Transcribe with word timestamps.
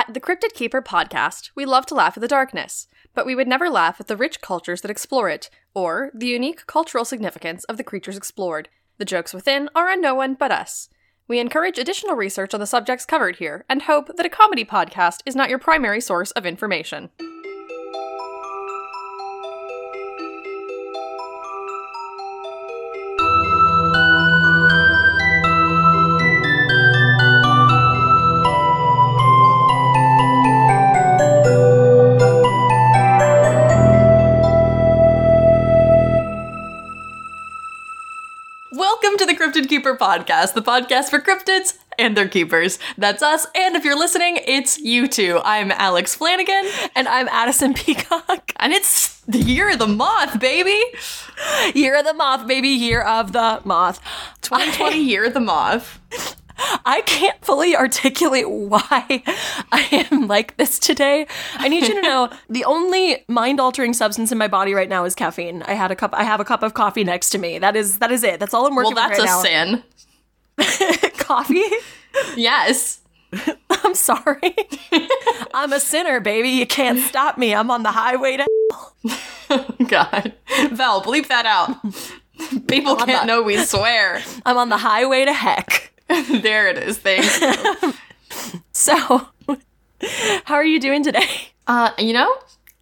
At 0.00 0.14
the 0.14 0.20
Cryptid 0.20 0.54
Keeper 0.54 0.80
podcast, 0.80 1.50
we 1.54 1.66
love 1.66 1.84
to 1.86 1.94
laugh 1.94 2.16
at 2.16 2.22
the 2.22 2.26
darkness, 2.26 2.86
but 3.14 3.26
we 3.26 3.34
would 3.34 3.46
never 3.46 3.68
laugh 3.68 4.00
at 4.00 4.06
the 4.06 4.16
rich 4.16 4.40
cultures 4.40 4.80
that 4.80 4.90
explore 4.90 5.28
it, 5.28 5.50
or 5.74 6.10
the 6.14 6.26
unique 6.26 6.66
cultural 6.66 7.04
significance 7.04 7.64
of 7.64 7.76
the 7.76 7.84
creatures 7.84 8.16
explored. 8.16 8.70
The 8.96 9.04
jokes 9.04 9.34
within 9.34 9.68
are 9.74 9.90
on 9.90 10.00
no 10.00 10.14
one 10.14 10.36
but 10.36 10.52
us. 10.52 10.88
We 11.28 11.38
encourage 11.38 11.76
additional 11.76 12.16
research 12.16 12.54
on 12.54 12.60
the 12.60 12.66
subjects 12.66 13.04
covered 13.04 13.36
here 13.36 13.66
and 13.68 13.82
hope 13.82 14.16
that 14.16 14.24
a 14.24 14.30
comedy 14.30 14.64
podcast 14.64 15.18
is 15.26 15.36
not 15.36 15.50
your 15.50 15.58
primary 15.58 16.00
source 16.00 16.30
of 16.30 16.46
information. 16.46 17.10
Keeper 39.90 40.04
podcast, 40.04 40.54
the 40.54 40.62
podcast 40.62 41.10
for 41.10 41.18
cryptids 41.18 41.78
and 41.98 42.16
their 42.16 42.28
keepers. 42.28 42.78
That's 42.96 43.22
us, 43.22 43.46
and 43.56 43.74
if 43.74 43.84
you're 43.84 43.98
listening, 43.98 44.38
it's 44.46 44.78
you 44.78 45.08
too. 45.08 45.40
I'm 45.44 45.72
Alex 45.72 46.14
Flanagan, 46.14 46.70
And 46.94 47.08
I'm 47.08 47.28
Addison 47.28 47.74
Peacock. 47.74 48.52
and 48.60 48.72
it's 48.72 49.20
the 49.22 49.38
year 49.38 49.72
of 49.72 49.78
the 49.80 49.88
moth, 49.88 50.38
baby. 50.38 50.80
Year 51.74 51.98
of 51.98 52.04
the 52.04 52.14
moth, 52.14 52.46
baby. 52.46 52.68
Year 52.68 53.02
of 53.02 53.32
the 53.32 53.60
moth. 53.64 54.00
2020 54.42 55.02
year 55.02 55.24
of 55.24 55.34
the 55.34 55.40
moth. 55.40 55.98
I 56.84 57.02
can't 57.06 57.42
fully 57.44 57.76
articulate 57.76 58.48
why 58.48 59.22
I 59.72 60.06
am 60.10 60.26
like 60.26 60.56
this 60.56 60.78
today. 60.78 61.26
I 61.54 61.68
need 61.68 61.86
you 61.86 61.94
to 61.94 62.02
know 62.02 62.30
the 62.48 62.64
only 62.64 63.24
mind-altering 63.28 63.92
substance 63.94 64.32
in 64.32 64.38
my 64.38 64.48
body 64.48 64.74
right 64.74 64.88
now 64.88 65.04
is 65.04 65.14
caffeine. 65.14 65.62
I 65.64 65.74
had 65.74 65.90
a 65.90 65.96
cup. 65.96 66.14
I 66.14 66.24
have 66.24 66.40
a 66.40 66.44
cup 66.44 66.62
of 66.62 66.74
coffee 66.74 67.04
next 67.04 67.30
to 67.30 67.38
me. 67.38 67.58
That 67.58 67.76
is 67.76 67.98
that 67.98 68.12
is 68.12 68.22
it. 68.24 68.40
That's 68.40 68.54
all 68.54 68.66
I'm 68.66 68.74
working. 68.74 68.94
Well, 68.94 69.08
that's 69.08 69.20
with 69.20 69.28
a 69.28 69.32
right 69.32 69.82
sin. 71.02 71.10
coffee. 71.18 71.64
Yes. 72.36 73.00
I'm 73.70 73.94
sorry. 73.94 74.54
I'm 75.54 75.72
a 75.72 75.80
sinner, 75.80 76.20
baby. 76.20 76.50
You 76.50 76.66
can't 76.66 76.98
stop 77.00 77.38
me. 77.38 77.54
I'm 77.54 77.70
on 77.70 77.82
the 77.82 77.92
highway 77.92 78.38
to. 78.38 78.46
God. 79.86 80.32
Val, 80.72 81.02
bleep 81.02 81.28
that 81.28 81.46
out. 81.46 81.76
People 82.66 82.96
can't 82.96 83.22
the- 83.22 83.26
know 83.26 83.42
we 83.42 83.56
swear. 83.58 84.22
I'm 84.44 84.56
on 84.56 84.68
the 84.68 84.78
highway 84.78 85.24
to 85.24 85.32
heck. 85.32 85.89
there 86.42 86.68
it 86.68 86.78
is. 86.78 86.98
Thank 86.98 87.24
you. 87.40 87.92
So, 88.72 88.96
how 90.44 90.54
are 90.54 90.64
you 90.64 90.80
doing 90.80 91.02
today? 91.02 91.50
Uh, 91.66 91.90
you 91.98 92.12
know, 92.12 92.32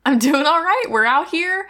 I'm 0.04 0.18
doing 0.18 0.44
all 0.46 0.62
right. 0.62 0.84
We're 0.88 1.06
out 1.06 1.30
here. 1.30 1.68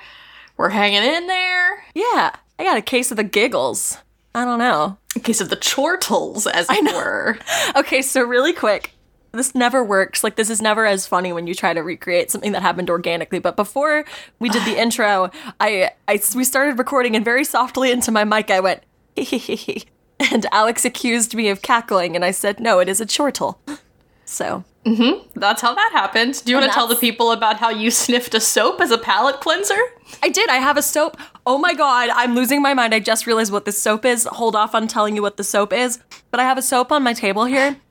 We're 0.57 0.69
hanging 0.69 1.05
in 1.05 1.27
there. 1.29 1.85
Yeah, 1.95 2.33
I 2.59 2.65
got 2.65 2.77
a 2.77 2.83
case 2.83 3.11
of 3.11 3.17
the 3.17 3.25
giggles. 3.25 3.97
I 4.35 4.45
don't 4.45 4.59
know. 4.59 4.99
In 5.17 5.23
case 5.23 5.41
of 5.41 5.49
the 5.49 5.57
chortles, 5.57 6.47
as 6.47 6.69
it 6.69 6.83
know. 6.83 6.95
were. 6.95 7.39
Okay, 7.77 8.03
so 8.03 8.23
really 8.23 8.53
quick. 8.53 8.93
This 9.33 9.55
never 9.55 9.83
works. 9.83 10.23
Like 10.23 10.37
this 10.37 10.51
is 10.51 10.61
never 10.61 10.85
as 10.85 11.07
funny 11.07 11.33
when 11.33 11.47
you 11.47 11.55
try 11.55 11.73
to 11.73 11.81
recreate 11.81 12.31
something 12.31 12.53
that 12.53 12.63
happened 12.63 12.91
organically. 12.91 13.39
But 13.39 13.57
before 13.57 14.05
we 14.41 14.49
did 14.49 14.65
the 14.65 14.79
intro, 14.81 15.31
I, 15.61 15.93
I 16.09 16.21
we 16.35 16.45
started 16.45 16.79
recording 16.79 17.17
and 17.17 17.25
very 17.25 17.45
softly 17.45 17.91
into 17.93 18.11
my 18.11 18.25
mic 18.25 18.51
I 18.51 18.61
went 18.61 18.83
hee 19.17 19.85
and 20.21 20.47
Alex 20.53 20.85
accused 20.85 21.35
me 21.35 21.49
of 21.49 21.63
cackling 21.63 22.17
and 22.17 22.25
I 22.25 22.31
said 22.31 22.61
no, 22.61 22.79
it 22.81 22.89
is 22.89 23.01
a 23.01 23.07
chortle. 23.07 23.61
So 24.25 24.65
That's 25.35 25.61
how 25.63 25.75
that 25.75 25.91
happened. 25.93 26.43
Do 26.45 26.51
you 26.51 26.57
want 26.57 26.71
to 26.71 26.75
tell 26.75 26.87
the 26.87 26.97
people 26.97 27.33
about 27.33 27.57
how 27.59 27.71
you 27.71 27.91
sniffed 28.03 28.35
a 28.35 28.41
soap 28.41 28.81
as 28.81 28.91
a 28.91 28.99
palate 28.99 29.41
cleanser? 29.41 29.79
I 30.23 30.29
did. 30.29 30.49
I 30.49 30.57
have 30.57 30.77
a 30.77 30.83
soap. 30.83 31.17
Oh 31.47 31.59
my 31.59 31.75
god, 31.75 32.11
I'm 32.13 32.35
losing 32.35 32.63
my 32.63 32.75
mind. 32.75 32.95
I 32.95 33.01
just 33.01 33.27
realized 33.27 33.53
what 33.53 33.65
this 33.65 33.79
soap 33.79 34.05
is. 34.05 34.25
Hold 34.25 34.57
off 34.57 34.75
on 34.75 34.87
telling 34.89 35.17
you 35.17 35.23
what 35.23 35.37
the 35.37 35.45
soap 35.45 35.73
is. 35.73 35.99
But 36.31 36.41
I 36.41 36.45
have 36.45 36.59
a 36.59 36.63
soap 36.63 36.93
on 36.93 37.03
my 37.03 37.13
table 37.13 37.45
here. 37.45 37.77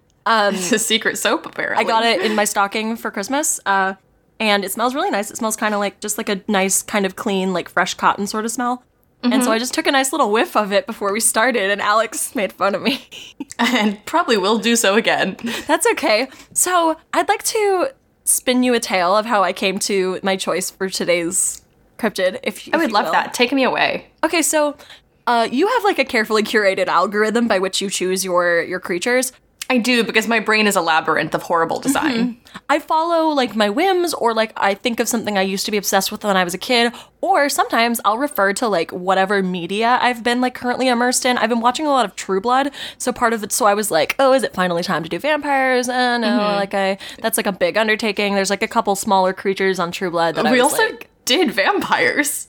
It's 0.56 0.72
a 0.73 0.79
secret 0.79 1.18
soap, 1.18 1.46
apparently. 1.46 1.85
I 1.85 1.88
got 1.88 2.03
it 2.03 2.22
in 2.22 2.35
my 2.35 2.44
stocking 2.44 2.97
for 2.97 3.12
Christmas. 3.12 3.59
Uh, 3.66 3.94
and 4.40 4.66
it 4.66 4.72
smells 4.72 4.94
really 4.94 5.09
nice. 5.09 5.31
It 5.31 5.38
smells 5.38 5.56
kind 5.56 5.73
of 5.73 5.79
like 5.79 6.00
just 6.02 6.18
like 6.18 6.29
a 6.29 6.41
nice, 6.47 6.84
kind 6.84 7.06
of 7.06 7.16
clean, 7.16 7.53
like 7.53 7.69
fresh 7.69 7.94
cotton 7.94 8.28
sort 8.28 8.46
of 8.46 8.52
smell. 8.52 8.84
And 9.23 9.44
so 9.44 9.51
I 9.51 9.59
just 9.59 9.73
took 9.73 9.88
a 9.88 9.91
nice 9.91 10.11
little 10.11 10.31
whiff 10.31 10.55
of 10.55 10.72
it 10.72 10.85
before 10.85 11.11
we 11.11 11.19
started, 11.19 11.69
and 11.69 11.81
Alex 11.81 12.33
made 12.35 12.53
fun 12.53 12.75
of 12.75 12.81
me. 12.81 13.07
and 13.59 14.03
probably 14.05 14.38
will 14.38 14.57
do 14.57 14.75
so 14.75 14.95
again. 14.95 15.38
That's 15.67 15.88
okay. 15.94 16.29
So 16.53 16.97
I'd 17.13 17.28
like 17.28 17.44
to 17.44 17.89
spin 18.23 18.63
you 18.63 18.73
a 18.73 18.79
tale 18.79 19.16
of 19.16 19.25
how 19.25 19.44
I 19.44 19.53
came 19.53 19.79
to 19.79 20.19
my 20.23 20.35
choice 20.35 20.69
for 20.69 20.89
today's 20.89 21.61
cryptid. 21.97 22.39
If, 22.44 22.69
I 22.73 22.78
would 22.78 22.91
love 22.91 23.11
that. 23.11 23.33
Take 23.33 23.51
me 23.51 23.63
away. 23.63 24.07
Okay, 24.23 24.41
so 24.41 24.78
uh, 25.25 25.47
you 25.51 25.67
have 25.67 25.84
like 25.84 25.99
a 25.99 26.05
carefully 26.05 26.44
curated 26.44 26.88
algorithm 26.88 27.47
by 27.47 27.59
which 27.59 27.81
you 27.81 27.89
choose 27.89 28.23
your 28.23 28.61
your 28.63 28.79
creatures. 28.79 29.34
I 29.69 29.79
do 29.79 30.03
because 30.03 30.28
my 30.29 30.39
brain 30.39 30.66
is 30.66 30.78
a 30.78 30.81
labyrinth 30.81 31.35
of 31.35 31.41
horrible 31.44 31.79
design. 31.81 32.38
I 32.69 32.79
follow 32.79 33.28
like 33.33 33.53
my 33.55 33.69
whims 33.69 34.13
or 34.13 34.33
like 34.33 34.53
I 34.55 34.73
think 34.73 35.00
of 35.01 35.09
something 35.09 35.38
I 35.38 35.41
used 35.41 35.66
to 35.66 35.72
be 35.72 35.78
obsessed 35.78 36.09
with 36.11 36.23
when 36.23 36.38
I 36.38 36.45
was 36.45 36.53
a 36.53 36.57
kid 36.57 36.94
or 37.19 37.50
sometimes 37.50 38.00
I'll 38.05 38.17
refer 38.17 38.53
to 38.53 38.67
like 38.69 38.91
whatever 38.91 39.44
media 39.44 40.00
I've 40.01 40.23
been 40.23 40.39
like 40.39 40.53
currently 40.55 40.88
immersed 40.88 41.25
in. 41.25 41.38
I've 41.38 41.50
been 41.50 41.59
watching 41.59 41.85
a 41.85 41.89
lot 41.89 42.05
of 42.05 42.16
True 42.16 42.39
Blood, 42.39 42.72
so 42.97 43.11
part 43.11 43.33
of 43.33 43.44
it 43.44 43.51
so 43.51 43.66
I 43.66 43.73
was 43.73 43.91
like, 43.91 44.16
"Oh, 44.19 44.31
is 44.31 44.44
it 44.44 44.53
finally 44.53 44.83
time 44.83 45.03
to 45.03 45.09
do 45.09 45.19
vampires?" 45.19 45.89
Uh, 45.89 46.17
no, 46.17 46.38
like 46.38 46.73
I 46.73 46.97
that's 47.22 47.35
like 47.35 47.47
a 47.47 47.51
big 47.51 47.78
undertaking. 47.78 48.35
There's 48.35 48.49
like 48.49 48.63
a 48.63 48.67
couple 48.69 48.95
smaller 48.95 49.34
creatures 49.34 49.79
on 49.79 49.91
True 49.91 50.09
Blood 50.11 50.35
that 50.35 50.45
I 50.45 50.51
we 50.51 50.61
was 50.61 50.72
also 50.72 50.84
like 50.84 51.09
did 51.25 51.51
vampires. 51.51 52.47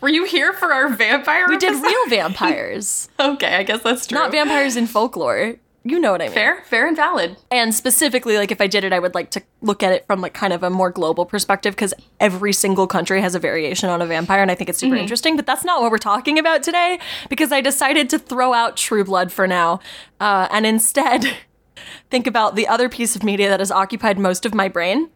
Were 0.00 0.08
you 0.08 0.24
here 0.24 0.52
for 0.54 0.72
our 0.72 0.88
vampire? 0.88 1.44
we 1.48 1.58
did 1.58 1.74
real 1.82 2.06
vampires, 2.08 3.08
Okay, 3.20 3.54
I 3.56 3.64
guess 3.64 3.82
that's 3.82 4.06
true. 4.06 4.16
not 4.16 4.30
vampires 4.30 4.76
in 4.76 4.86
folklore. 4.86 5.56
You 5.88 5.98
know 5.98 6.12
what 6.12 6.20
I 6.20 6.26
mean. 6.26 6.34
Fair, 6.34 6.62
fair 6.66 6.86
and 6.86 6.94
valid. 6.94 7.38
And 7.50 7.74
specifically, 7.74 8.36
like 8.36 8.52
if 8.52 8.60
I 8.60 8.66
did 8.66 8.84
it, 8.84 8.92
I 8.92 8.98
would 8.98 9.14
like 9.14 9.30
to 9.30 9.42
look 9.62 9.82
at 9.82 9.90
it 9.90 10.06
from 10.06 10.20
like 10.20 10.34
kind 10.34 10.52
of 10.52 10.62
a 10.62 10.68
more 10.68 10.90
global 10.90 11.24
perspective 11.24 11.74
because 11.74 11.94
every 12.20 12.52
single 12.52 12.86
country 12.86 13.22
has 13.22 13.34
a 13.34 13.38
variation 13.38 13.88
on 13.88 14.02
a 14.02 14.06
vampire, 14.06 14.42
and 14.42 14.50
I 14.50 14.54
think 14.54 14.68
it's 14.68 14.78
super 14.78 14.96
interesting. 14.96 15.34
But 15.34 15.46
that's 15.46 15.64
not 15.64 15.80
what 15.80 15.90
we're 15.90 15.96
talking 15.96 16.38
about 16.38 16.62
today 16.62 16.98
because 17.30 17.52
I 17.52 17.62
decided 17.62 18.10
to 18.10 18.18
throw 18.18 18.52
out 18.52 18.76
True 18.76 19.02
Blood 19.02 19.32
for 19.32 19.46
now, 19.46 19.80
uh, 20.20 20.46
and 20.50 20.66
instead 20.66 21.24
think 22.10 22.26
about 22.26 22.54
the 22.54 22.68
other 22.68 22.90
piece 22.90 23.16
of 23.16 23.24
media 23.24 23.48
that 23.48 23.60
has 23.60 23.70
occupied 23.70 24.18
most 24.18 24.44
of 24.44 24.52
my 24.54 24.68
brain. 24.68 25.08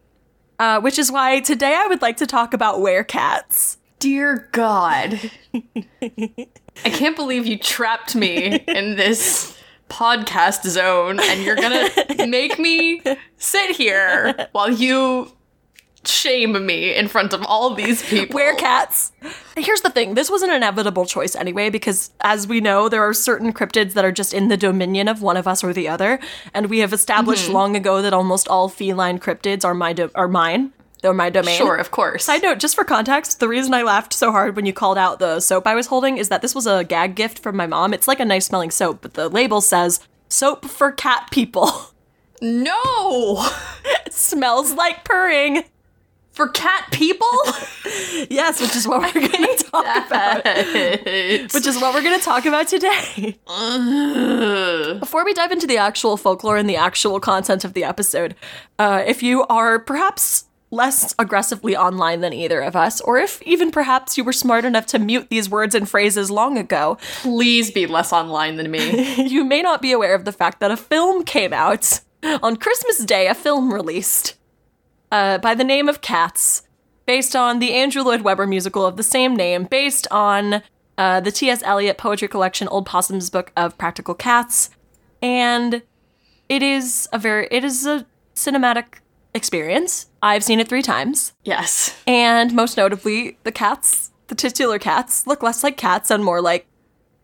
Uh, 0.59 0.79
which 0.79 0.99
is 0.99 1.11
why 1.11 1.39
today 1.39 1.75
I 1.75 1.87
would 1.87 2.01
like 2.01 2.17
to 2.17 2.27
talk 2.27 2.53
about 2.53 2.77
werecats. 2.77 3.77
Dear 3.99 4.49
God. 4.51 5.31
I 6.05 6.89
can't 6.89 7.15
believe 7.15 7.47
you 7.47 7.57
trapped 7.57 8.15
me 8.15 8.63
in 8.67 8.95
this 8.95 9.57
podcast 9.93 10.67
zone 10.67 11.19
and 11.21 11.43
you're 11.43 11.55
gonna 11.55 11.87
make 12.27 12.57
me 12.57 13.01
sit 13.37 13.75
here 13.75 14.47
while 14.51 14.69
you 14.71 15.31
shame 16.05 16.65
me 16.65 16.93
in 16.93 17.07
front 17.07 17.31
of 17.31 17.41
all 17.45 17.73
these 17.75 18.03
people. 18.03 18.37
Werecats. 18.37 19.11
Here's 19.55 19.81
the 19.81 19.89
thing 19.89 20.15
this 20.15 20.29
was 20.29 20.41
an 20.41 20.51
inevitable 20.51 21.05
choice 21.05 21.35
anyway, 21.35 21.69
because 21.69 22.11
as 22.21 22.45
we 22.47 22.59
know, 22.59 22.89
there 22.89 23.01
are 23.03 23.13
certain 23.13 23.53
cryptids 23.53 23.93
that 23.93 24.03
are 24.03 24.11
just 24.11 24.33
in 24.33 24.47
the 24.49 24.57
dominion 24.57 25.07
of 25.07 25.21
one 25.21 25.37
of 25.37 25.47
us 25.47 25.63
or 25.63 25.71
the 25.73 25.87
other. 25.87 26.19
And 26.53 26.69
we 26.69 26.79
have 26.79 26.91
established 26.91 27.45
Mm-hmm. 27.45 27.53
long 27.53 27.75
ago 27.77 28.01
that 28.01 28.13
almost 28.13 28.47
all 28.49 28.67
feline 28.67 29.17
cryptids 29.19 29.63
are, 29.63 29.73
my 29.73 29.93
do- 29.93 30.11
are 30.15 30.27
mine. 30.27 30.73
They're 31.03 31.13
my 31.13 31.29
domain. 31.29 31.57
Sure, 31.57 31.75
of 31.75 31.91
course. 31.91 32.23
Side 32.23 32.43
note, 32.43 32.59
just 32.59 32.75
for 32.75 32.85
context, 32.85 33.41
the 33.41 33.49
reason 33.49 33.73
I 33.73 33.83
laughed 33.83 34.13
so 34.13 34.31
hard 34.31 34.55
when 34.55 34.65
you 34.65 34.71
called 34.71 34.97
out 34.97 35.19
the 35.19 35.41
soap 35.41 35.67
I 35.67 35.75
was 35.75 35.87
holding 35.87 36.17
is 36.17 36.29
that 36.29 36.41
this 36.41 36.55
was 36.55 36.65
a 36.65 36.85
gag 36.85 37.15
gift 37.15 37.39
from 37.39 37.57
my 37.57 37.67
mom. 37.67 37.93
It's 37.93 38.07
like 38.07 38.21
a 38.21 38.25
nice 38.25 38.45
smelling 38.45 38.71
soap, 38.71 38.99
but 39.01 39.13
the 39.13 39.27
label 39.27 39.59
says 39.59 39.99
soap 40.29 40.63
for 40.63 40.93
cat 40.93 41.27
people. 41.29 41.69
no! 42.41 43.45
it 44.05 44.13
smells 44.13 44.75
like 44.75 45.03
purring. 45.03 45.65
For 46.31 46.47
cat 46.47 46.87
people? 46.91 47.27
Yes, 48.29 48.61
which 48.61 48.75
is 48.75 48.87
what 48.87 49.01
we're 49.01 49.27
going 49.27 49.57
to 49.57 49.63
talk 49.65 50.07
about. 50.07 50.45
Which 50.45 51.67
is 51.67 51.79
what 51.81 51.93
we're 51.93 52.01
going 52.01 52.17
to 52.17 52.23
talk 52.23 52.45
about 52.45 52.67
today. 52.67 53.37
Ugh. 53.47 54.99
Before 54.99 55.25
we 55.25 55.33
dive 55.33 55.51
into 55.51 55.67
the 55.67 55.77
actual 55.77 56.15
folklore 56.15 56.57
and 56.57 56.69
the 56.69 56.77
actual 56.77 57.19
content 57.19 57.65
of 57.65 57.73
the 57.73 57.83
episode, 57.83 58.35
uh, 58.79 59.03
if 59.05 59.21
you 59.21 59.45
are 59.47 59.77
perhaps 59.79 60.45
less 60.73 61.13
aggressively 61.19 61.75
online 61.77 62.21
than 62.21 62.33
either 62.33 62.61
of 62.61 62.75
us, 62.75 62.99
or 63.01 63.17
if 63.17 63.41
even 63.43 63.71
perhaps 63.71 64.17
you 64.17 64.23
were 64.23 64.33
smart 64.33 64.65
enough 64.65 64.85
to 64.87 64.99
mute 64.99 65.29
these 65.29 65.49
words 65.49 65.75
and 65.75 65.87
phrases 65.87 66.31
long 66.31 66.57
ago, 66.57 66.97
Please 67.21 67.71
be 67.71 67.85
less 67.85 68.11
online 68.11 68.57
than 68.57 68.71
me. 68.71 69.27
you 69.27 69.43
may 69.43 69.61
not 69.61 69.81
be 69.81 69.91
aware 69.91 70.15
of 70.15 70.25
the 70.25 70.31
fact 70.31 70.59
that 70.59 70.71
a 70.71 70.77
film 70.77 71.23
came 71.23 71.53
out 71.53 72.01
on 72.41 72.57
Christmas 72.57 72.97
Day. 73.05 73.27
A 73.27 73.35
film 73.35 73.73
released 73.73 74.35
uh, 75.11 75.37
by 75.37 75.53
the 75.53 75.63
name 75.63 75.87
of 75.87 76.01
Cats, 76.01 76.63
based 77.05 77.35
on 77.35 77.59
the 77.59 77.73
Andrew 77.73 78.01
Lloyd 78.01 78.21
Webber 78.21 78.47
musical 78.47 78.85
of 78.85 78.97
the 78.97 79.03
same 79.03 79.35
name, 79.35 79.65
based 79.65 80.07
on 80.09 80.63
uh, 80.97 81.19
the 81.19 81.31
T.S. 81.31 81.61
Eliot 81.63 81.97
poetry 81.97 82.27
collection 82.27 82.67
Old 82.67 82.85
Possum's 82.85 83.29
Book 83.29 83.51
of 83.55 83.77
Practical 83.77 84.15
Cats, 84.15 84.69
and 85.21 85.81
it 86.49 86.63
is 86.63 87.07
a 87.13 87.17
very 87.17 87.47
it 87.51 87.63
is 87.63 87.85
a 87.85 88.05
cinematic 88.35 88.99
experience. 89.33 90.07
I've 90.23 90.43
seen 90.43 90.61
it 90.61 90.69
three 90.69 90.81
times. 90.81 91.33
Yes. 91.43 92.01
And 92.07 92.53
most 92.53 92.77
notably, 92.77 93.37
the 93.43 93.51
cats, 93.51 94.11
the 94.27 94.35
titular 94.35 94.79
cats, 94.79 95.27
look 95.27 95.43
less 95.43 95.63
like 95.63 95.75
cats 95.75 96.09
and 96.09 96.23
more 96.23 96.41
like 96.41 96.65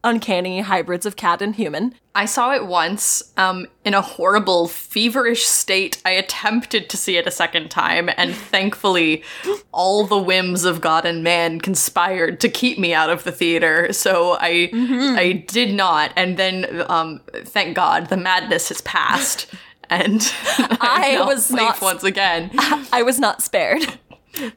uncanny 0.03 0.61
hybrids 0.61 1.05
of 1.05 1.15
cat 1.15 1.41
and 1.41 1.55
human. 1.55 1.95
I 2.13 2.25
saw 2.25 2.53
it 2.53 2.65
once 2.65 3.33
um, 3.37 3.67
in 3.85 3.93
a 3.93 4.01
horrible, 4.01 4.67
feverish 4.67 5.45
state. 5.45 6.01
I 6.03 6.11
attempted 6.11 6.89
to 6.89 6.97
see 6.97 7.15
it 7.15 7.27
a 7.27 7.31
second 7.31 7.71
time, 7.71 8.09
and 8.17 8.35
thankfully, 8.35 9.23
all 9.71 10.05
the 10.05 10.17
whims 10.17 10.65
of 10.65 10.81
God 10.81 11.05
and 11.05 11.23
man 11.23 11.61
conspired 11.61 12.41
to 12.41 12.49
keep 12.49 12.77
me 12.77 12.93
out 12.93 13.09
of 13.09 13.23
the 13.23 13.31
theater. 13.31 13.93
So 13.93 14.37
I, 14.39 14.69
I 14.73 15.45
did 15.47 15.73
not. 15.73 16.11
And 16.17 16.35
then, 16.35 16.83
um, 16.89 17.21
thank 17.33 17.75
God, 17.75 18.09
the 18.09 18.17
madness 18.17 18.69
has 18.69 18.81
passed, 18.81 19.47
and 19.89 20.21
I 20.81 21.21
was 21.25 21.51
not- 21.51 21.81
once 21.81 22.03
again. 22.03 22.51
I 22.93 23.01
was 23.03 23.19
not 23.19 23.41
spared. 23.41 23.81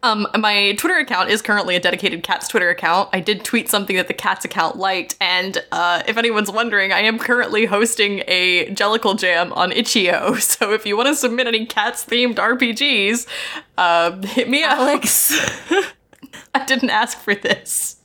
Um, 0.03 0.29
my 0.39 0.75
Twitter 0.79 0.99
account 0.99 1.31
is 1.31 1.41
currently 1.43 1.75
a 1.75 1.81
dedicated 1.81 2.23
cat's 2.23 2.47
Twitter 2.47 2.69
account. 2.69 3.09
I 3.13 3.21
did 3.21 3.43
tweet 3.43 3.69
something 3.71 3.97
that 3.97 4.07
the 4.07 4.15
cat's 4.15 4.45
account 4.45 4.77
liked, 4.77 5.17
and 5.21 5.65
uh, 5.73 6.03
if 6.07 6.17
anyone's 6.19 6.53
wondering, 6.53 6.93
I 6.93 7.01
am 7.01 7.19
currently 7.19 7.65
hosting 7.65 8.23
a 8.29 8.67
Jellicle 8.75 9.19
Jam 9.19 9.53
on 9.55 9.73
Itch.io. 9.73 10.35
So 10.37 10.73
if 10.73 10.85
you 10.87 10.97
want 10.97 11.09
to 11.09 11.17
submit 11.17 11.47
any 11.47 11.67
cats 11.67 12.05
themed 12.05 12.37
RPGs, 12.37 13.27
uh, 13.79 14.21
hit 14.23 14.49
me 14.49 14.63
up. 14.63 14.79
Alex. 14.79 15.33
I 16.55 16.65
didn't 16.67 16.91
ask 16.91 17.19
for 17.19 17.35
this. 17.35 17.97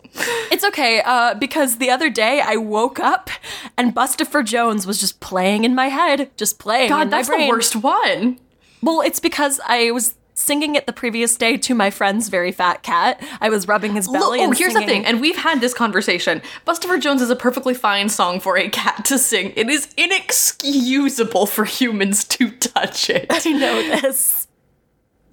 It's 0.51 0.63
okay, 0.65 1.01
uh, 1.05 1.35
because 1.35 1.77
the 1.77 1.89
other 1.89 2.09
day 2.09 2.41
I 2.43 2.55
woke 2.55 2.99
up 2.99 3.29
and 3.77 3.93
Bustopher 3.93 4.43
Jones 4.43 4.87
was 4.87 4.99
just 4.99 5.19
playing 5.19 5.63
in 5.63 5.75
my 5.75 5.87
head, 5.87 6.31
just 6.37 6.59
playing 6.59 6.85
in 6.85 6.89
God, 6.89 7.11
that's 7.11 7.29
the 7.29 7.47
worst 7.47 7.75
one. 7.75 8.39
Well, 8.81 9.01
it's 9.01 9.19
because 9.19 9.59
I 9.67 9.91
was 9.91 10.15
singing 10.37 10.75
it 10.75 10.85
the 10.85 10.93
previous 10.93 11.35
day 11.35 11.57
to 11.57 11.73
my 11.73 11.89
friend's 11.89 12.29
very 12.29 12.51
fat 12.51 12.83
cat. 12.83 13.21
I 13.41 13.49
was 13.49 13.67
rubbing 13.67 13.93
his 13.93 14.07
belly. 14.07 14.19
Look, 14.19 14.39
oh, 14.39 14.43
and 14.43 14.57
here's 14.57 14.73
singing. 14.73 14.87
the 14.87 14.93
thing, 14.93 15.05
and 15.05 15.19
we've 15.19 15.37
had 15.37 15.61
this 15.61 15.73
conversation. 15.73 16.41
Bustopher 16.65 17.01
Jones 17.01 17.21
is 17.21 17.29
a 17.29 17.35
perfectly 17.35 17.73
fine 17.73 18.09
song 18.09 18.39
for 18.39 18.57
a 18.57 18.69
cat 18.69 19.03
to 19.05 19.17
sing. 19.17 19.51
It 19.55 19.69
is 19.69 19.93
inexcusable 19.97 21.47
for 21.47 21.65
humans 21.65 22.23
to 22.25 22.51
touch 22.51 23.09
it. 23.09 23.27
I 23.31 23.51
know 23.51 24.01
this. 24.01 24.46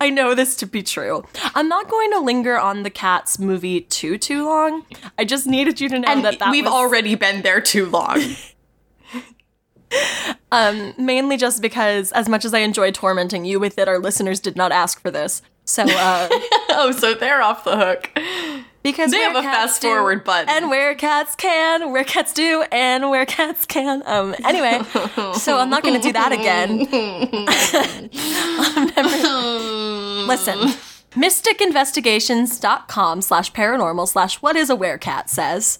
I 0.00 0.10
know 0.10 0.34
this 0.34 0.56
to 0.56 0.66
be 0.66 0.82
true. 0.82 1.24
I'm 1.54 1.68
not 1.68 1.88
going 1.88 2.10
to 2.12 2.20
linger 2.20 2.58
on 2.58 2.82
the 2.82 2.90
Cats 2.90 3.38
movie 3.38 3.82
too 3.82 4.18
too 4.18 4.44
long. 4.44 4.84
I 5.18 5.24
just 5.24 5.46
needed 5.46 5.80
you 5.80 5.88
to 5.88 5.98
know 5.98 6.08
And 6.08 6.24
that 6.24 6.38
that 6.40 6.50
we've 6.50 6.64
was 6.64 6.74
already 6.74 7.14
been 7.14 7.42
there 7.42 7.60
too 7.60 7.86
long. 7.86 8.20
mainly 10.98 11.36
just 11.36 11.62
because, 11.62 12.12
as 12.12 12.28
much 12.28 12.44
as 12.44 12.54
I 12.54 12.58
enjoy 12.58 12.90
tormenting 12.90 13.44
you 13.44 13.60
with 13.60 13.78
it, 13.78 13.88
our 13.88 13.98
listeners 13.98 14.40
did 14.40 14.56
not 14.56 14.72
ask 14.72 15.00
for 15.00 15.10
this. 15.10 15.42
So, 15.64 15.84
uh, 15.84 16.28
oh, 16.70 16.94
so 16.96 17.14
they're 17.14 17.42
off 17.42 17.64
the 17.64 17.76
hook. 17.76 18.10
Because 18.84 19.10
They 19.10 19.18
have 19.18 19.34
a 19.34 19.42
fast 19.42 19.82
do, 19.82 19.88
forward 19.88 20.22
button. 20.22 20.48
and 20.48 20.70
where 20.70 20.94
cats 20.94 21.34
can, 21.34 21.90
where 21.90 22.04
cats 22.04 22.32
do, 22.32 22.62
and 22.70 23.10
where 23.10 23.26
cats 23.26 23.66
can. 23.66 24.04
Um. 24.06 24.36
Anyway, 24.44 24.80
so 25.34 25.58
I'm 25.58 25.70
not 25.70 25.82
going 25.82 26.00
to 26.00 26.06
do 26.06 26.12
that 26.12 26.30
again. 26.30 26.78
Listen, 30.28 30.58
mysticinvestigations.com 31.12 33.22
slash 33.22 33.52
paranormal 33.52 34.08
slash 34.08 34.36
what 34.42 34.56
is 34.56 34.70
a 34.70 34.76
werecat 34.76 35.28
says. 35.28 35.78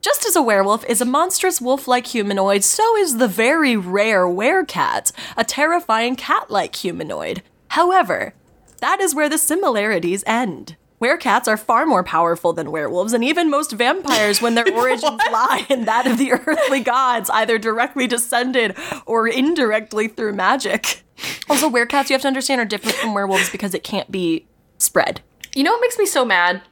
Just 0.00 0.24
as 0.26 0.36
a 0.36 0.42
werewolf 0.42 0.84
is 0.86 1.00
a 1.00 1.04
monstrous 1.04 1.60
wolf 1.60 1.88
like 1.88 2.06
humanoid, 2.06 2.62
so 2.64 2.96
is 2.96 3.16
the 3.18 3.28
very 3.28 3.76
rare 3.76 4.26
werecat, 4.26 5.12
a 5.36 5.44
terrifying 5.44 6.16
cat 6.16 6.50
like 6.50 6.76
humanoid. 6.76 7.42
However, 7.68 8.34
that 8.80 9.00
is 9.00 9.14
where 9.14 9.28
the 9.28 9.38
similarities 9.38 10.22
end. 10.26 10.76
Werecats 11.00 11.46
are 11.46 11.56
far 11.56 11.86
more 11.86 12.02
powerful 12.02 12.52
than 12.52 12.70
werewolves, 12.70 13.12
and 13.12 13.22
even 13.24 13.50
most 13.50 13.72
vampires, 13.72 14.42
when 14.42 14.54
their 14.54 14.72
origins 14.74 15.20
lie 15.30 15.66
in 15.68 15.84
that 15.84 16.06
of 16.06 16.18
the 16.18 16.32
earthly 16.32 16.80
gods, 16.80 17.30
either 17.30 17.58
directly 17.58 18.06
descended 18.06 18.76
or 19.06 19.28
indirectly 19.28 20.08
through 20.08 20.32
magic. 20.32 21.04
Also, 21.48 21.70
werecats, 21.70 22.10
you 22.10 22.14
have 22.14 22.22
to 22.22 22.28
understand, 22.28 22.60
are 22.60 22.64
different 22.64 22.96
from 22.96 23.14
werewolves 23.14 23.50
because 23.50 23.74
it 23.74 23.84
can't 23.84 24.10
be 24.10 24.46
spread. 24.78 25.20
You 25.54 25.64
know 25.64 25.72
what 25.72 25.80
makes 25.80 25.98
me 25.98 26.06
so 26.06 26.24
mad? 26.24 26.62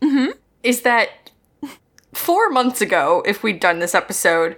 Mm-hmm. 0.00 0.32
Is 0.62 0.82
that 0.82 1.30
four 2.12 2.50
months 2.50 2.80
ago, 2.80 3.22
if 3.26 3.42
we'd 3.42 3.60
done 3.60 3.78
this 3.78 3.94
episode, 3.94 4.56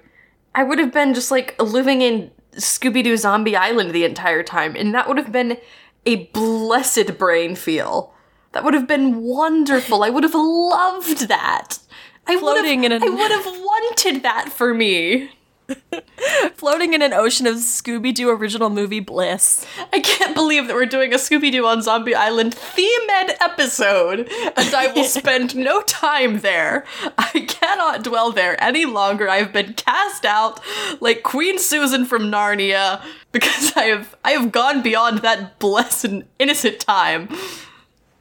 I 0.55 0.63
would 0.63 0.79
have 0.79 0.93
been 0.93 1.15
just 1.15 1.31
like 1.31 1.61
living 1.61 2.03
in 2.03 2.31
Scooby 2.53 3.03
Doo 3.03 3.17
Zombie 3.17 3.57
Island 3.57 3.93
the 3.93 4.05
entire 4.05 4.43
time, 4.43 4.77
and 4.77 4.95
that 4.95 5.09
would 5.09 5.19
have 5.19 5.33
been 5.33 5.59
a 6.07 6.27
blessed 6.27 7.19
brain 7.19 7.57
feel. 7.57 8.14
That 8.55 8.65
would 8.65 8.75
have 8.75 8.87
been 8.87 9.21
wonderful. 9.21 10.03
I 10.05 10.11
would 10.11 10.23
have 10.25 10.35
loved 10.35 11.29
that. 11.29 11.79
I 12.27 12.37
would 12.37 12.41
Floating 12.41 12.83
have, 12.85 12.93
in 12.93 13.03
an- 13.03 13.03
I 13.03 13.09
would 13.11 13.31
have 13.31 13.47
wanted 13.47 14.23
that 14.23 14.51
for 14.53 14.73
me. 14.73 15.31
Floating 16.55 16.93
in 16.93 17.01
an 17.03 17.13
ocean 17.15 17.47
of 17.47 17.57
Scooby 17.57 18.15
Doo 18.15 18.29
original 18.31 18.69
movie 18.71 19.01
bliss. 19.01 19.67
I 19.93 20.01
can't 20.01 20.35
believe 20.35 20.67
that 20.67 20.75
we're 20.77 20.85
doing 20.87 21.13
a 21.13 21.17
Scooby 21.17 21.51
Doo 21.51 21.67
on 21.67 21.81
Zombie 21.83 22.15
Island 22.15 22.55
themed 22.55 23.35
episode, 23.41 24.29
and 24.57 24.75
I 24.75 24.93
will 24.95 25.05
spend 25.21 25.57
no 25.57 25.81
time 25.83 26.41
there. 26.41 26.85
I 27.17 27.47
cannot 27.49 28.05
dwell 28.05 28.31
there 28.31 28.63
any 28.63 28.85
longer. 28.85 29.29
I 29.29 29.37
have 29.39 29.53
been 29.55 29.73
cast 29.75 30.25
out 30.27 30.61
like 31.01 31.23
Queen 31.23 31.59
Susan 31.59 32.05
from 32.05 32.25
Narnia 32.31 33.03
because 33.33 33.73
I 33.77 33.85
have 33.85 34.15
I 34.25 34.33
have 34.33 34.53
gone 34.53 34.83
beyond 34.83 35.19
that 35.21 35.59
blessed 35.59 36.05
and 36.05 36.25
innocent 36.39 36.79
time. 36.81 37.29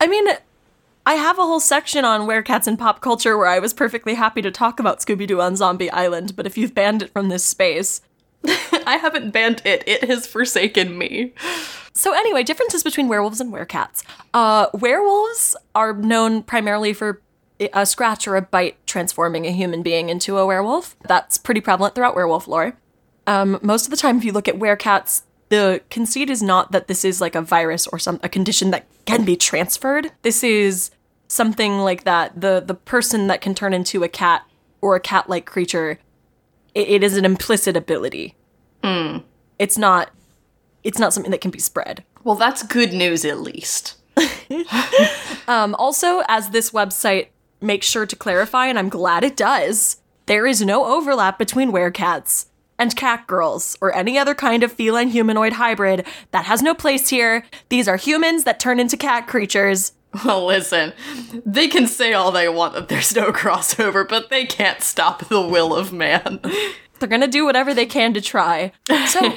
I 0.03 0.07
mean, 0.07 0.27
I 1.05 1.13
have 1.13 1.39
a 1.39 1.44
whole 1.44 1.61
section 1.61 2.03
on 2.03 2.27
werecats 2.27 2.67
in 2.67 2.75
pop 2.75 3.00
culture 3.00 3.38
where 3.38 3.47
I 3.47 3.59
was 3.59 3.73
perfectly 3.73 4.15
happy 4.15 4.41
to 4.41 4.51
talk 4.51 4.77
about 4.81 5.00
Scooby 5.00 5.25
Doo 5.25 5.39
on 5.39 5.55
Zombie 5.55 5.89
Island, 5.91 6.35
but 6.35 6.45
if 6.45 6.57
you've 6.57 6.75
banned 6.75 7.03
it 7.03 7.13
from 7.13 7.29
this 7.29 7.45
space. 7.45 8.01
I 8.85 8.97
haven't 8.97 9.31
banned 9.31 9.61
it. 9.63 9.81
It 9.88 10.03
has 10.03 10.27
forsaken 10.27 10.97
me. 10.97 11.31
So, 11.94 12.13
anyway, 12.13 12.44
differences 12.44 12.83
between 12.83 13.07
werewolves 13.07 13.39
and 13.39 13.53
werecats. 13.53 14.03
Uh, 14.33 14.67
werewolves 14.73 15.55
are 15.73 15.94
known 15.94 16.44
primarily 16.44 16.91
for 16.91 17.21
a 17.71 17.85
scratch 17.85 18.27
or 18.27 18.35
a 18.35 18.41
bite 18.41 18.85
transforming 18.85 19.45
a 19.45 19.51
human 19.51 19.83
being 19.83 20.09
into 20.09 20.38
a 20.38 20.45
werewolf. 20.45 20.97
That's 21.07 21.38
pretty 21.38 21.61
prevalent 21.61 21.95
throughout 21.95 22.13
werewolf 22.13 22.45
lore. 22.45 22.75
Um, 23.25 23.57
most 23.61 23.85
of 23.85 23.91
the 23.91 23.95
time, 23.95 24.17
if 24.17 24.25
you 24.25 24.33
look 24.33 24.50
at 24.50 24.55
werecats, 24.59 25.21
the 25.53 25.81
conceit 25.91 26.31
is 26.31 26.41
not 26.41 26.71
that 26.71 26.88
this 26.88 27.05
is 27.05 27.21
like 27.21 27.35
a 27.35 27.41
virus 27.41 27.85
or 27.85 28.00
some 28.00 28.19
a 28.23 28.29
condition 28.29 28.71
that 28.71 28.88
can 29.05 29.23
be 29.23 29.35
transferred. 29.35 30.12
This 30.24 30.43
is 30.43 30.89
something 31.27 31.77
like 31.77 32.05
that. 32.05 32.41
The 32.41 32.63
the 32.65 32.74
person 32.74 33.27
that 33.27 33.39
can 33.39 33.53
turn 33.53 33.72
into 33.72 34.03
a 34.03 34.10
cat 34.10 34.48
or 34.81 34.95
a 34.95 35.00
cat-like 35.00 35.45
creature, 35.45 36.00
it, 36.74 36.89
it 36.89 37.03
is 37.03 37.15
an 37.17 37.24
implicit 37.24 37.77
ability. 37.77 38.36
It's 39.60 39.77
not. 39.77 40.10
It's 40.83 40.98
not 40.98 41.13
something 41.13 41.31
that 41.31 41.41
can 41.41 41.51
be 41.51 41.60
spread. 41.60 42.03
Well, 42.24 42.36
that's 42.36 42.63
good 42.63 42.91
news 42.91 43.24
at 43.24 43.39
least. 43.39 43.95
Um, 45.45 45.75
also, 45.75 46.24
as 46.29 46.51
this 46.51 46.72
website 46.72 47.27
makes 47.60 47.86
sure 47.86 48.05
to 48.05 48.15
clarify, 48.15 48.67
and 48.67 48.79
I'm 48.79 48.88
glad 48.88 49.25
it 49.25 49.36
does, 49.36 49.98
there 50.25 50.48
is 50.48 50.62
no 50.62 50.86
overlap 50.86 51.38
between 51.38 51.74
werecats 51.74 52.45
and 52.80 52.96
cat 52.96 53.27
girls 53.27 53.77
or 53.82 53.96
any 53.96 54.18
other 54.18 54.36
kind 54.36 54.63
of 54.63 54.72
feline 54.72 55.10
humanoid 55.10 55.53
hybrid. 55.53 56.06
That 56.32 56.46
has 56.46 56.62
no 56.62 56.74
place 56.74 57.10
here. 57.10 57.46
These 57.70 57.88
are 57.88 57.98
humans 57.98 58.44
that 58.44 58.60
turn 58.60 58.80
into 58.80 58.98
cat 58.98 59.27
creatures. 59.27 59.94
Well, 60.24 60.46
listen, 60.46 60.94
they 61.44 61.68
can 61.68 61.88
say 61.88 62.13
all 62.13 62.32
they 62.32 62.48
want 62.48 62.75
that 62.75 62.88
there's 62.88 63.15
no 63.15 63.32
crossover, 63.32 64.08
but 64.08 64.30
they 64.30 64.46
can't 64.46 64.84
stop 64.84 65.27
the 65.27 65.42
will 65.42 65.75
of 65.75 65.92
man. 65.92 66.39
They're 67.00 67.10
gonna 67.10 67.27
do 67.27 67.46
whatever 67.46 67.74
they 67.74 67.88
can 67.88 68.13
to 68.13 68.22
try. 68.22 68.74
So, 69.08 69.34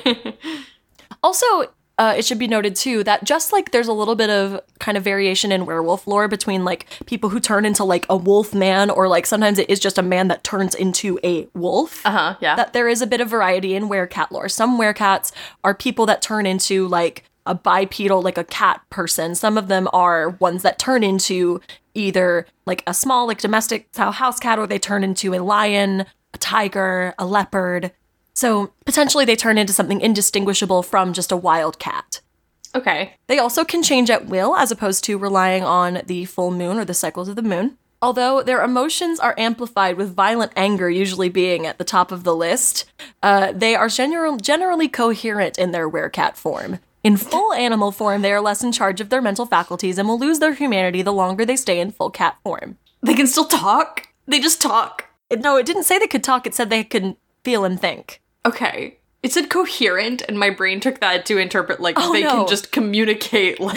also, 1.22 1.72
uh, 1.98 2.14
it 2.16 2.24
should 2.24 2.38
be 2.38 2.48
noted 2.48 2.76
too 2.76 3.02
that 3.04 3.24
just 3.24 3.52
like 3.52 3.70
there's 3.70 3.88
a 3.88 3.92
little 3.92 4.14
bit 4.14 4.28
of 4.28 4.60
kind 4.78 4.98
of 4.98 5.04
variation 5.04 5.50
in 5.50 5.64
werewolf 5.64 6.06
lore 6.06 6.28
between 6.28 6.64
like 6.64 6.86
people 7.06 7.30
who 7.30 7.40
turn 7.40 7.64
into 7.64 7.84
like 7.84 8.04
a 8.10 8.16
wolf 8.16 8.54
man 8.54 8.90
or 8.90 9.08
like 9.08 9.24
sometimes 9.24 9.58
it 9.58 9.68
is 9.70 9.80
just 9.80 9.96
a 9.96 10.02
man 10.02 10.28
that 10.28 10.44
turns 10.44 10.74
into 10.74 11.18
a 11.24 11.48
wolf. 11.54 12.04
Uh 12.04 12.10
huh, 12.10 12.36
yeah. 12.40 12.54
that 12.56 12.72
there 12.72 12.88
is 12.88 13.00
a 13.00 13.06
bit 13.06 13.20
of 13.20 13.28
variety 13.28 13.74
in 13.74 13.88
werecat 13.88 14.30
lore. 14.30 14.48
Some 14.48 14.78
werecats 14.78 15.32
are 15.64 15.74
people 15.74 16.04
that 16.06 16.20
turn 16.20 16.44
into 16.44 16.86
like 16.86 17.24
a 17.46 17.54
bipedal, 17.54 18.20
like 18.20 18.36
a 18.36 18.44
cat 18.44 18.82
person. 18.90 19.34
Some 19.34 19.56
of 19.56 19.68
them 19.68 19.88
are 19.92 20.30
ones 20.30 20.62
that 20.62 20.78
turn 20.78 21.02
into 21.02 21.60
either 21.94 22.46
like 22.66 22.82
a 22.86 22.92
small, 22.92 23.26
like 23.26 23.38
domestic 23.40 23.88
style 23.92 24.12
house 24.12 24.38
cat, 24.38 24.58
or 24.58 24.66
they 24.66 24.78
turn 24.78 25.02
into 25.02 25.32
a 25.34 25.40
lion, 25.40 26.04
a 26.34 26.38
tiger, 26.38 27.14
a 27.18 27.24
leopard. 27.24 27.92
So 28.36 28.70
potentially 28.84 29.24
they 29.24 29.34
turn 29.34 29.56
into 29.56 29.72
something 29.72 30.00
indistinguishable 30.02 30.82
from 30.82 31.12
just 31.14 31.32
a 31.32 31.36
wild 31.36 31.78
cat. 31.78 32.20
okay. 32.74 33.14
They 33.28 33.38
also 33.38 33.64
can 33.64 33.82
change 33.82 34.10
at 34.10 34.26
will 34.26 34.54
as 34.54 34.70
opposed 34.70 35.02
to 35.04 35.16
relying 35.18 35.64
on 35.64 36.02
the 36.06 36.26
full 36.26 36.50
moon 36.50 36.78
or 36.78 36.84
the 36.84 36.92
cycles 36.94 37.28
of 37.28 37.36
the 37.36 37.42
moon. 37.42 37.78
Although 38.02 38.42
their 38.42 38.62
emotions 38.62 39.18
are 39.18 39.34
amplified 39.38 39.96
with 39.96 40.14
violent 40.14 40.52
anger 40.54 40.90
usually 40.90 41.30
being 41.30 41.64
at 41.66 41.78
the 41.78 41.84
top 41.84 42.12
of 42.12 42.24
the 42.24 42.36
list, 42.36 42.84
uh, 43.22 43.52
they 43.52 43.74
are 43.74 43.88
general- 43.88 44.36
generally 44.36 44.86
coherent 44.88 45.56
in 45.56 45.70
their 45.70 45.88
werecat 45.88 46.36
form. 46.36 46.78
In 47.02 47.16
full 47.16 47.54
animal 47.54 47.90
form, 47.90 48.20
they 48.20 48.32
are 48.32 48.40
less 48.42 48.62
in 48.62 48.70
charge 48.70 49.00
of 49.00 49.08
their 49.08 49.22
mental 49.22 49.46
faculties 49.46 49.96
and 49.96 50.06
will 50.06 50.18
lose 50.18 50.40
their 50.40 50.52
humanity 50.52 51.00
the 51.00 51.12
longer 51.12 51.46
they 51.46 51.56
stay 51.56 51.80
in 51.80 51.90
full 51.90 52.10
cat 52.10 52.36
form. 52.44 52.76
They 53.02 53.14
can 53.14 53.26
still 53.26 53.46
talk. 53.46 54.08
They 54.26 54.40
just 54.40 54.60
talk. 54.60 55.06
No, 55.30 55.56
it 55.56 55.64
didn't 55.64 55.84
say 55.84 55.98
they 55.98 56.06
could 56.06 56.24
talk, 56.24 56.46
it 56.46 56.54
said 56.54 56.68
they 56.68 56.84
could 56.84 57.16
feel 57.44 57.64
and 57.64 57.80
think. 57.80 58.20
Okay. 58.46 58.98
It 59.22 59.32
said 59.32 59.50
coherent, 59.50 60.22
and 60.28 60.38
my 60.38 60.50
brain 60.50 60.78
took 60.78 61.00
that 61.00 61.26
to 61.26 61.38
interpret 61.38 61.80
like 61.80 61.96
Oh, 61.98 62.12
they 62.12 62.22
no. 62.22 62.30
can 62.30 62.46
just 62.48 62.70
communicate. 62.70 63.58
Like 63.60 63.76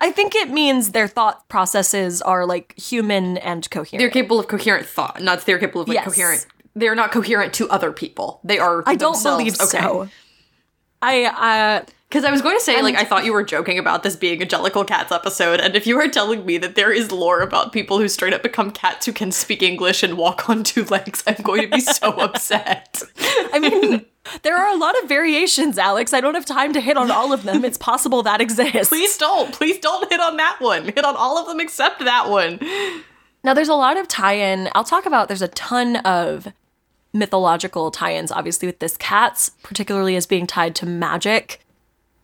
I 0.00 0.12
think 0.14 0.34
it 0.34 0.50
means 0.50 0.90
their 0.92 1.08
thought 1.08 1.48
processes 1.48 2.20
are 2.20 2.44
like 2.44 2.78
human 2.78 3.38
and 3.38 3.68
coherent. 3.70 3.98
they're 4.00 4.10
capable 4.10 4.38
of 4.38 4.48
coherent 4.48 4.86
thought, 4.86 5.22
not 5.22 5.46
they're 5.46 5.58
capable 5.58 5.80
of 5.82 5.88
like 5.88 5.94
Yes. 5.94 6.04
coherent. 6.04 6.46
They're 6.76 6.94
not 6.94 7.10
coherent 7.10 7.54
to 7.54 7.68
other 7.70 7.90
people. 7.90 8.40
They 8.44 8.58
are. 8.58 8.82
I 8.86 8.96
don't 8.96 9.20
believe 9.22 9.54
Okay. 9.54 9.78
so. 9.80 10.08
I 11.02 11.24
uh 11.24 11.84
Because 12.10 12.24
I 12.24 12.32
was 12.32 12.42
going 12.42 12.58
to 12.58 12.64
say, 12.64 12.82
like, 12.82 12.96
I 12.96 13.04
thought 13.04 13.24
you 13.24 13.32
were 13.32 13.44
joking 13.44 13.78
about 13.78 14.02
this 14.02 14.16
being 14.16 14.42
a 14.42 14.46
Jellicle 14.46 14.84
Cats 14.84 15.12
episode, 15.12 15.60
and 15.60 15.76
if 15.76 15.86
you 15.86 15.96
are 16.00 16.08
telling 16.08 16.44
me 16.44 16.58
that 16.58 16.74
there 16.74 16.92
is 16.92 17.12
lore 17.12 17.40
about 17.40 17.72
people 17.72 18.00
who 18.00 18.08
straight 18.08 18.34
up 18.34 18.42
become 18.42 18.72
cats 18.72 19.06
who 19.06 19.12
can 19.12 19.30
speak 19.30 19.62
English 19.62 20.02
and 20.02 20.18
walk 20.18 20.48
on 20.50 20.64
two 20.64 20.84
legs, 20.86 21.22
I'm 21.24 21.40
going 21.42 21.62
to 21.62 21.68
be 21.68 21.80
so 21.80 22.08
upset. 22.20 23.00
I 23.52 23.60
mean 23.60 24.04
there 24.42 24.56
are 24.56 24.74
a 24.74 24.76
lot 24.76 25.00
of 25.02 25.08
variations, 25.08 25.78
Alex. 25.78 26.12
I 26.12 26.20
don't 26.20 26.34
have 26.34 26.44
time 26.44 26.72
to 26.72 26.80
hit 26.80 26.96
on 26.96 27.10
all 27.10 27.32
of 27.32 27.44
them. 27.44 27.64
It's 27.64 27.78
possible 27.78 28.22
that 28.24 28.40
exists. 28.40 28.88
Please 28.88 29.16
don't. 29.16 29.52
Please 29.52 29.78
don't 29.78 30.10
hit 30.10 30.20
on 30.20 30.36
that 30.36 30.56
one. 30.60 30.84
Hit 30.84 31.04
on 31.04 31.16
all 31.16 31.38
of 31.38 31.46
them 31.46 31.60
except 31.60 32.00
that 32.00 32.28
one. 32.28 32.58
Now, 33.42 33.54
there's 33.54 33.68
a 33.68 33.74
lot 33.74 33.96
of 33.96 34.06
tie 34.08 34.34
in. 34.34 34.68
I'll 34.74 34.84
talk 34.84 35.06
about, 35.06 35.28
there's 35.28 35.42
a 35.42 35.48
ton 35.48 35.96
of 35.96 36.48
mythological 37.12 37.90
tie 37.90 38.14
ins, 38.14 38.30
obviously, 38.30 38.66
with 38.66 38.78
this. 38.78 38.96
Cats, 38.96 39.52
particularly 39.62 40.16
as 40.16 40.26
being 40.26 40.46
tied 40.46 40.74
to 40.76 40.86
magic, 40.86 41.60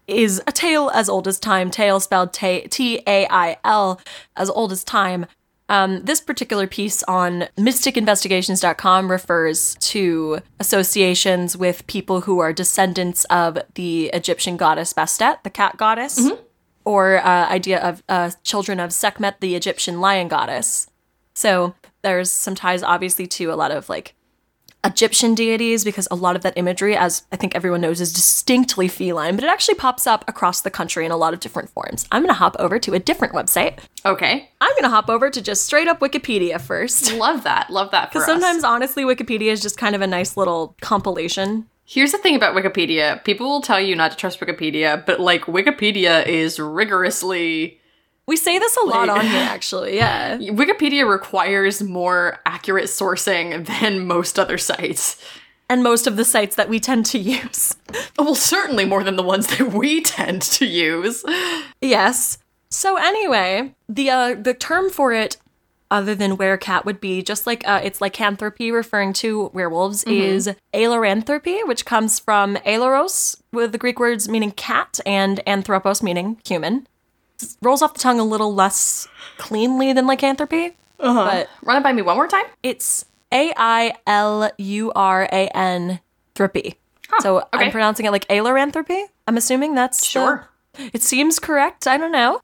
is 0.07 0.43
a 0.47 0.53
tale 0.53 0.91
as 0.95 1.09
old 1.09 1.27
as 1.29 1.39
time. 1.39 1.71
Tale 1.71 2.01
spelled 2.01 2.33
T 2.33 3.03
A 3.07 3.27
I 3.29 3.57
L, 3.65 4.01
as 4.37 4.51
old 4.51 4.73
as 4.73 4.85
time. 4.85 5.27
Um, 5.69 6.05
this 6.05 6.21
particular 6.21 6.69
piece 6.69 7.03
on 7.05 7.49
mysticinvestigations.com 7.59 9.11
refers 9.11 9.75
to 9.81 10.39
associations 10.61 11.57
with 11.57 11.85
people 11.89 12.21
who 12.21 12.39
are 12.39 12.53
descendants 12.53 13.25
of 13.25 13.59
the 13.75 14.07
Egyptian 14.15 14.57
goddess 14.57 14.93
Bastet, 14.93 15.43
the 15.43 15.51
cat 15.51 15.77
goddess, 15.77 16.21
or 16.85 17.19
uh, 17.19 17.49
idea 17.49 17.81
of 17.81 18.05
uh, 18.09 18.31
children 18.45 18.79
of 18.79 18.93
Sekhmet, 18.93 19.41
the 19.41 19.57
Egyptian 19.57 20.01
lion 20.01 20.29
goddess. 20.29 20.89
So 21.35 21.75
there's 22.03 22.31
some 22.31 22.55
ties, 22.55 22.85
obviously, 22.85 23.27
to 23.27 23.53
a 23.53 23.57
lot 23.57 23.73
of 23.73 23.89
like 23.89 24.15
Egyptian 24.87 25.35
deities 25.35 25.85
because 25.85 26.07
a 26.11 26.15
lot 26.15 26.37
of 26.37 26.43
that 26.43 26.55
imagery, 26.57 26.97
as 26.97 27.25
I 27.33 27.37
think 27.37 27.55
everyone 27.55 27.81
knows, 27.81 28.01
is 28.01 28.13
distinctly 28.13 28.89
feline, 28.89 29.35
but 29.35 29.45
it 29.45 29.51
actually 29.51 29.75
pops 29.75 30.07
up 30.07 30.25
across 30.29 30.61
the 30.61 30.71
country 30.71 31.05
in 31.05 31.11
a 31.11 31.17
lot 31.17 31.35
of 31.35 31.41
different 31.41 31.69
forms. 31.71 32.07
I'm 32.13 32.23
going 32.23 32.29
to 32.29 32.35
hop 32.35 32.57
over 32.59 32.79
to 32.79 32.95
a 32.95 32.99
different 32.99 33.35
website. 33.35 33.79
Okay. 34.05 34.49
I'm 34.61 34.71
going 34.71 34.85
to 34.85 34.89
hop 34.89 35.11
over 35.11 35.29
to 35.29 35.43
just 35.43 35.67
straight 35.67 35.89
up 35.89 36.01
Wikipedia 36.01 36.61
first. 36.61 37.13
Love 37.15 37.43
that. 37.45 37.69
Love 37.69 37.91
that 37.91 38.11
Because. 38.11 38.25
Sometimes, 38.25 38.63
honestly, 38.65 39.05
Wikipedia 39.05 39.51
is 39.51 39.61
just 39.61 39.77
kind 39.77 39.95
of 39.95 40.01
a 40.01 40.07
nice 40.07 40.37
little 40.37 40.77
compilation. 40.81 41.67
Here's 41.85 42.13
the 42.13 42.19
thing 42.19 42.35
about 42.35 42.55
Wikipedia. 42.55 43.23
People 43.25 43.47
will 43.49 43.61
tell 43.61 43.81
you 43.81 43.95
not 43.95 44.13
to 44.13 44.17
trust 44.17 44.41
Wikipedia, 44.41 45.05
but 45.05 45.21
like 45.21 45.43
Wikipedia 45.43 46.27
is 46.27 46.59
rigorously 46.59 47.81
We 48.27 48.37
say 48.37 48.59
this 48.59 48.77
a 48.77 48.87
lot 48.87 49.09
Like- 49.09 49.19
on 49.19 49.27
here, 49.27 49.43
actually. 49.43 49.97
Yeah. 49.97 50.37
Wikipedia 50.39 51.09
requires 51.09 51.83
more 51.83 52.39
accurate 52.45 52.87
sourcing 52.87 53.67
than 53.67 54.07
most 54.07 54.39
other 54.39 54.59
sites. 54.59 55.17
And 55.69 55.83
most 55.83 56.07
of 56.07 56.17
the 56.17 56.25
sites 56.25 56.55
that 56.57 56.69
we 56.69 56.79
tend 56.81 57.07
to 57.07 57.19
use. 57.19 57.75
Well, 58.19 58.35
certainly 58.35 58.85
more 58.87 59.05
than 59.05 59.17
the 59.17 59.23
ones 59.23 59.47
that 59.59 59.73
we 59.75 60.01
tend 60.17 60.41
to 60.43 60.65
use. 60.67 61.23
Yes. 61.83 62.39
So 62.71 62.97
anyway, 62.97 63.75
the 63.89 64.11
uh, 64.11 64.35
the 64.35 64.55
term 64.55 64.89
for 64.91 65.13
it, 65.13 65.37
other 65.91 66.15
than 66.15 66.37
werecat, 66.39 66.85
would 66.87 66.99
be 67.01 67.23
just 67.23 67.47
like 67.47 67.63
uh, 67.69 67.81
it's 67.85 68.01
lycanthropy, 68.01 68.73
referring 68.73 69.13
to 69.15 69.51
werewolves, 69.53 70.03
is 70.05 70.49
ailoranthropy, 70.75 71.67
which 71.69 71.85
comes 71.85 72.19
from 72.19 72.57
ailouros, 72.67 73.39
with 73.53 73.73
the 73.73 73.79
Greek 73.79 74.01
words 74.01 74.29
meaning 74.29 74.51
cat, 74.53 74.99
and 75.05 75.41
anthropos 75.47 76.03
meaning 76.03 76.41
human. 76.45 76.87
Rolls 77.63 77.83
off 77.83 77.95
the 77.95 78.01
tongue 78.01 78.19
a 78.21 78.25
little 78.25 78.55
less 78.55 79.07
cleanly 79.39 79.93
than 79.93 80.07
lycanthropy, 80.07 80.77
uh-huh. 81.01 81.25
but 81.25 81.49
Run 81.63 81.77
it 81.79 81.83
by 81.83 81.93
me 81.93 82.03
one 82.03 82.17
more 82.17 82.29
time. 82.29 82.45
it's 82.63 83.05
A 83.33 83.53
I 83.57 83.95
L 84.07 84.51
U 84.57 84.93
R 84.95 85.25
A 85.31 85.49
N 85.55 86.01
thropy. 86.35 86.77
so 87.21 87.39
okay. 87.55 87.67
I'm 87.67 87.71
pronouncing 87.71 88.07
it 88.07 88.11
like 88.11 88.27
ailoranthropy. 88.29 89.05
I'm 89.27 89.37
assuming 89.37 89.75
that's 89.75 90.01
the- 90.01 90.07
Sure. 90.07 90.49
it 90.79 91.03
seems 91.03 91.39
correct. 91.39 91.87
I 91.87 91.97
don't 91.97 92.13
know. 92.13 92.41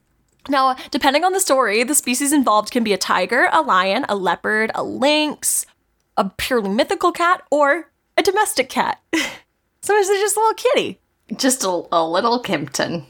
Now, 0.49 0.75
depending 0.91 1.23
on 1.25 1.33
the 1.33 1.41
story, 1.41 1.85
the 1.85 1.95
species 1.95 2.33
involved 2.33 2.71
can 2.73 2.83
be 2.83 2.93
a 2.93 2.99
tiger, 2.99 3.49
a 3.53 3.63
lion, 3.63 4.05
a 4.09 4.17
leopard, 4.17 4.73
a 4.75 4.83
lynx, 4.83 5.65
a 6.17 6.29
purely 6.31 6.69
mythical 6.69 7.13
cat, 7.13 7.43
or 7.51 7.91
a 8.19 8.23
domestic 8.23 8.69
cat. 8.69 9.01
Sometimes 9.83 10.09
they're 10.09 10.19
just 10.21 10.37
a 10.37 10.41
little 10.41 10.55
kitty. 10.55 10.99
Just 11.37 11.63
a, 11.65 11.83
a 11.93 12.05
little 12.07 12.43
Kimpton. 12.43 13.05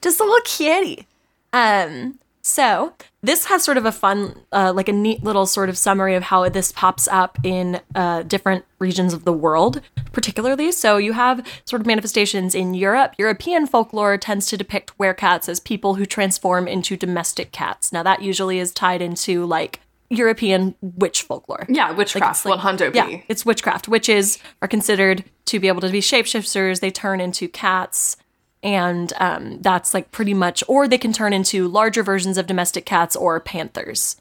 Just 0.00 0.18
a 0.18 0.24
little 0.24 0.40
kitty. 0.44 1.06
Um, 1.52 2.18
so 2.42 2.94
this 3.22 3.46
has 3.46 3.62
sort 3.62 3.76
of 3.76 3.84
a 3.84 3.92
fun, 3.92 4.40
uh, 4.52 4.72
like 4.74 4.88
a 4.88 4.92
neat 4.92 5.22
little 5.22 5.44
sort 5.44 5.68
of 5.68 5.76
summary 5.76 6.14
of 6.14 6.22
how 6.22 6.48
this 6.48 6.72
pops 6.72 7.06
up 7.08 7.36
in 7.44 7.80
uh, 7.94 8.22
different 8.22 8.64
regions 8.78 9.12
of 9.12 9.24
the 9.24 9.32
world, 9.32 9.82
particularly. 10.12 10.72
So 10.72 10.96
you 10.96 11.12
have 11.12 11.46
sort 11.66 11.80
of 11.80 11.86
manifestations 11.86 12.54
in 12.54 12.74
Europe. 12.74 13.14
European 13.18 13.66
folklore 13.66 14.16
tends 14.16 14.46
to 14.46 14.56
depict 14.56 14.96
werecats 14.98 15.48
as 15.48 15.60
people 15.60 15.96
who 15.96 16.06
transform 16.06 16.66
into 16.68 16.96
domestic 16.96 17.52
cats. 17.52 17.92
Now 17.92 18.02
that 18.02 18.22
usually 18.22 18.58
is 18.58 18.72
tied 18.72 19.02
into 19.02 19.44
like 19.44 19.80
European 20.10 20.74
witch 20.80 21.22
folklore. 21.22 21.66
Yeah, 21.68 21.90
witchcraft. 21.92 22.46
like- 22.46 22.52
100 22.52 22.94
Yeah, 22.94 23.20
it's 23.28 23.44
witchcraft. 23.44 23.88
Witches 23.88 24.38
are 24.62 24.68
considered 24.68 25.24
to 25.46 25.60
be 25.60 25.68
able 25.68 25.82
to 25.82 25.90
be 25.90 26.00
shapeshifters. 26.00 26.80
They 26.80 26.90
turn 26.90 27.20
into 27.20 27.46
cats, 27.48 28.16
and 28.62 29.12
um, 29.18 29.60
that's 29.60 29.94
like 29.94 30.10
pretty 30.10 30.34
much, 30.34 30.64
or 30.68 30.88
they 30.88 30.98
can 30.98 31.12
turn 31.12 31.32
into 31.32 31.68
larger 31.68 32.02
versions 32.02 32.38
of 32.38 32.46
domestic 32.46 32.84
cats 32.84 33.14
or 33.16 33.38
panthers. 33.40 34.16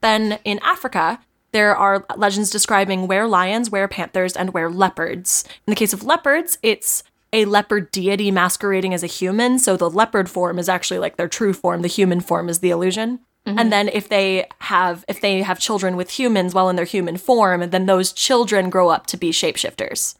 Then 0.00 0.38
in 0.44 0.58
Africa, 0.62 1.20
there 1.52 1.76
are 1.76 2.04
legends 2.16 2.50
describing 2.50 3.06
were 3.06 3.26
lions, 3.26 3.70
were 3.70 3.88
panthers, 3.88 4.36
and 4.36 4.52
were 4.52 4.70
leopards. 4.70 5.44
In 5.66 5.70
the 5.70 5.76
case 5.76 5.92
of 5.92 6.02
leopards, 6.02 6.58
it's 6.62 7.02
a 7.32 7.44
leopard 7.44 7.90
deity 7.90 8.30
masquerading 8.30 8.94
as 8.94 9.02
a 9.02 9.08
human. 9.08 9.58
So 9.58 9.76
the 9.76 9.90
leopard 9.90 10.28
form 10.28 10.58
is 10.58 10.68
actually 10.68 10.98
like 10.98 11.16
their 11.16 11.28
true 11.28 11.52
form. 11.52 11.82
The 11.82 11.88
human 11.88 12.20
form 12.20 12.48
is 12.48 12.60
the 12.60 12.70
illusion. 12.70 13.20
And 13.46 13.72
then 13.72 13.88
if 13.88 14.08
they 14.08 14.48
have 14.58 15.04
if 15.06 15.20
they 15.20 15.42
have 15.42 15.60
children 15.60 15.96
with 15.96 16.10
humans 16.10 16.52
while 16.52 16.68
in 16.68 16.74
their 16.74 16.84
human 16.84 17.16
form, 17.16 17.70
then 17.70 17.86
those 17.86 18.12
children 18.12 18.70
grow 18.70 18.88
up 18.88 19.06
to 19.06 19.16
be 19.16 19.30
shapeshifters. 19.30 20.16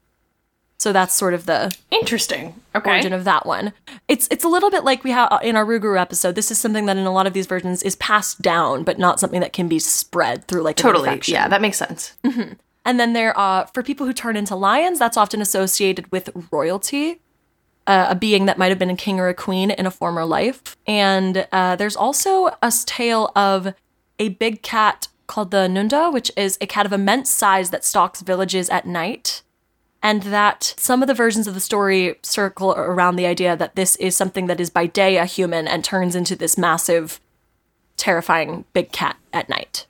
So 0.78 0.92
that's 0.92 1.14
sort 1.14 1.32
of 1.34 1.46
the 1.46 1.74
Interesting. 1.90 2.54
Okay. 2.74 2.90
origin 2.90 3.12
of 3.12 3.24
that 3.24 3.46
one. 3.46 3.72
It's 4.08 4.28
it's 4.30 4.44
a 4.44 4.48
little 4.48 4.70
bit 4.70 4.84
like 4.84 5.04
we 5.04 5.10
have 5.10 5.40
in 5.42 5.56
our 5.56 5.64
Rougarou 5.64 5.98
episode. 5.98 6.34
This 6.34 6.50
is 6.50 6.58
something 6.58 6.86
that 6.86 6.96
in 6.96 7.06
a 7.06 7.12
lot 7.12 7.26
of 7.26 7.32
these 7.32 7.46
versions 7.46 7.82
is 7.82 7.96
passed 7.96 8.42
down, 8.42 8.84
but 8.84 8.98
not 8.98 9.18
something 9.18 9.40
that 9.40 9.52
can 9.54 9.68
be 9.68 9.78
spread 9.78 10.46
through 10.46 10.62
like 10.62 10.76
totally. 10.76 11.20
Yeah, 11.26 11.48
that 11.48 11.62
makes 11.62 11.78
sense. 11.78 12.14
And 12.84 13.00
then 13.00 13.14
there 13.14 13.36
are 13.36 13.66
for 13.74 13.82
people 13.82 14.06
who 14.06 14.12
turn 14.12 14.36
into 14.36 14.54
lions, 14.54 14.98
that's 14.98 15.16
often 15.16 15.40
associated 15.40 16.12
with 16.12 16.30
royalty, 16.52 17.20
uh, 17.86 18.06
a 18.10 18.14
being 18.14 18.44
that 18.46 18.58
might 18.58 18.68
have 18.68 18.78
been 18.78 18.90
a 18.90 18.96
king 18.96 19.18
or 19.18 19.28
a 19.28 19.34
queen 19.34 19.70
in 19.70 19.86
a 19.86 19.90
former 19.90 20.24
life. 20.24 20.76
And 20.86 21.48
uh, 21.50 21.74
there's 21.76 21.96
also 21.96 22.56
a 22.62 22.72
tale 22.84 23.32
of 23.34 23.74
a 24.18 24.28
big 24.28 24.62
cat 24.62 25.08
called 25.26 25.50
the 25.50 25.66
Nunda, 25.68 26.12
which 26.12 26.30
is 26.36 26.58
a 26.60 26.66
cat 26.66 26.86
of 26.86 26.92
immense 26.92 27.30
size 27.30 27.70
that 27.70 27.84
stalks 27.84 28.20
villages 28.20 28.70
at 28.70 28.86
night. 28.86 29.42
And 30.06 30.22
that 30.22 30.72
some 30.76 31.02
of 31.02 31.08
the 31.08 31.14
versions 31.14 31.48
of 31.48 31.54
the 31.54 31.60
story 31.60 32.14
circle 32.22 32.70
around 32.70 33.16
the 33.16 33.26
idea 33.26 33.56
that 33.56 33.74
this 33.74 33.96
is 33.96 34.14
something 34.14 34.46
that 34.46 34.60
is 34.60 34.70
by 34.70 34.86
day 34.86 35.16
a 35.16 35.24
human 35.24 35.66
and 35.66 35.82
turns 35.82 36.14
into 36.14 36.36
this 36.36 36.56
massive, 36.56 37.20
terrifying 37.96 38.66
big 38.72 38.92
cat 38.92 39.16
at 39.32 39.48
night. 39.48 39.84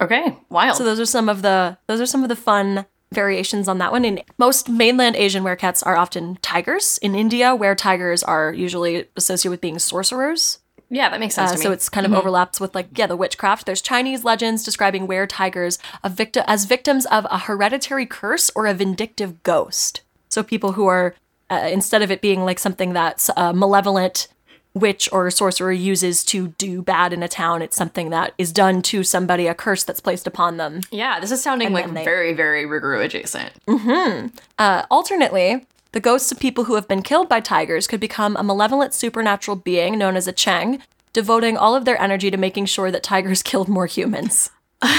Okay. 0.00 0.38
Wild. 0.48 0.78
So 0.78 0.84
those 0.84 0.98
are 0.98 1.04
some 1.04 1.28
of 1.28 1.42
the 1.42 1.76
those 1.86 2.00
are 2.00 2.06
some 2.06 2.22
of 2.22 2.30
the 2.30 2.34
fun 2.34 2.86
variations 3.12 3.68
on 3.68 3.76
that 3.76 3.92
one. 3.92 4.06
In 4.06 4.22
most 4.38 4.70
mainland 4.70 5.16
Asian 5.16 5.44
werecats 5.44 5.84
are 5.84 5.98
often 5.98 6.38
tigers. 6.40 6.96
In 7.02 7.14
India, 7.14 7.54
were 7.54 7.74
tigers 7.74 8.22
are 8.22 8.54
usually 8.54 9.04
associated 9.16 9.50
with 9.50 9.60
being 9.60 9.78
sorcerers. 9.78 10.60
Yeah, 10.90 11.08
that 11.08 11.20
makes 11.20 11.34
sense 11.36 11.50
Uh, 11.50 11.54
to 11.54 11.58
me. 11.60 11.62
so 11.64 11.72
it's 11.72 11.88
kind 11.88 12.04
of 12.04 12.12
overlaps 12.12 12.58
with 12.60 12.74
like 12.74 12.88
yeah 12.98 13.06
the 13.06 13.16
witchcraft. 13.16 13.64
There's 13.66 13.80
Chinese 13.80 14.24
legends 14.24 14.64
describing 14.64 15.06
were 15.06 15.26
tigers 15.26 15.78
a 16.02 16.08
victim 16.08 16.44
as 16.46 16.64
victims 16.64 17.06
of 17.06 17.26
a 17.30 17.38
hereditary 17.38 18.06
curse 18.06 18.50
or 18.56 18.66
a 18.66 18.74
vindictive 18.74 19.42
ghost. 19.44 20.02
So 20.28 20.42
people 20.42 20.72
who 20.72 20.86
are 20.86 21.14
uh, 21.50 21.68
instead 21.72 22.02
of 22.02 22.10
it 22.10 22.20
being 22.20 22.44
like 22.44 22.58
something 22.58 22.92
that's 22.92 23.30
a 23.36 23.52
malevolent 23.52 24.28
witch 24.72 25.08
or 25.12 25.28
sorcerer 25.32 25.72
uses 25.72 26.22
to 26.24 26.48
do 26.58 26.80
bad 26.80 27.12
in 27.12 27.24
a 27.24 27.28
town, 27.28 27.60
it's 27.60 27.76
something 27.76 28.10
that 28.10 28.32
is 28.38 28.52
done 28.52 28.82
to 28.82 29.02
somebody, 29.02 29.48
a 29.48 29.54
curse 29.54 29.82
that's 29.82 29.98
placed 30.00 30.28
upon 30.28 30.58
them. 30.58 30.80
yeah, 30.92 31.18
this 31.18 31.32
is 31.32 31.42
sounding 31.42 31.72
like 31.72 31.92
they- 31.92 32.04
very, 32.04 32.32
very 32.32 32.64
Rougarou 32.66 33.04
adjacent. 33.04 33.50
Mm-hmm. 33.66 34.28
Uh, 34.60 34.84
alternately, 34.88 35.66
The 35.92 36.00
ghosts 36.00 36.30
of 36.30 36.38
people 36.38 36.64
who 36.64 36.76
have 36.76 36.86
been 36.86 37.02
killed 37.02 37.28
by 37.28 37.40
tigers 37.40 37.86
could 37.86 38.00
become 38.00 38.36
a 38.36 38.44
malevolent 38.44 38.94
supernatural 38.94 39.56
being 39.56 39.98
known 39.98 40.16
as 40.16 40.28
a 40.28 40.32
Chang, 40.32 40.80
devoting 41.12 41.56
all 41.56 41.74
of 41.74 41.84
their 41.84 42.00
energy 42.00 42.30
to 42.30 42.36
making 42.36 42.66
sure 42.66 42.90
that 42.90 43.02
tigers 43.02 43.42
killed 43.50 43.68
more 43.68 43.86
humans. 43.86 44.50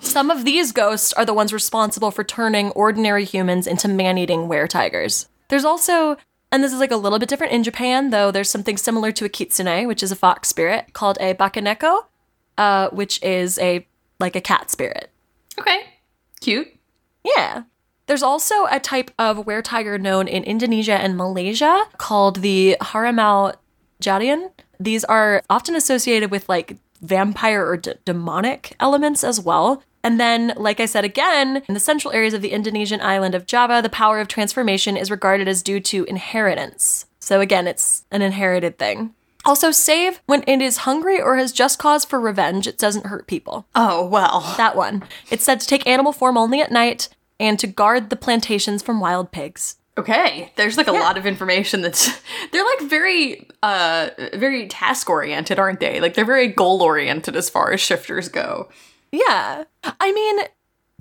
Some 0.00 0.30
of 0.30 0.44
these 0.46 0.72
ghosts 0.72 1.12
are 1.12 1.26
the 1.26 1.34
ones 1.34 1.52
responsible 1.52 2.10
for 2.10 2.24
turning 2.24 2.70
ordinary 2.70 3.24
humans 3.24 3.66
into 3.66 3.88
man 3.88 4.16
eating 4.16 4.48
were 4.48 4.66
tigers. 4.66 5.28
There's 5.48 5.66
also, 5.66 6.16
and 6.50 6.64
this 6.64 6.72
is 6.72 6.80
like 6.80 6.90
a 6.90 6.96
little 6.96 7.18
bit 7.18 7.28
different 7.28 7.52
in 7.52 7.62
Japan, 7.62 8.08
though 8.08 8.30
there's 8.30 8.48
something 8.48 8.78
similar 8.78 9.12
to 9.12 9.26
a 9.26 9.28
kitsune, 9.28 9.86
which 9.86 10.02
is 10.02 10.10
a 10.10 10.16
fox 10.16 10.48
spirit, 10.48 10.94
called 10.94 11.18
a 11.20 11.34
bakaneko, 11.34 12.06
uh, 12.56 12.88
which 12.90 13.22
is 13.22 13.58
a 13.58 13.86
like 14.18 14.36
a 14.36 14.40
cat 14.40 14.70
spirit. 14.70 15.10
Okay. 15.58 15.80
Cute. 16.40 16.68
Yeah. 17.24 17.64
There's 18.06 18.22
also 18.22 18.66
a 18.70 18.80
type 18.80 19.10
of 19.18 19.46
were 19.46 19.62
tiger 19.62 19.98
known 19.98 20.28
in 20.28 20.44
Indonesia 20.44 20.94
and 20.94 21.16
Malaysia 21.16 21.84
called 21.96 22.36
the 22.36 22.76
Harimau 22.80 23.54
Jadian. 24.02 24.50
These 24.78 25.04
are 25.04 25.42
often 25.48 25.74
associated 25.74 26.30
with 26.30 26.48
like 26.48 26.76
vampire 27.00 27.66
or 27.66 27.76
d- 27.76 27.94
demonic 28.04 28.76
elements 28.80 29.24
as 29.24 29.40
well. 29.40 29.82
And 30.02 30.20
then, 30.20 30.52
like 30.56 30.80
I 30.80 30.86
said 30.86 31.04
again, 31.04 31.62
in 31.66 31.72
the 31.72 31.80
central 31.80 32.12
areas 32.12 32.34
of 32.34 32.42
the 32.42 32.52
Indonesian 32.52 33.00
island 33.00 33.34
of 33.34 33.46
Java, 33.46 33.80
the 33.80 33.88
power 33.88 34.20
of 34.20 34.28
transformation 34.28 34.98
is 34.98 35.10
regarded 35.10 35.48
as 35.48 35.62
due 35.62 35.80
to 35.80 36.04
inheritance. 36.04 37.06
So 37.20 37.40
again, 37.40 37.66
it's 37.66 38.04
an 38.10 38.20
inherited 38.20 38.78
thing. 38.78 39.14
Also, 39.46 39.70
save 39.70 40.20
when 40.26 40.42
it 40.46 40.60
is 40.60 40.78
hungry 40.78 41.20
or 41.20 41.36
has 41.36 41.52
just 41.52 41.78
cause 41.78 42.04
for 42.04 42.20
revenge, 42.20 42.66
it 42.66 42.78
doesn't 42.78 43.06
hurt 43.06 43.26
people. 43.26 43.66
Oh, 43.74 44.04
well. 44.04 44.54
That 44.58 44.76
one. 44.76 45.04
It's 45.30 45.44
said 45.44 45.60
to 45.60 45.66
take 45.66 45.86
animal 45.86 46.12
form 46.12 46.36
only 46.36 46.60
at 46.60 46.72
night 46.72 47.08
and 47.44 47.58
to 47.58 47.66
guard 47.66 48.10
the 48.10 48.16
plantations 48.16 48.82
from 48.82 49.00
wild 49.00 49.32
pigs. 49.32 49.76
Okay. 49.96 50.52
There's 50.56 50.76
like 50.76 50.88
a 50.88 50.92
lot 50.92 51.16
of 51.16 51.24
information 51.24 51.80
that's 51.80 52.08
they're 52.52 52.64
like 52.64 52.90
very 52.90 53.48
uh 53.62 54.10
very 54.34 54.66
task 54.66 55.08
oriented, 55.08 55.58
aren't 55.58 55.80
they? 55.80 56.00
Like 56.00 56.14
they're 56.14 56.24
very 56.24 56.48
goal 56.48 56.82
oriented 56.82 57.36
as 57.36 57.48
far 57.48 57.72
as 57.72 57.80
shifters 57.80 58.28
go. 58.28 58.68
Yeah. 59.12 59.64
I 59.84 60.12
mean, 60.12 60.40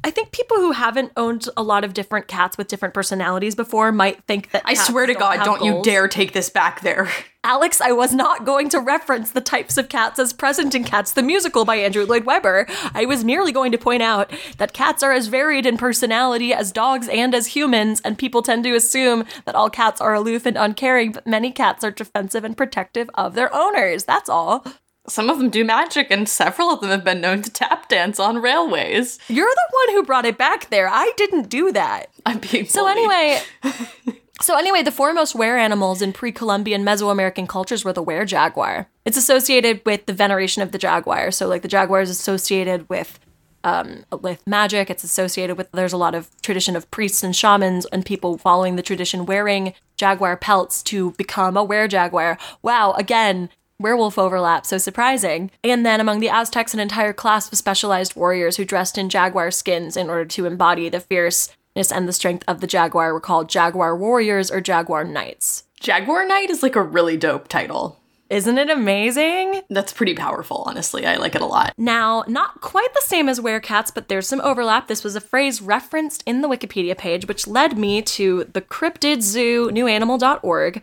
I 0.03 0.11
think 0.11 0.31
people 0.31 0.57
who 0.57 0.71
haven't 0.71 1.13
owned 1.15 1.47
a 1.55 1.63
lot 1.63 1.83
of 1.83 1.93
different 1.93 2.27
cats 2.27 2.57
with 2.57 2.67
different 2.67 2.93
personalities 2.93 3.55
before 3.55 3.91
might 3.91 4.23
think 4.25 4.51
that 4.51 4.63
I 4.65 4.73
swear 4.73 5.05
to 5.05 5.13
God, 5.13 5.43
don't 5.43 5.63
you 5.63 5.81
dare 5.81 6.07
take 6.07 6.33
this 6.33 6.49
back 6.49 6.81
there. 6.81 7.09
Alex, 7.45 7.81
I 7.81 7.91
was 7.91 8.13
not 8.13 8.45
going 8.45 8.69
to 8.69 8.79
reference 8.79 9.31
the 9.31 9.41
types 9.41 9.77
of 9.77 9.89
cats 9.89 10.17
as 10.17 10.31
present 10.31 10.75
in 10.75 10.85
Cats 10.85 11.11
the 11.11 11.21
Musical 11.21 11.65
by 11.65 11.75
Andrew 11.75 12.05
Lloyd 12.05 12.23
Webber. 12.23 12.65
I 12.93 13.03
was 13.05 13.25
merely 13.25 13.51
going 13.51 13.73
to 13.73 13.77
point 13.77 14.01
out 14.01 14.31
that 14.59 14.71
cats 14.71 15.03
are 15.03 15.11
as 15.11 15.27
varied 15.27 15.65
in 15.65 15.77
personality 15.77 16.53
as 16.53 16.71
dogs 16.71 17.09
and 17.09 17.35
as 17.35 17.47
humans, 17.47 18.01
and 18.05 18.17
people 18.17 18.43
tend 18.43 18.63
to 18.63 18.75
assume 18.75 19.25
that 19.43 19.55
all 19.55 19.69
cats 19.69 19.99
are 19.99 20.13
aloof 20.13 20.45
and 20.45 20.55
uncaring, 20.55 21.11
but 21.11 21.27
many 21.27 21.51
cats 21.51 21.83
are 21.83 21.91
defensive 21.91 22.45
and 22.45 22.55
protective 22.55 23.09
of 23.15 23.35
their 23.35 23.53
owners. 23.53 24.05
That's 24.05 24.29
all. 24.29 24.65
Some 25.07 25.29
of 25.29 25.37
them 25.37 25.49
do 25.49 25.65
magic, 25.65 26.07
and 26.11 26.29
several 26.29 26.69
of 26.69 26.79
them 26.79 26.89
have 26.89 27.03
been 27.03 27.19
known 27.19 27.41
to 27.41 27.51
tap 27.51 27.89
dance 27.89 28.19
on 28.19 28.41
railways. 28.41 29.19
You're 29.27 29.53
the 29.53 29.69
one 29.71 29.95
who 29.95 30.03
brought 30.03 30.25
it 30.25 30.37
back 30.37 30.69
there. 30.69 30.87
I 30.87 31.11
didn't 31.17 31.49
do 31.49 31.73
that. 31.73 32.09
I'm 32.25 32.39
being 32.39 32.65
So 32.67 32.87
anyway, 32.87 33.41
so 34.41 34.57
anyway, 34.57 34.81
the 34.81 34.91
foremost 34.91 35.35
were 35.35 35.57
animals 35.57 36.01
in 36.01 36.13
pre-Columbian 36.13 36.85
Mesoamerican 36.85 37.49
cultures 37.49 37.83
were 37.83 37.91
the 37.91 38.01
were 38.01 38.23
jaguar. 38.23 38.87
It's 39.03 39.17
associated 39.17 39.81
with 39.85 40.05
the 40.05 40.13
veneration 40.13 40.61
of 40.61 40.71
the 40.71 40.77
jaguar. 40.77 41.31
So 41.31 41.49
like 41.49 41.63
the 41.63 41.67
jaguar 41.67 41.99
is 41.99 42.09
associated 42.09 42.87
with 42.89 43.19
um, 43.65 44.05
with 44.21 44.45
magic. 44.45 44.89
It's 44.89 45.03
associated 45.03 45.57
with 45.57 45.71
there's 45.71 45.93
a 45.93 45.97
lot 45.97 46.15
of 46.15 46.29
tradition 46.41 46.75
of 46.75 46.89
priests 46.91 47.23
and 47.23 47.35
shamans 47.35 47.85
and 47.87 48.05
people 48.05 48.37
following 48.37 48.75
the 48.75 48.81
tradition 48.81 49.25
wearing 49.25 49.73
jaguar 49.97 50.37
pelts 50.37 50.83
to 50.83 51.11
become 51.11 51.55
a 51.57 51.63
were 51.63 51.87
jaguar. 51.87 52.37
Wow, 52.61 52.93
again. 52.93 53.49
Werewolf 53.79 54.17
overlap, 54.17 54.65
so 54.65 54.77
surprising. 54.77 55.51
And 55.63 55.85
then 55.85 55.99
among 55.99 56.19
the 56.19 56.29
Aztecs, 56.29 56.73
an 56.73 56.79
entire 56.79 57.13
class 57.13 57.51
of 57.51 57.57
specialized 57.57 58.15
warriors 58.15 58.57
who 58.57 58.65
dressed 58.65 58.97
in 58.97 59.09
jaguar 59.09 59.51
skins 59.51 59.97
in 59.97 60.09
order 60.09 60.25
to 60.25 60.45
embody 60.45 60.89
the 60.89 60.99
fierceness 60.99 61.91
and 61.91 62.07
the 62.07 62.13
strength 62.13 62.43
of 62.47 62.61
the 62.61 62.67
jaguar 62.67 63.13
were 63.13 63.19
called 63.19 63.49
jaguar 63.49 63.95
warriors 63.95 64.51
or 64.51 64.61
jaguar 64.61 65.03
knights. 65.03 65.63
Jaguar 65.79 66.25
Knight 66.25 66.49
is 66.49 66.63
like 66.63 66.77
a 66.77 66.81
really 66.81 67.17
dope 67.17 67.49
title. 67.49 67.99
Isn't 68.29 68.57
it 68.57 68.69
amazing? 68.69 69.61
That's 69.69 69.91
pretty 69.91 70.15
powerful, 70.15 70.63
honestly. 70.65 71.05
I 71.05 71.17
like 71.17 71.35
it 71.35 71.41
a 71.41 71.45
lot. 71.45 71.73
Now, 71.77 72.23
not 72.25 72.61
quite 72.61 72.93
the 72.93 73.03
same 73.03 73.27
as 73.27 73.39
werecats, 73.39 73.93
but 73.93 74.07
there's 74.07 74.27
some 74.27 74.41
overlap. 74.41 74.87
This 74.87 75.03
was 75.03 75.15
a 75.15 75.21
phrase 75.21 75.61
referenced 75.61 76.23
in 76.25 76.41
the 76.41 76.47
Wikipedia 76.47 76.97
page, 76.97 77.27
which 77.27 77.47
led 77.47 77.77
me 77.77 78.01
to 78.01 78.45
the 78.45 78.61
Cryptid 78.61 79.21
Zoo 79.21 79.69
newanimal.org 79.71 80.81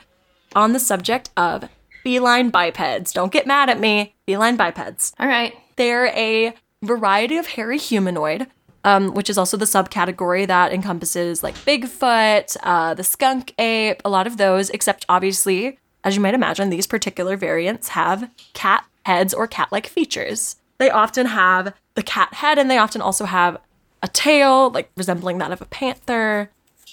on 0.54 0.72
the 0.72 0.78
subject 0.78 1.30
of 1.36 1.68
feline 2.02 2.50
bipeds. 2.50 3.12
Don't 3.12 3.32
get 3.32 3.46
mad 3.46 3.70
at 3.70 3.80
me. 3.80 4.14
Feline 4.26 4.56
bipeds. 4.56 5.12
All 5.18 5.26
right. 5.26 5.54
They're 5.76 6.06
a 6.08 6.54
variety 6.82 7.36
of 7.36 7.46
hairy 7.46 7.78
humanoid, 7.78 8.46
um, 8.84 9.14
which 9.14 9.30
is 9.30 9.38
also 9.38 9.56
the 9.56 9.64
subcategory 9.64 10.46
that 10.46 10.72
encompasses 10.72 11.42
like 11.42 11.54
Bigfoot, 11.56 12.56
uh, 12.62 12.94
the 12.94 13.04
skunk 13.04 13.54
ape, 13.58 14.00
a 14.04 14.10
lot 14.10 14.26
of 14.26 14.36
those, 14.36 14.70
except 14.70 15.04
obviously, 15.08 15.78
as 16.04 16.14
you 16.14 16.20
might 16.20 16.34
imagine, 16.34 16.70
these 16.70 16.86
particular 16.86 17.36
variants 17.36 17.88
have 17.88 18.30
cat 18.54 18.84
heads 19.04 19.34
or 19.34 19.46
cat 19.46 19.68
like 19.70 19.86
features. 19.86 20.56
They 20.78 20.90
often 20.90 21.26
have 21.26 21.74
the 21.94 22.02
cat 22.02 22.34
head 22.34 22.58
and 22.58 22.70
they 22.70 22.78
often 22.78 23.02
also 23.02 23.26
have 23.26 23.58
a 24.02 24.08
tail, 24.08 24.70
like 24.70 24.90
resembling 24.96 25.38
that 25.38 25.52
of 25.52 25.60
a 25.60 25.66
panther. 25.66 26.50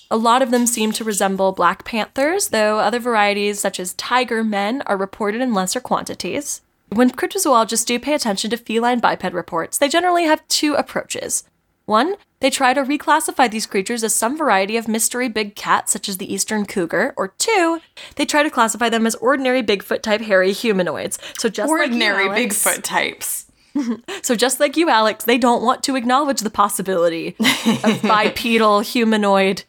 A 0.09 0.17
lot 0.17 0.41
of 0.41 0.51
them 0.51 0.65
seem 0.65 0.91
to 0.93 1.03
resemble 1.03 1.51
black 1.51 1.83
panthers, 1.83 2.49
though 2.49 2.79
other 2.79 2.99
varieties, 2.99 3.59
such 3.59 3.79
as 3.79 3.93
tiger 3.93 4.43
men, 4.43 4.81
are 4.85 4.95
reported 4.95 5.41
in 5.41 5.53
lesser 5.53 5.81
quantities. 5.81 6.61
When 6.89 7.11
cryptozoologists 7.11 7.85
do 7.85 7.99
pay 7.99 8.13
attention 8.13 8.49
to 8.51 8.57
feline 8.57 8.99
biped 8.99 9.33
reports, 9.33 9.77
they 9.77 9.89
generally 9.89 10.23
have 10.23 10.47
two 10.47 10.75
approaches. 10.75 11.43
One, 11.85 12.15
they 12.39 12.49
try 12.49 12.73
to 12.73 12.83
reclassify 12.83 13.49
these 13.51 13.65
creatures 13.65 14.03
as 14.03 14.15
some 14.15 14.37
variety 14.37 14.77
of 14.77 14.87
mystery 14.87 15.27
big 15.27 15.55
cat, 15.55 15.89
such 15.89 16.07
as 16.07 16.17
the 16.17 16.31
eastern 16.31 16.65
cougar, 16.65 17.13
or 17.17 17.29
two, 17.29 17.81
they 18.15 18.25
try 18.25 18.43
to 18.43 18.49
classify 18.49 18.89
them 18.89 19.07
as 19.07 19.15
ordinary 19.15 19.63
Bigfoot 19.63 20.01
type 20.01 20.21
hairy 20.21 20.53
humanoids. 20.53 21.19
So 21.37 21.49
just 21.49 21.69
Ordinary 21.69 22.27
like 22.27 22.37
you, 22.37 22.43
Alex- 22.43 22.63
Bigfoot 22.63 22.83
types. 22.83 23.45
so 24.21 24.35
just 24.35 24.59
like 24.59 24.77
you, 24.77 24.89
Alex, 24.89 25.25
they 25.25 25.37
don't 25.37 25.63
want 25.63 25.83
to 25.83 25.95
acknowledge 25.95 26.41
the 26.41 26.49
possibility 26.49 27.35
of 27.83 28.01
bipedal 28.03 28.81
humanoid 28.81 29.63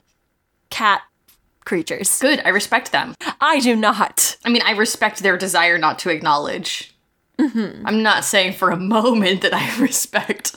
cat 0.71 1.03
creatures. 1.65 2.19
Good. 2.21 2.41
I 2.45 2.49
respect 2.49 2.93
them. 2.93 3.15
I 3.41 3.61
do 3.61 3.77
not. 3.77 4.37
I 4.45 4.49
mean, 4.49 4.63
I 4.63 4.73
respect 4.73 5.23
their 5.23 5.37
desire 5.37 5.77
not 5.79 5.99
to 6.01 6.11
acknowledge. 6.11 6.95
Mm-hmm. 7.39 7.87
I'm 7.87 8.03
not 8.03 8.25
saying 8.25 8.55
for 8.55 8.71
a 8.71 8.77
moment 8.77 9.43
that 9.43 9.55
I 9.55 9.77
respect. 9.81 10.57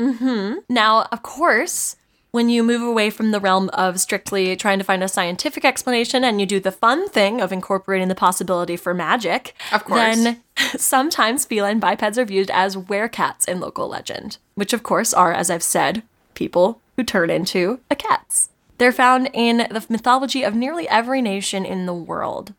Mm-hmm. 0.00 0.58
Now, 0.68 1.02
of 1.12 1.22
course, 1.22 1.96
when 2.32 2.48
you 2.48 2.62
move 2.62 2.82
away 2.82 3.08
from 3.10 3.30
the 3.30 3.40
realm 3.40 3.70
of 3.72 4.00
strictly 4.00 4.56
trying 4.56 4.78
to 4.78 4.84
find 4.84 5.02
a 5.02 5.08
scientific 5.08 5.64
explanation 5.64 6.24
and 6.24 6.40
you 6.40 6.46
do 6.46 6.60
the 6.60 6.72
fun 6.72 7.08
thing 7.08 7.40
of 7.40 7.52
incorporating 7.52 8.08
the 8.08 8.14
possibility 8.14 8.76
for 8.76 8.92
magic, 8.92 9.54
Of 9.72 9.84
course. 9.84 10.00
then 10.16 10.42
sometimes 10.76 11.44
feline 11.44 11.78
bipeds 11.80 12.18
are 12.18 12.24
viewed 12.24 12.50
as 12.50 12.76
werecats 12.76 13.48
in 13.48 13.60
local 13.60 13.88
legend, 13.88 14.38
which 14.54 14.72
of 14.72 14.82
course 14.82 15.14
are, 15.14 15.32
as 15.32 15.48
I've 15.50 15.62
said, 15.62 16.02
people 16.34 16.80
who 16.96 17.04
turn 17.04 17.30
into 17.30 17.80
a 17.90 17.94
cats. 17.96 18.50
They're 18.78 18.92
found 18.92 19.30
in 19.32 19.58
the 19.70 19.84
mythology 19.88 20.42
of 20.42 20.54
nearly 20.54 20.88
every 20.88 21.22
nation 21.22 21.64
in 21.64 21.86
the 21.86 21.94
world. 21.94 22.54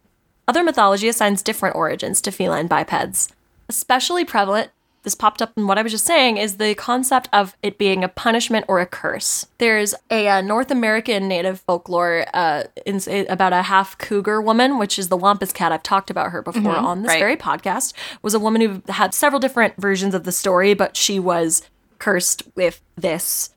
Other 0.47 0.63
mythology 0.63 1.07
assigns 1.07 1.41
different 1.41 1.75
origins 1.75 2.21
to 2.21 2.31
feline 2.31 2.67
bipeds. 2.67 3.33
Especially 3.69 4.23
prevalent, 4.23 4.71
this 5.03 5.13
popped 5.13 5.41
up 5.41 5.51
in 5.57 5.67
what 5.67 5.77
I 5.77 5.81
was 5.81 5.91
just 5.91 6.05
saying, 6.05 6.37
is 6.37 6.57
the 6.57 6.73
concept 6.75 7.29
of 7.31 7.55
it 7.61 7.77
being 7.77 8.03
a 8.03 8.07
punishment 8.07 8.65
or 8.67 8.79
a 8.79 8.85
curse. 8.85 9.47
There's 9.57 9.93
a, 10.09 10.27
uh 10.27 10.41
North 10.41 10.71
American 10.71 11.27
native 11.27 11.59
folklore 11.61 12.25
uh, 12.33 12.63
in, 12.85 13.01
about 13.29 13.53
a 13.53 13.63
half 13.63 13.97
cougar 13.97 14.41
woman, 14.41 14.77
which 14.77 14.97
is 14.97 15.09
the 15.09 15.17
Wampus 15.17 15.51
cat. 15.51 15.71
I've 15.71 15.83
talked 15.83 16.09
about 16.09 16.31
her 16.31 16.41
before 16.41 16.75
on 16.75 17.03
this 17.03 17.09
right. 17.09 17.19
very 17.19 17.37
podcast. 17.37 17.93
Was 18.21 18.33
a 18.33 18.39
woman 18.39 18.61
who 18.61 18.81
had 18.91 19.13
several 19.13 19.39
different 19.39 19.75
versions 19.77 20.15
of 20.15 20.23
the 20.23 20.31
story, 20.31 20.73
but 20.73 20.97
she 20.97 21.19
was 21.19 21.61
cursed 21.99 22.43
with 22.55 22.81
this 22.95 23.51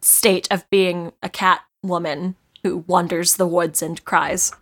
state 0.00 0.46
of 0.50 0.68
being 0.70 1.12
a 1.22 1.28
cat 1.28 1.62
woman 1.84 2.36
who 2.62 2.78
wanders 2.86 3.36
the 3.36 3.46
woods 3.46 3.82
and 3.82 4.04
cries. 4.04 4.52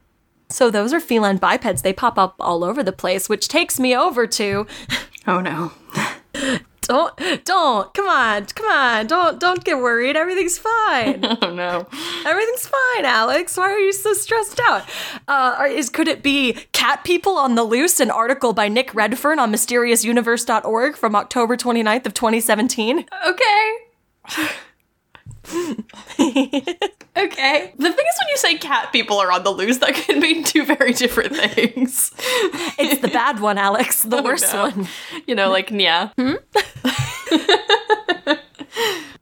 So 0.50 0.70
those 0.70 0.92
are 0.92 1.00
feline 1.00 1.38
bipeds. 1.38 1.80
They 1.82 1.92
pop 1.94 2.18
up 2.18 2.35
all 2.38 2.62
over 2.64 2.82
the 2.82 2.92
place, 2.92 3.28
which 3.28 3.48
takes 3.48 3.80
me 3.80 3.96
over 3.96 4.26
to 4.26 4.66
Oh 5.26 5.40
no. 5.40 5.72
don't 6.82 7.16
don't 7.44 7.94
come 7.94 8.08
on 8.08 8.44
come 8.46 8.66
on 8.66 9.06
don't 9.06 9.38
don't 9.38 9.62
get 9.62 9.78
worried 9.78 10.16
everything's 10.16 10.58
fine 10.58 11.20
Oh 11.42 11.54
no. 11.54 11.87
everything's 12.26 12.66
fine 12.66 13.04
alex 13.04 13.56
why 13.56 13.70
are 13.70 13.78
you 13.78 13.92
so 13.92 14.12
stressed 14.14 14.58
out 14.66 14.82
uh 15.28 15.64
is 15.68 15.88
could 15.88 16.08
it 16.08 16.24
be 16.24 16.54
cat 16.72 17.04
people 17.04 17.37
on 17.38 17.54
the 17.54 17.62
loose 17.62 18.00
an 18.00 18.11
article 18.11 18.52
by 18.52 18.66
nick 18.66 18.92
redfern 18.96 19.38
on 19.38 19.52
mysteriousuniverse.org 19.52 20.96
from 20.96 21.14
october 21.14 21.56
29th 21.56 22.06
of 22.06 22.14
2017 22.14 23.06
Okay. 23.28 23.78
Okay. 27.16 27.72
The 27.77 27.83
thing 27.92 28.07
is, 28.07 28.18
when 28.20 28.29
you 28.31 28.37
say 28.37 28.57
cat 28.57 28.90
people 28.92 29.18
are 29.18 29.31
on 29.31 29.44
the 29.44 29.51
loose, 29.51 29.79
that 29.79 29.94
can 29.94 30.18
mean 30.20 30.44
two 30.44 30.64
very 30.64 30.92
different 30.94 31.37
things. 31.37 32.11
It's 32.79 33.01
the 33.03 33.09
bad 33.09 33.38
one, 33.40 33.59
Alex. 33.59 34.03
The 34.03 34.18
Oh, 34.18 34.22
worst 34.22 34.53
no. 34.53 34.62
one. 34.70 34.88
You 35.27 35.35
know, 35.35 35.51
like, 35.51 35.70
yeah. 35.70 36.11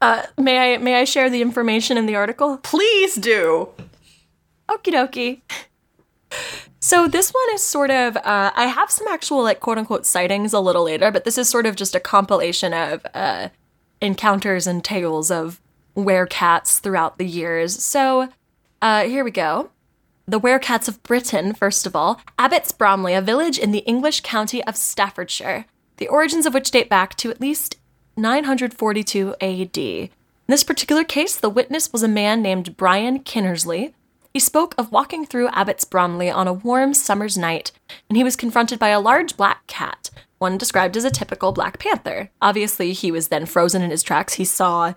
Uh, 0.01 0.23
may 0.35 0.73
I 0.73 0.77
may 0.77 0.95
I 0.99 1.03
share 1.03 1.29
the 1.29 1.43
information 1.43 1.95
in 1.95 2.07
the 2.07 2.15
article? 2.15 2.57
Please 2.63 3.13
do. 3.15 3.69
Okie 4.67 4.91
dokie. 4.91 5.41
So 6.79 7.07
this 7.07 7.29
one 7.29 7.43
is 7.53 7.61
sort 7.63 7.91
of 7.91 8.17
uh, 8.17 8.51
I 8.55 8.65
have 8.65 8.89
some 8.89 9.07
actual 9.09 9.43
like 9.43 9.59
quote 9.59 9.77
unquote 9.77 10.07
sightings 10.07 10.53
a 10.53 10.59
little 10.59 10.85
later, 10.85 11.11
but 11.11 11.23
this 11.23 11.37
is 11.37 11.47
sort 11.49 11.67
of 11.67 11.75
just 11.75 11.93
a 11.93 11.99
compilation 11.99 12.73
of 12.73 13.05
uh, 13.13 13.49
encounters 14.01 14.65
and 14.65 14.83
tales 14.83 15.29
of 15.29 15.61
werecats 15.95 16.79
throughout 16.79 17.17
the 17.17 17.25
years. 17.25 17.81
So 17.81 18.29
uh, 18.81 19.03
here 19.03 19.23
we 19.23 19.31
go. 19.31 19.71
The 20.27 20.39
werecats 20.39 20.87
of 20.87 21.01
Britain, 21.03 21.53
first 21.53 21.85
of 21.85 21.95
all, 21.95 22.21
Abbots 22.37 22.71
Bromley, 22.71 23.13
a 23.13 23.21
village 23.21 23.57
in 23.57 23.71
the 23.71 23.79
English 23.79 24.21
county 24.21 24.63
of 24.63 24.77
Staffordshire, 24.77 25.65
the 25.97 26.07
origins 26.07 26.45
of 26.45 26.53
which 26.53 26.71
date 26.71 26.89
back 26.89 27.15
to 27.17 27.29
at 27.29 27.41
least 27.41 27.77
942 28.17 29.35
AD. 29.41 29.77
In 29.77 30.09
this 30.47 30.63
particular 30.63 31.03
case, 31.03 31.35
the 31.35 31.49
witness 31.49 31.91
was 31.91 32.03
a 32.03 32.07
man 32.07 32.41
named 32.41 32.77
Brian 32.77 33.23
Kinnersley. 33.23 33.93
He 34.33 34.39
spoke 34.39 34.73
of 34.77 34.91
walking 34.91 35.25
through 35.25 35.49
Abbots 35.49 35.85
Bromley 35.85 36.29
on 36.29 36.47
a 36.47 36.53
warm 36.53 36.93
summer's 36.93 37.37
night, 37.37 37.71
and 38.09 38.15
he 38.15 38.23
was 38.23 38.35
confronted 38.35 38.79
by 38.79 38.89
a 38.89 38.99
large 38.99 39.35
black 39.35 39.67
cat, 39.67 40.09
one 40.37 40.57
described 40.57 40.95
as 40.95 41.03
a 41.03 41.11
typical 41.11 41.51
Black 41.51 41.77
Panther. 41.79 42.29
Obviously, 42.41 42.93
he 42.93 43.11
was 43.11 43.27
then 43.27 43.45
frozen 43.45 43.81
in 43.81 43.91
his 43.91 44.03
tracks. 44.03 44.35
He 44.35 44.45
saw 44.45 44.93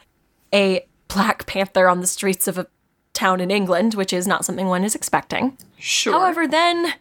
a 0.55 0.87
Black 1.09 1.47
Panther 1.47 1.89
on 1.89 2.01
the 2.01 2.07
streets 2.07 2.49
of 2.49 2.57
a 2.57 2.67
town 3.13 3.41
in 3.41 3.51
England, 3.51 3.95
which 3.95 4.13
is 4.13 4.27
not 4.27 4.45
something 4.45 4.67
one 4.67 4.85
is 4.85 4.95
expecting. 4.95 5.57
Sure. 5.79 6.13
However, 6.13 6.49
then 6.49 6.95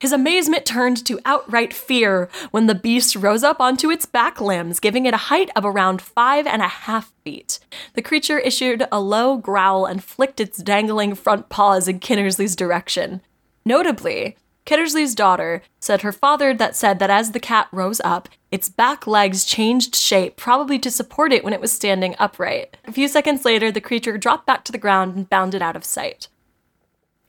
his 0.00 0.12
amazement 0.12 0.66
turned 0.66 1.04
to 1.06 1.18
outright 1.24 1.72
fear 1.72 2.28
when 2.50 2.66
the 2.66 2.74
beast 2.74 3.16
rose 3.16 3.42
up 3.42 3.60
onto 3.60 3.90
its 3.90 4.04
back 4.04 4.40
limbs, 4.40 4.78
giving 4.78 5.06
it 5.06 5.14
a 5.14 5.28
height 5.28 5.50
of 5.56 5.64
around 5.64 6.02
five 6.02 6.46
and 6.46 6.60
a 6.60 6.68
half 6.68 7.12
feet. 7.24 7.58
The 7.94 8.02
creature 8.02 8.38
issued 8.38 8.86
a 8.92 9.00
low 9.00 9.38
growl 9.38 9.86
and 9.86 10.04
flicked 10.04 10.40
its 10.40 10.58
dangling 10.58 11.14
front 11.14 11.48
paws 11.48 11.88
in 11.88 12.00
Kinnersley's 12.00 12.56
direction. 12.56 13.22
Notably, 13.64 14.36
Kinnersley's 14.66 15.14
daughter 15.14 15.62
said 15.78 16.02
her 16.02 16.12
father 16.12 16.52
that 16.52 16.76
said 16.76 16.98
that 16.98 17.08
as 17.08 17.30
the 17.30 17.40
cat 17.40 17.68
rose 17.70 18.00
up, 18.04 18.28
its 18.50 18.68
back 18.68 19.06
legs 19.06 19.44
changed 19.44 19.94
shape, 19.94 20.36
probably 20.36 20.78
to 20.80 20.90
support 20.90 21.32
it 21.32 21.44
when 21.44 21.52
it 21.52 21.60
was 21.60 21.72
standing 21.72 22.16
upright. 22.18 22.76
A 22.84 22.92
few 22.92 23.06
seconds 23.06 23.44
later, 23.44 23.70
the 23.70 23.80
creature 23.80 24.18
dropped 24.18 24.44
back 24.44 24.64
to 24.64 24.72
the 24.72 24.78
ground 24.78 25.16
and 25.16 25.30
bounded 25.30 25.62
out 25.62 25.76
of 25.76 25.84
sight. 25.84 26.28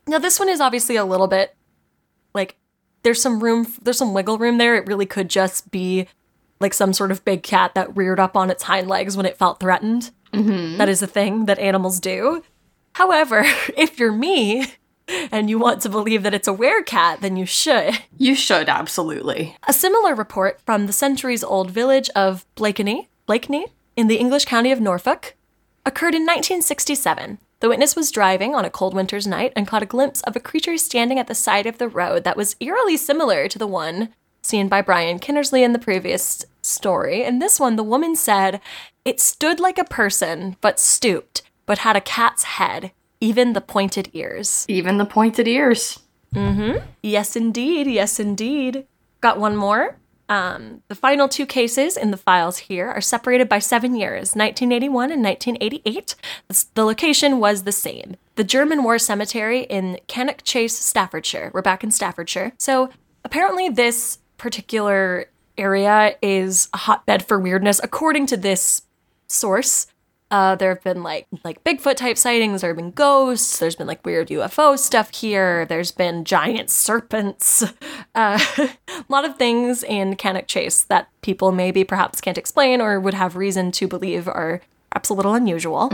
Now, 0.08 0.18
this 0.18 0.40
one 0.40 0.50
is 0.50 0.60
obviously 0.60 0.96
a 0.96 1.06
little 1.06 1.28
bit 1.28 1.56
like 2.34 2.56
there's 3.04 3.22
some 3.22 3.40
room, 3.42 3.68
there's 3.82 3.98
some 3.98 4.14
wiggle 4.14 4.40
room 4.40 4.58
there. 4.58 4.76
It 4.76 4.88
really 4.88 5.06
could 5.06 5.30
just 5.30 5.70
be 5.70 6.08
like 6.60 6.74
some 6.74 6.92
sort 6.92 7.12
of 7.12 7.24
big 7.24 7.44
cat 7.44 7.76
that 7.76 7.96
reared 7.96 8.20
up 8.20 8.36
on 8.36 8.50
its 8.50 8.64
hind 8.64 8.88
legs 8.88 9.16
when 9.16 9.28
it 9.28 9.38
felt 9.38 9.60
threatened. 9.60 10.12
Mm-hmm. 10.34 10.78
That 10.78 10.90
is 10.90 11.04
a 11.04 11.08
thing 11.08 11.46
that 11.46 11.60
animals 11.60 12.00
do. 12.00 12.44
However, 12.94 13.44
if 13.78 14.00
you're 14.00 14.12
me 14.12 14.66
and 15.08 15.50
you 15.50 15.60
want 15.60 15.82
to 15.82 15.90
believe 15.90 16.24
that 16.24 16.34
it's 16.34 16.48
a 16.48 16.54
werecat, 16.54 17.22
then 17.22 17.38
you 17.38 17.46
should. 17.46 17.98
You 18.18 18.36
should, 18.36 18.70
absolutely. 18.70 19.56
A 19.68 19.74
similar 19.74 20.16
report 20.16 20.60
from 20.66 20.88
the 20.88 20.94
centuries 20.94 21.44
old 21.44 21.72
village 21.72 22.10
of 22.16 22.46
Blakeney, 22.56 23.10
Blakeney, 23.26 23.68
in 23.96 24.08
the 24.08 24.18
English 24.18 24.46
county 24.46 24.72
of 24.72 24.82
Norfolk, 24.82 25.36
occurred 25.86 26.16
in 26.16 26.24
1967. 26.24 27.40
The 27.60 27.70
witness 27.70 27.96
was 27.96 28.12
driving 28.12 28.54
on 28.54 28.66
a 28.66 28.70
cold 28.70 28.94
winter's 28.94 29.26
night 29.26 29.54
and 29.56 29.68
caught 29.68 29.82
a 29.82 29.88
glimpse 29.88 30.22
of 30.22 30.36
a 30.36 30.40
creature 30.40 30.78
standing 30.78 31.18
at 31.18 31.28
the 31.28 31.36
side 31.36 31.66
of 31.66 31.80
the 31.80 31.88
road 31.88 32.24
that 32.24 32.38
was 32.38 32.56
eerily 32.60 32.98
similar 32.98 33.48
to 33.48 33.58
the 33.58 33.68
one 33.68 34.10
seen 34.44 34.68
by 34.68 34.82
Brian 34.82 35.20
Kinnersley 35.20 35.64
in 35.64 35.74
the 35.74 35.80
previous 35.80 36.46
story. 36.62 37.24
In 37.24 37.40
this 37.40 37.60
one, 37.60 37.76
the 37.76 37.84
woman 37.84 38.16
said 38.16 38.62
it 39.04 39.20
stood 39.20 39.60
like 39.60 39.78
a 39.78 39.84
person, 39.84 40.56
but 40.62 40.80
stooped, 40.80 41.42
but 41.66 41.80
had 41.80 41.96
a 41.96 42.02
cat's 42.02 42.44
head, 42.44 42.92
even 43.20 43.54
the 43.54 43.62
pointed 43.62 44.10
ears. 44.14 44.66
Even 44.68 44.98
the 44.98 45.06
pointed 45.06 45.48
ears. 45.48 46.00
Mm-hmm. 46.34 46.86
Yes, 47.02 47.36
indeed. 47.36 47.88
Yes, 47.88 48.20
indeed. 48.20 48.86
Got 49.22 49.40
one 49.40 49.56
more. 49.56 49.98
Um, 50.30 50.84
the 50.90 50.96
final 50.96 51.30
two 51.30 51.46
cases 51.46 51.96
in 51.96 52.12
the 52.12 52.18
files 52.18 52.58
here 52.58 52.88
are 52.88 53.00
separated 53.00 53.48
by 53.48 53.60
seven 53.60 53.96
years 53.96 54.36
1981 54.36 55.12
and 55.12 55.24
1988. 55.24 56.16
The, 56.50 56.66
the 56.74 56.84
location 56.84 57.40
was 57.40 57.64
the 57.64 57.72
same 57.72 58.18
the 58.36 58.44
German 58.44 58.84
War 58.84 59.00
Cemetery 59.00 59.62
in 59.62 60.00
Cannock 60.08 60.44
Chase, 60.44 60.78
Staffordshire. 60.78 61.50
We're 61.54 61.64
back 61.64 61.84
in 61.84 61.92
Staffordshire. 61.92 62.54
So 62.60 62.90
apparently, 63.24 63.70
this 63.70 64.20
particular 64.38 65.26
area 65.58 66.16
is 66.22 66.70
a 66.74 66.78
hotbed 66.78 67.26
for 67.26 67.40
weirdness, 67.40 67.82
according 67.84 68.28
to 68.28 68.38
this 68.38 68.84
source. 69.28 69.88
Uh, 70.30 70.56
there 70.56 70.70
have 70.70 70.84
been 70.84 71.04
like 71.04 71.26
like 71.44 71.64
Bigfoot 71.64 71.96
type 71.96 72.18
sightings. 72.18 72.62
There 72.62 72.70
have 72.70 72.78
been 72.78 72.92
ghosts. 72.92 73.60
There's 73.60 73.76
been 73.76 73.88
like 73.88 74.06
weird 74.06 74.28
UFO 74.28 74.78
stuff 74.78 75.14
here. 75.14 75.66
There's 75.66 75.92
been 75.92 76.24
giant 76.26 76.70
serpents. 76.70 77.64
Uh, 78.16 78.40
a 78.58 79.06
lot 79.10 79.26
of 79.26 79.38
things 79.38 79.84
in 79.84 80.16
Cannock 80.16 80.48
Chase 80.48 80.82
that 80.84 81.08
people 81.22 81.52
maybe 81.52 81.84
perhaps 81.84 82.20
can't 82.20 82.38
explain 82.38 82.82
or 82.82 83.00
would 83.00 83.14
have 83.14 83.36
reason 83.36 83.72
to 83.74 83.88
believe 83.88 84.28
are 84.28 84.60
perhaps 84.90 85.10
a 85.10 85.14
little 85.14 85.36
unusual. 85.36 85.90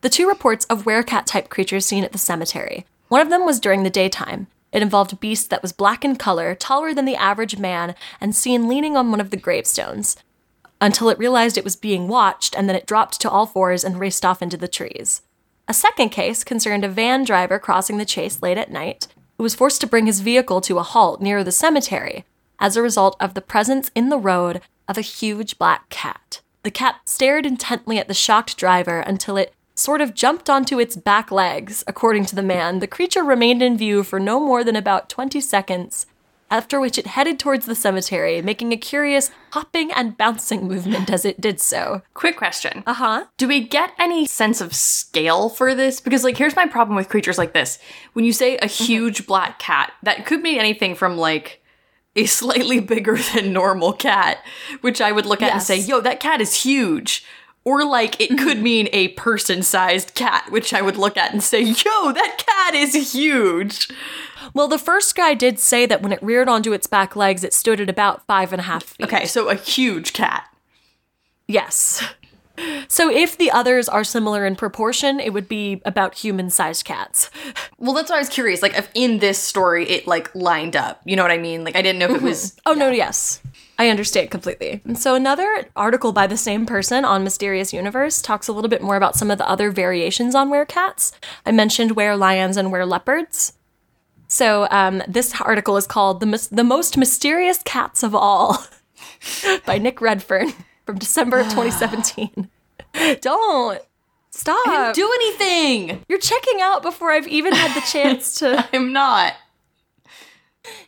The 0.00 0.08
two 0.08 0.26
reports 0.26 0.64
of 0.64 0.82
werecat 0.84 1.26
type 1.26 1.48
creatures 1.48 1.86
seen 1.86 2.02
at 2.02 2.10
the 2.10 2.18
cemetery. 2.18 2.86
One 3.06 3.20
of 3.20 3.30
them 3.30 3.46
was 3.46 3.60
during 3.60 3.84
the 3.84 3.90
daytime. 3.90 4.48
It 4.72 4.82
involved 4.82 5.12
a 5.12 5.16
beast 5.16 5.48
that 5.50 5.62
was 5.62 5.72
black 5.72 6.04
in 6.04 6.16
color, 6.16 6.56
taller 6.56 6.92
than 6.92 7.04
the 7.04 7.14
average 7.16 7.56
man, 7.56 7.94
and 8.20 8.34
seen 8.34 8.66
leaning 8.66 8.96
on 8.96 9.12
one 9.12 9.20
of 9.20 9.30
the 9.30 9.36
gravestones 9.36 10.16
until 10.80 11.08
it 11.08 11.18
realized 11.18 11.58
it 11.58 11.64
was 11.64 11.76
being 11.76 12.08
watched 12.08 12.56
and 12.56 12.68
then 12.68 12.76
it 12.76 12.86
dropped 12.86 13.20
to 13.20 13.30
all 13.30 13.46
fours 13.46 13.84
and 13.84 14.00
raced 14.00 14.24
off 14.24 14.42
into 14.42 14.56
the 14.56 14.68
trees. 14.68 15.22
A 15.68 15.74
second 15.74 16.08
case 16.08 16.42
concerned 16.42 16.84
a 16.84 16.88
van 16.88 17.24
driver 17.24 17.58
crossing 17.58 17.98
the 17.98 18.04
chase 18.04 18.42
late 18.42 18.58
at 18.58 18.72
night 18.72 19.06
who 19.38 19.42
was 19.42 19.54
forced 19.54 19.80
to 19.80 19.86
bring 19.86 20.06
his 20.06 20.20
vehicle 20.20 20.60
to 20.62 20.78
a 20.78 20.82
halt 20.82 21.20
near 21.20 21.44
the 21.44 21.52
cemetery 21.52 22.24
as 22.58 22.76
a 22.76 22.82
result 22.82 23.16
of 23.20 23.34
the 23.34 23.40
presence 23.40 23.90
in 23.94 24.08
the 24.08 24.18
road 24.18 24.60
of 24.88 24.98
a 24.98 25.02
huge 25.02 25.58
black 25.58 25.88
cat. 25.88 26.40
The 26.62 26.70
cat 26.70 26.96
stared 27.06 27.46
intently 27.46 27.98
at 27.98 28.08
the 28.08 28.14
shocked 28.14 28.56
driver 28.56 29.00
until 29.00 29.36
it 29.36 29.54
sort 29.74 30.00
of 30.02 30.14
jumped 30.14 30.50
onto 30.50 30.78
its 30.78 30.94
back 30.94 31.30
legs. 31.30 31.82
According 31.86 32.26
to 32.26 32.36
the 32.36 32.42
man, 32.42 32.80
the 32.80 32.86
creature 32.86 33.22
remained 33.22 33.62
in 33.62 33.78
view 33.78 34.02
for 34.02 34.20
no 34.20 34.38
more 34.38 34.62
than 34.62 34.76
about 34.76 35.08
20 35.08 35.40
seconds 35.40 36.04
after 36.50 36.80
which 36.80 36.98
it 36.98 37.06
headed 37.06 37.38
towards 37.38 37.66
the 37.66 37.74
cemetery, 37.74 38.42
making 38.42 38.72
a 38.72 38.76
curious 38.76 39.30
hopping 39.52 39.92
and 39.92 40.16
bouncing 40.16 40.66
movement 40.66 41.10
as 41.10 41.24
it 41.24 41.40
did 41.40 41.60
so. 41.60 42.02
Quick 42.14 42.36
question. 42.36 42.82
Uh 42.86 42.94
huh. 42.94 43.24
Do 43.36 43.46
we 43.46 43.60
get 43.60 43.92
any 43.98 44.26
sense 44.26 44.60
of 44.60 44.74
scale 44.74 45.48
for 45.48 45.74
this? 45.74 46.00
Because, 46.00 46.24
like, 46.24 46.36
here's 46.36 46.56
my 46.56 46.66
problem 46.66 46.96
with 46.96 47.08
creatures 47.08 47.38
like 47.38 47.54
this. 47.54 47.78
When 48.12 48.24
you 48.24 48.32
say 48.32 48.56
a 48.58 48.66
huge 48.66 49.26
black 49.26 49.58
cat, 49.58 49.92
that 50.02 50.26
could 50.26 50.42
mean 50.42 50.58
anything 50.58 50.94
from, 50.94 51.16
like, 51.16 51.62
a 52.16 52.26
slightly 52.26 52.80
bigger 52.92 53.16
than 53.16 53.52
normal 53.52 53.92
cat, 53.92 54.38
which 54.80 55.00
I 55.00 55.12
would 55.12 55.26
look 55.26 55.42
at 55.42 55.52
and 55.52 55.62
say, 55.62 55.76
yo, 55.78 56.00
that 56.00 56.20
cat 56.20 56.40
is 56.40 56.62
huge. 56.62 57.24
Or, 57.62 57.84
like, 57.84 58.18
it 58.20 58.38
could 58.38 58.62
mean 58.62 58.88
a 58.90 59.08
person 59.08 59.62
sized 59.62 60.14
cat, 60.14 60.50
which 60.50 60.72
I 60.72 60.80
would 60.80 60.96
look 60.96 61.18
at 61.18 61.32
and 61.32 61.42
say, 61.42 61.60
yo, 61.60 62.12
that 62.12 62.44
cat 62.46 62.74
is 62.74 63.12
huge. 63.12 63.88
Well, 64.54 64.68
the 64.68 64.78
first 64.78 65.14
guy 65.14 65.34
did 65.34 65.58
say 65.58 65.86
that 65.86 66.02
when 66.02 66.12
it 66.12 66.22
reared 66.22 66.48
onto 66.48 66.72
its 66.72 66.86
back 66.86 67.16
legs, 67.16 67.44
it 67.44 67.54
stood 67.54 67.80
at 67.80 67.88
about 67.88 68.26
five 68.26 68.52
and 68.52 68.60
a 68.60 68.64
half 68.64 68.84
feet. 68.84 69.06
Okay, 69.06 69.26
so 69.26 69.48
a 69.48 69.54
huge 69.54 70.12
cat. 70.12 70.46
Yes. 71.46 72.02
So 72.88 73.10
if 73.10 73.38
the 73.38 73.50
others 73.50 73.88
are 73.88 74.04
similar 74.04 74.44
in 74.44 74.54
proportion, 74.54 75.18
it 75.18 75.32
would 75.32 75.48
be 75.48 75.80
about 75.84 76.14
human 76.16 76.50
sized 76.50 76.84
cats. 76.84 77.30
Well, 77.78 77.94
that's 77.94 78.10
why 78.10 78.16
I 78.16 78.18
was 78.20 78.28
curious. 78.28 78.60
Like, 78.60 78.76
if 78.76 78.90
in 78.94 79.18
this 79.18 79.38
story 79.38 79.88
it, 79.88 80.06
like, 80.06 80.34
lined 80.34 80.76
up. 80.76 81.00
You 81.04 81.16
know 81.16 81.22
what 81.22 81.30
I 81.30 81.38
mean? 81.38 81.64
Like, 81.64 81.74
I 81.74 81.82
didn't 81.82 81.98
know 81.98 82.10
if 82.10 82.16
it 82.16 82.22
was. 82.22 82.50
Mm-hmm. 82.50 82.60
Oh, 82.66 82.74
no, 82.74 82.90
yes. 82.90 83.40
I 83.78 83.88
understand 83.88 84.30
completely. 84.30 84.82
And 84.84 84.98
so, 84.98 85.14
another 85.14 85.68
article 85.74 86.12
by 86.12 86.26
the 86.26 86.36
same 86.36 86.66
person 86.66 87.02
on 87.02 87.24
Mysterious 87.24 87.72
Universe 87.72 88.20
talks 88.20 88.46
a 88.46 88.52
little 88.52 88.68
bit 88.68 88.82
more 88.82 88.96
about 88.96 89.16
some 89.16 89.30
of 89.30 89.38
the 89.38 89.48
other 89.48 89.70
variations 89.70 90.34
on 90.34 90.50
werecats. 90.50 91.12
I 91.46 91.52
mentioned 91.52 91.96
were 91.96 92.14
lions 92.14 92.58
and 92.58 92.70
were 92.70 92.84
leopards. 92.84 93.54
So, 94.30 94.68
um, 94.70 95.02
this 95.08 95.34
article 95.40 95.76
is 95.76 95.88
called 95.88 96.20
the, 96.20 96.26
Mys- 96.26 96.46
the 96.48 96.62
Most 96.62 96.96
Mysterious 96.96 97.60
Cats 97.64 98.04
of 98.04 98.14
All 98.14 98.64
by 99.66 99.76
Nick 99.76 100.00
Redfern 100.00 100.52
from 100.86 100.98
December 100.98 101.40
of 101.40 101.46
2017. 101.46 102.48
Don't 103.20 103.82
stop. 104.30 104.64
Didn't 104.64 104.94
do 104.94 105.10
anything! 105.16 106.04
You're 106.08 106.20
checking 106.20 106.60
out 106.60 106.80
before 106.80 107.10
I've 107.10 107.26
even 107.26 107.52
had 107.52 107.74
the 107.74 107.84
chance 107.84 108.36
to. 108.36 108.68
I'm 108.72 108.92
not. 108.92 109.34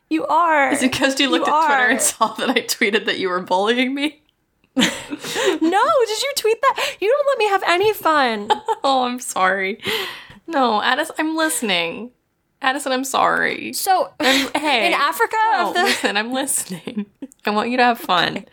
You 0.08 0.24
are. 0.26 0.70
Is 0.70 0.84
it 0.84 0.92
because 0.92 1.18
you 1.18 1.28
looked 1.28 1.48
You 1.48 1.52
at 1.52 1.66
Twitter 1.66 1.90
and 1.90 2.00
saw 2.00 2.34
that 2.34 2.48
I 2.50 2.60
tweeted 2.60 3.06
that 3.06 3.18
you 3.18 3.28
were 3.28 3.40
bullying 3.40 3.92
me? 3.92 4.22
No, 5.60 5.82
did 6.06 6.22
you 6.22 6.32
tweet 6.36 6.60
that? 6.62 6.96
You 7.00 7.08
don't 7.08 7.26
let 7.26 7.38
me 7.38 7.48
have 7.48 7.62
any 7.66 7.92
fun. 7.92 8.48
Oh, 8.84 9.04
I'm 9.04 9.20
sorry. 9.20 9.80
No, 10.46 10.80
Addison, 10.80 11.16
I'm 11.18 11.36
listening. 11.36 12.10
Addison, 12.62 12.92
I'm 12.92 13.04
sorry. 13.04 13.72
So, 13.72 14.12
Hey, 14.20 14.86
in 14.86 14.92
Africa, 14.94 15.36
no, 15.52 15.72
the, 15.74 15.82
listen, 15.82 16.16
I'm 16.16 16.32
listening. 16.32 17.06
I 17.44 17.50
want 17.50 17.70
you 17.70 17.76
to 17.76 17.84
have 17.84 17.98
fun 17.98 18.46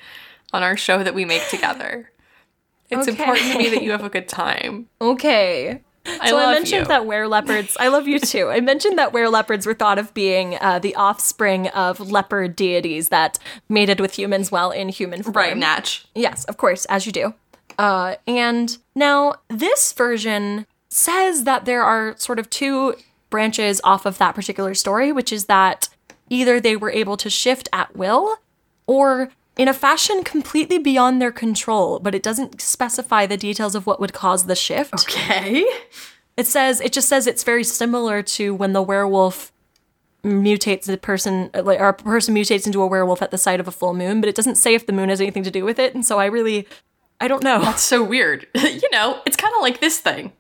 on 0.52 0.64
our 0.64 0.76
show 0.76 1.04
that 1.04 1.14
we 1.14 1.26
make 1.26 1.48
together. 1.50 2.12
It's 2.90 3.08
Okay. 3.08 3.12
important 3.12 3.52
to 3.54 3.58
me 3.60 3.70
that 3.70 3.84
you 3.84 3.92
have 3.92 4.04
a 4.04 4.10
good 4.18 4.28
time. 4.28 4.88
okay. 5.00 5.82
I 6.22 6.30
so 6.30 6.40
I 6.40 6.54
mentioned 6.54 6.82
you. 6.84 6.88
that 6.88 7.06
were 7.06 7.28
leopards. 7.28 7.78
I 7.80 7.90
love 7.90 8.08
you 8.08 8.20
too. 8.34 8.48
I 8.50 8.62
mentioned 8.62 8.98
that 8.98 9.14
were 9.14 9.30
leopards 9.30 9.68
were 9.68 9.76
thought 9.76 10.00
of 10.00 10.12
being 10.16 10.58
uh, 10.60 10.80
the 10.80 10.96
offspring 10.96 11.68
of 11.68 12.00
leopard 12.00 12.56
deities 12.56 13.10
that 13.10 13.38
mated 13.68 14.00
with 14.00 14.18
humans 14.18 14.52
while 14.52 14.72
in 14.72 14.90
human 14.90 15.22
form. 15.22 15.36
Right, 15.36 15.56
Natch. 15.56 16.06
Yes, 16.16 16.46
of 16.46 16.58
course, 16.58 16.86
as 16.86 17.06
you 17.06 17.12
do. 17.12 17.36
Uh, 17.78 18.16
and 18.26 18.78
now 18.96 19.36
this 19.50 19.94
version 19.94 20.66
says 20.90 21.44
that 21.44 21.66
there 21.66 21.84
are 21.84 22.16
sort 22.18 22.40
of 22.40 22.50
two 22.50 22.96
branches 23.30 23.82
off 23.84 24.06
of 24.06 24.18
that 24.18 24.36
particular 24.36 24.74
story, 24.74 25.12
which 25.12 25.32
is 25.32 25.46
that 25.46 25.90
either 26.30 26.60
they 26.60 26.76
were 26.76 26.92
able 26.92 27.18
to 27.18 27.30
shift 27.30 27.70
at 27.74 27.96
will 27.96 28.38
or 28.88 29.30
in 29.58 29.68
a 29.68 29.74
fashion 29.74 30.24
completely 30.24 30.78
beyond 30.78 31.22
their 31.22 31.32
control, 31.32 32.00
but 32.00 32.16
it 32.16 32.24
doesn't 32.24 32.62
specify 32.62 33.26
the 33.26 33.38
details 33.38 33.76
of 33.76 33.86
what 33.86 34.00
would 34.00 34.14
cause 34.14 34.46
the 34.46 34.56
shift. 34.56 34.94
Okay. 34.94 35.66
It 36.38 36.48
says 36.48 36.80
it 36.80 36.94
just 36.94 37.10
says 37.10 37.28
it's 37.28 37.44
very 37.44 37.66
similar 37.66 38.24
to 38.24 38.56
when 38.56 38.72
the 38.72 38.82
werewolf 38.82 39.52
mutates 40.24 40.86
the 40.86 40.98
person 40.98 41.50
like 41.54 41.80
or 41.80 41.90
a 41.90 41.94
person 41.94 42.34
mutates 42.34 42.66
into 42.66 42.82
a 42.82 42.88
werewolf 42.88 43.22
at 43.22 43.32
the 43.32 43.38
sight 43.38 43.60
of 43.60 43.68
a 43.68 43.72
full 43.72 43.94
moon, 43.94 44.22
but 44.22 44.30
it 44.30 44.36
doesn't 44.36 44.56
say 44.56 44.74
if 44.74 44.86
the 44.86 44.94
moon 44.94 45.10
has 45.10 45.20
anything 45.20 45.44
to 45.44 45.52
do 45.52 45.66
with 45.66 45.78
it, 45.80 45.94
and 45.94 46.06
so 46.06 46.20
I 46.20 46.26
really 46.26 46.66
I 47.20 47.28
don't 47.28 47.44
know. 47.44 47.60
That's 47.60 47.84
so 47.84 48.02
weird. 48.02 48.48
you 48.56 48.90
know, 48.92 49.22
it's 49.26 49.36
kind 49.36 49.54
of 49.54 49.62
like 49.62 49.82
this 49.82 50.00
thing. 50.00 50.32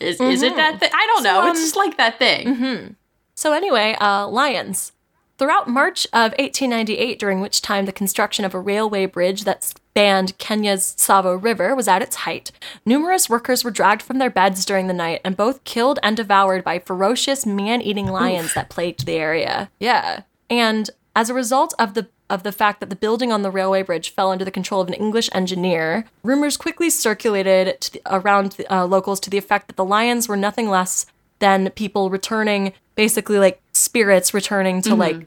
Is 0.00 0.20
is 0.20 0.42
it 0.42 0.56
that 0.56 0.80
thing? 0.80 0.90
I 0.92 1.06
don't 1.06 1.24
know. 1.24 1.48
it's 1.48 1.58
um, 1.58 1.64
just 1.64 1.76
like 1.76 1.96
that 1.96 2.18
thing. 2.18 2.96
So 3.34 3.52
anyway, 3.52 3.96
uh, 4.00 4.26
lions. 4.26 4.92
Throughout 5.38 5.68
March 5.68 6.04
of 6.06 6.32
1898, 6.32 7.20
during 7.20 7.40
which 7.40 7.62
time 7.62 7.86
the 7.86 7.92
construction 7.92 8.44
of 8.44 8.54
a 8.54 8.60
railway 8.60 9.06
bridge 9.06 9.44
that 9.44 9.62
spanned 9.62 10.36
Kenya's 10.38 10.96
Tsavo 10.98 11.40
River 11.40 11.76
was 11.76 11.86
at 11.86 12.02
its 12.02 12.16
height, 12.16 12.50
numerous 12.84 13.30
workers 13.30 13.62
were 13.62 13.70
dragged 13.70 14.02
from 14.02 14.18
their 14.18 14.30
beds 14.30 14.64
during 14.64 14.88
the 14.88 14.92
night 14.92 15.20
and 15.24 15.36
both 15.36 15.62
killed 15.62 16.00
and 16.02 16.16
devoured 16.16 16.64
by 16.64 16.80
ferocious 16.80 17.46
man-eating 17.46 18.08
lions 18.08 18.54
that 18.54 18.68
plagued 18.68 19.06
the 19.06 19.12
area. 19.12 19.70
Yeah. 19.78 20.22
And 20.50 20.90
as 21.14 21.30
a 21.30 21.34
result 21.34 21.74
of 21.78 21.94
the 21.94 22.08
of 22.30 22.42
the 22.42 22.52
fact 22.52 22.80
that 22.80 22.90
the 22.90 22.96
building 22.96 23.32
on 23.32 23.42
the 23.42 23.50
railway 23.50 23.82
bridge 23.82 24.10
fell 24.10 24.30
under 24.30 24.44
the 24.44 24.50
control 24.50 24.80
of 24.80 24.88
an 24.88 24.94
English 24.94 25.30
engineer, 25.32 26.04
rumors 26.22 26.56
quickly 26.56 26.90
circulated 26.90 27.80
to 27.80 27.92
the, 27.94 28.02
around 28.06 28.52
the, 28.52 28.74
uh, 28.74 28.84
locals 28.86 29.18
to 29.20 29.30
the 29.30 29.38
effect 29.38 29.66
that 29.68 29.76
the 29.76 29.84
lions 29.84 30.28
were 30.28 30.36
nothing 30.36 30.68
less 30.68 31.06
than 31.38 31.70
people 31.70 32.10
returning, 32.10 32.72
basically 32.96 33.38
like 33.38 33.60
spirits 33.72 34.34
returning 34.34 34.82
to 34.82 34.94
like 34.94 35.26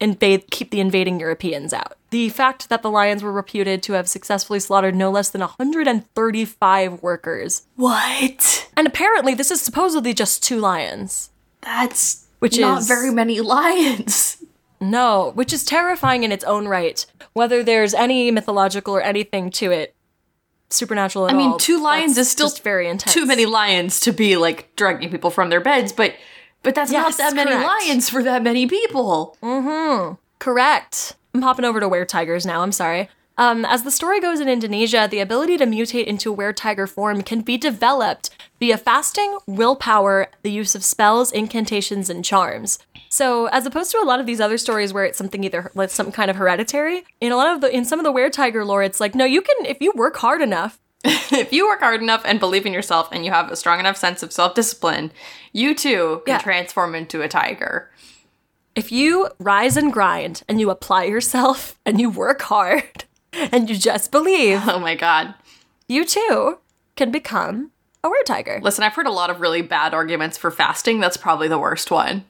invade, 0.00 0.50
keep 0.50 0.70
the 0.70 0.80
invading 0.80 1.18
Europeans 1.20 1.72
out. 1.72 1.96
The 2.10 2.28
fact 2.28 2.68
that 2.68 2.82
the 2.82 2.90
lions 2.90 3.22
were 3.22 3.32
reputed 3.32 3.82
to 3.84 3.94
have 3.94 4.08
successfully 4.08 4.60
slaughtered 4.60 4.94
no 4.94 5.10
less 5.10 5.30
than 5.30 5.40
135 5.40 7.02
workers. 7.02 7.62
What? 7.76 8.68
And 8.76 8.86
apparently, 8.86 9.34
this 9.34 9.50
is 9.50 9.60
supposedly 9.60 10.12
just 10.12 10.42
two 10.42 10.58
lions. 10.58 11.30
That's 11.62 12.26
Which 12.40 12.58
not 12.58 12.80
is- 12.80 12.88
very 12.88 13.10
many 13.10 13.40
lions. 13.40 14.38
No, 14.80 15.32
which 15.34 15.52
is 15.52 15.64
terrifying 15.64 16.24
in 16.24 16.32
its 16.32 16.44
own 16.44 16.68
right. 16.68 17.04
Whether 17.32 17.62
there's 17.62 17.94
any 17.94 18.30
mythological 18.30 18.94
or 18.94 19.02
anything 19.02 19.50
to 19.52 19.70
it, 19.70 19.94
supernatural 20.70 21.28
at 21.28 21.34
I 21.34 21.36
mean, 21.36 21.52
all, 21.52 21.58
two 21.58 21.82
lions 21.82 22.18
is 22.18 22.30
still 22.30 22.50
very 22.62 22.88
intense. 22.88 23.14
Too 23.14 23.26
many 23.26 23.46
lions 23.46 24.00
to 24.00 24.12
be 24.12 24.36
like 24.36 24.74
dragging 24.76 25.10
people 25.10 25.30
from 25.30 25.50
their 25.50 25.60
beds, 25.60 25.92
but 25.92 26.14
but 26.62 26.74
that's 26.74 26.90
not 26.90 27.08
Yes, 27.08 27.16
that 27.18 27.34
many 27.34 27.54
lions 27.54 28.10
for 28.10 28.22
that 28.22 28.42
many 28.42 28.66
people. 28.66 29.36
Mm-hmm. 29.42 30.14
Correct. 30.38 31.14
I'm 31.32 31.42
hopping 31.42 31.64
over 31.64 31.80
to 31.80 31.88
where 31.88 32.04
tigers 32.04 32.44
now. 32.44 32.62
I'm 32.62 32.72
sorry. 32.72 33.08
Um, 33.38 33.64
as 33.66 33.82
the 33.82 33.90
story 33.90 34.18
goes 34.20 34.40
in 34.40 34.48
Indonesia, 34.48 35.06
the 35.10 35.20
ability 35.20 35.58
to 35.58 35.66
mutate 35.66 36.04
into 36.06 36.30
a 36.30 36.34
were 36.34 36.52
tiger 36.52 36.86
form 36.86 37.22
can 37.22 37.42
be 37.42 37.58
developed 37.58 38.30
via 38.58 38.78
fasting, 38.78 39.38
willpower, 39.46 40.28
the 40.42 40.50
use 40.50 40.74
of 40.74 40.82
spells, 40.82 41.32
incantations, 41.32 42.08
and 42.08 42.24
charms. 42.24 42.78
So, 43.10 43.46
as 43.46 43.66
opposed 43.66 43.90
to 43.92 43.98
a 43.98 44.04
lot 44.04 44.20
of 44.20 44.26
these 44.26 44.40
other 44.40 44.56
stories 44.58 44.92
where 44.92 45.04
it's 45.04 45.18
something 45.18 45.44
either 45.44 45.70
like 45.74 45.90
some 45.90 46.12
kind 46.12 46.30
of 46.30 46.36
hereditary, 46.36 47.04
in 47.20 47.30
a 47.32 47.36
lot 47.36 47.54
of 47.54 47.60
the 47.60 47.74
in 47.74 47.84
some 47.84 48.00
of 48.00 48.04
the 48.04 48.12
were 48.12 48.30
tiger 48.30 48.64
lore, 48.64 48.82
it's 48.82 49.00
like 49.00 49.14
no, 49.14 49.24
you 49.24 49.42
can 49.42 49.66
if 49.66 49.80
you 49.80 49.92
work 49.94 50.16
hard 50.16 50.40
enough. 50.40 50.78
if 51.04 51.52
you 51.52 51.68
work 51.68 51.80
hard 51.80 52.02
enough 52.02 52.22
and 52.24 52.40
believe 52.40 52.66
in 52.66 52.72
yourself 52.72 53.08
and 53.12 53.24
you 53.24 53.30
have 53.30 53.50
a 53.50 53.56
strong 53.56 53.78
enough 53.78 53.96
sense 53.96 54.22
of 54.22 54.32
self-discipline, 54.32 55.12
you 55.52 55.74
too 55.74 56.22
can 56.24 56.34
Yeah. 56.36 56.38
transform 56.38 56.94
into 56.94 57.22
a 57.22 57.28
tiger. 57.28 57.90
If 58.74 58.90
you 58.90 59.28
rise 59.38 59.76
and 59.76 59.92
grind 59.92 60.42
and 60.48 60.58
you 60.60 60.68
apply 60.70 61.04
yourself 61.04 61.78
and 61.86 62.00
you 62.00 62.10
work 62.10 62.42
hard 62.42 63.04
and 63.52 63.68
you 63.70 63.76
just 63.76 64.10
believe, 64.10 64.60
Oh 64.66 64.78
my 64.78 64.94
god. 64.94 65.34
you 65.88 66.04
too 66.04 66.58
can 66.96 67.10
become 67.10 67.70
a 68.04 68.08
were 68.08 68.22
tiger. 68.26 68.60
Listen, 68.62 68.84
I've 68.84 68.94
heard 68.94 69.06
a 69.06 69.10
lot 69.12 69.30
of 69.30 69.40
really 69.40 69.62
bad 69.62 69.92
arguments 69.94 70.38
for 70.38 70.50
fasting. 70.50 71.00
That's 71.00 71.16
probably 71.16 71.48
the 71.48 71.58
worst 71.58 71.90
one. 71.90 72.24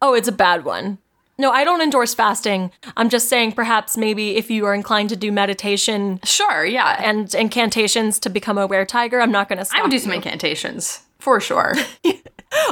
Oh, 0.00 0.14
it's 0.14 0.28
a 0.28 0.32
bad 0.32 0.64
one. 0.64 0.98
No, 1.38 1.50
I 1.50 1.64
don't 1.64 1.80
endorse 1.80 2.12
fasting. 2.14 2.70
I'm 2.96 3.08
just 3.08 3.28
saying 3.28 3.52
perhaps 3.52 3.96
maybe 3.96 4.36
if 4.36 4.50
you 4.50 4.66
are 4.66 4.74
inclined 4.74 5.08
to 5.08 5.16
do 5.16 5.32
meditation 5.32 6.20
Sure, 6.24 6.64
yeah. 6.64 7.00
and 7.02 7.34
incantations 7.34 8.18
to 8.20 8.28
become 8.30 8.58
a 8.58 8.66
were 8.66 8.84
tiger, 8.84 9.20
I'm 9.20 9.32
not 9.32 9.48
going 9.48 9.58
to 9.58 9.64
stop. 9.64 9.78
I 9.78 9.82
would 9.82 9.90
do 9.90 9.96
you. 9.96 10.00
some 10.02 10.12
incantations. 10.12 11.00
For 11.18 11.40
sure. 11.40 11.74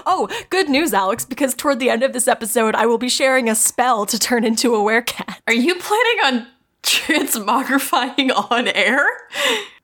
Oh, 0.05 0.29
good 0.51 0.69
news, 0.69 0.93
Alex, 0.93 1.25
because 1.25 1.55
toward 1.55 1.81
the 1.81 1.89
end 1.89 2.03
of 2.03 2.13
this 2.13 2.29
episode, 2.29 2.75
I 2.75 2.85
will 2.85 2.99
be 2.99 3.09
sharing 3.09 3.49
a 3.49 3.55
spell 3.55 4.05
to 4.05 4.19
turn 4.19 4.45
into 4.45 4.75
a 4.75 4.83
were 4.83 5.01
cat. 5.01 5.41
Are 5.47 5.55
you 5.55 5.75
planning 5.77 6.19
on 6.25 6.47
transmogrifying 6.91 8.31
on 8.51 8.69
air? 8.69 9.07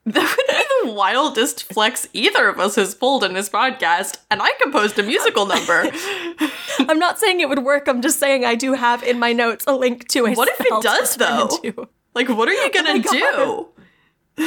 That 0.05 0.35
would 0.37 0.47
be 0.47 0.89
the 0.89 0.93
wildest 0.93 1.63
flex 1.63 2.07
either 2.13 2.47
of 2.47 2.59
us 2.59 2.75
has 2.75 2.95
pulled 2.95 3.23
in 3.23 3.33
this 3.33 3.49
podcast, 3.49 4.17
and 4.31 4.41
I 4.41 4.51
composed 4.61 4.97
a 4.99 5.03
musical 5.03 5.45
number. 5.45 5.89
I'm 6.79 6.99
not 6.99 7.19
saying 7.19 7.41
it 7.41 7.49
would 7.49 7.65
work. 7.65 7.87
I'm 7.87 8.01
just 8.01 8.17
saying 8.19 8.45
I 8.45 8.55
do 8.55 8.73
have 8.73 9.03
in 9.03 9.19
my 9.19 9.33
notes 9.33 9.65
a 9.67 9.73
link 9.75 10.07
to 10.09 10.25
it. 10.25 10.37
What 10.37 10.47
if 10.49 10.61
it 10.61 10.81
does, 10.81 11.15
though? 11.15 11.49
Like, 12.15 12.29
what 12.29 12.49
are 12.49 12.53
you 12.53 12.71
gonna 12.71 12.93
oh 12.93 12.99
God. 12.99 13.73
do? 14.37 14.43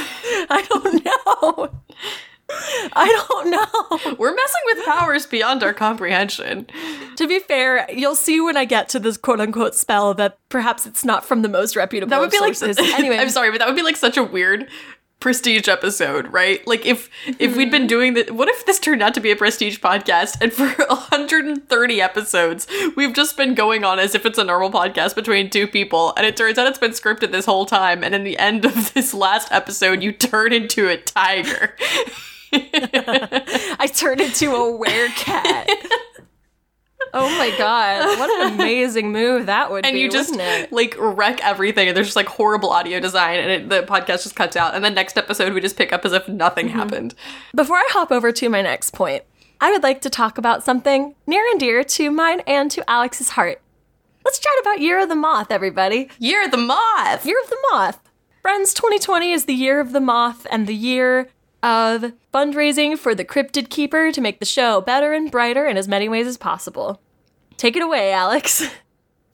I 0.50 0.66
don't 0.68 1.04
know. 1.04 1.70
I 2.92 3.24
don't 3.28 3.50
know. 3.50 4.16
We're 4.18 4.34
messing 4.34 4.62
with 4.66 4.84
powers 4.84 5.26
beyond 5.26 5.62
our 5.62 5.72
comprehension. 5.72 6.66
To 7.16 7.28
be 7.28 7.38
fair, 7.38 7.90
you'll 7.90 8.14
see 8.14 8.40
when 8.40 8.56
I 8.56 8.64
get 8.64 8.88
to 8.90 8.98
this 8.98 9.16
quote 9.16 9.40
unquote 9.40 9.74
spell 9.74 10.14
that 10.14 10.38
perhaps 10.48 10.86
it's 10.86 11.04
not 11.04 11.24
from 11.24 11.42
the 11.42 11.48
most 11.48 11.76
reputable 11.76 12.10
That 12.10 12.20
would 12.20 12.30
be 12.30 12.40
like 12.40 12.60
anyway. 12.78 13.18
I'm 13.18 13.30
sorry, 13.30 13.50
but 13.50 13.58
that 13.58 13.66
would 13.66 13.76
be 13.76 13.82
like 13.82 13.96
such 13.96 14.16
a 14.16 14.24
weird 14.24 14.68
prestige 15.20 15.68
episode, 15.68 16.32
right? 16.32 16.66
Like 16.66 16.86
if 16.86 17.10
if 17.38 17.54
we'd 17.56 17.70
been 17.70 17.82
hmm. 17.82 17.88
doing 17.88 18.14
the 18.14 18.30
what 18.32 18.48
if 18.48 18.64
this 18.66 18.78
turned 18.78 19.02
out 19.02 19.14
to 19.14 19.20
be 19.20 19.30
a 19.30 19.36
prestige 19.36 19.78
podcast 19.78 20.40
and 20.40 20.52
for 20.52 20.66
130 20.88 22.00
episodes 22.00 22.66
we've 22.96 23.12
just 23.12 23.36
been 23.36 23.54
going 23.54 23.84
on 23.84 23.98
as 23.98 24.14
if 24.14 24.24
it's 24.24 24.38
a 24.38 24.44
normal 24.44 24.70
podcast 24.70 25.14
between 25.14 25.50
two 25.50 25.66
people 25.66 26.14
and 26.16 26.26
it 26.26 26.36
turns 26.36 26.58
out 26.58 26.66
it's 26.66 26.78
been 26.78 26.92
scripted 26.92 27.32
this 27.32 27.44
whole 27.44 27.66
time 27.66 28.02
and 28.02 28.14
in 28.14 28.24
the 28.24 28.38
end 28.38 28.64
of 28.64 28.94
this 28.94 29.12
last 29.12 29.52
episode 29.52 30.02
you 30.02 30.10
turn 30.10 30.52
into 30.52 30.88
a 30.88 30.96
tiger. 30.96 31.76
I 32.52 33.88
turned 33.94 34.20
into 34.20 34.50
a 34.54 34.78
werecat. 34.78 35.66
oh 37.12 37.28
my 37.38 37.52
god, 37.58 38.18
what 38.18 38.30
an 38.46 38.54
amazing 38.54 39.12
move 39.12 39.46
that 39.46 39.70
would 39.70 39.84
and 39.84 39.94
be, 39.94 40.02
And 40.04 40.12
you 40.12 40.18
just 40.18 40.36
like 40.72 40.94
wreck 40.98 41.42
everything 41.44 41.88
and 41.88 41.96
there's 41.96 42.08
just 42.08 42.16
like 42.16 42.26
horrible 42.26 42.70
audio 42.70 43.00
design 43.00 43.38
and 43.40 43.50
it, 43.50 43.68
the 43.68 43.82
podcast 43.82 44.22
just 44.24 44.36
cuts 44.36 44.56
out 44.56 44.74
and 44.74 44.84
the 44.84 44.90
next 44.90 45.16
episode 45.18 45.52
we 45.52 45.60
just 45.60 45.76
pick 45.76 45.92
up 45.92 46.04
as 46.04 46.12
if 46.12 46.28
nothing 46.28 46.68
Mm-hmm. 46.68 46.78
happened. 46.78 47.14
Before 47.54 47.76
I 47.76 47.86
hop 47.90 48.12
over 48.12 48.32
to 48.32 48.48
my 48.48 48.62
next 48.62 48.92
point, 48.92 49.24
I 49.60 49.70
would 49.72 49.82
like 49.82 50.00
to 50.02 50.10
talk 50.10 50.38
about 50.38 50.62
something 50.64 51.14
near 51.26 51.44
and 51.50 51.58
dear 51.60 51.82
to 51.84 52.10
mine 52.10 52.40
and 52.46 52.70
to 52.70 52.88
Alex's 52.88 53.30
heart. 53.30 53.60
Let's 54.24 54.38
chat 54.38 54.52
about 54.60 54.80
Year 54.80 55.02
of 55.02 55.08
the 55.08 55.14
Moth, 55.16 55.50
everybody. 55.50 56.08
Year 56.18 56.44
of 56.44 56.50
the 56.50 56.56
moth. 56.58 57.24
Year 57.24 57.40
of 57.42 57.48
the 57.50 57.58
Moth. 57.72 57.98
Friends, 58.42 58.72
2020 58.74 59.32
is 59.32 59.46
the 59.46 59.54
year 59.54 59.80
of 59.80 59.92
the 59.92 60.00
moth 60.00 60.46
and 60.50 60.66
the 60.66 60.74
year 60.74 61.28
of 61.62 62.12
fundraising 62.32 62.98
for 62.98 63.14
the 63.14 63.24
Cryptid 63.24 63.68
Keeper 63.70 64.12
to 64.12 64.20
make 64.20 64.38
the 64.40 64.46
show 64.46 64.80
better 64.80 65.12
and 65.12 65.30
brighter 65.30 65.66
in 65.66 65.76
as 65.76 65.88
many 65.88 66.08
ways 66.08 66.26
as 66.26 66.36
possible. 66.36 67.00
Take 67.56 67.76
it 67.76 67.82
away, 67.82 68.12
Alex. 68.12 68.62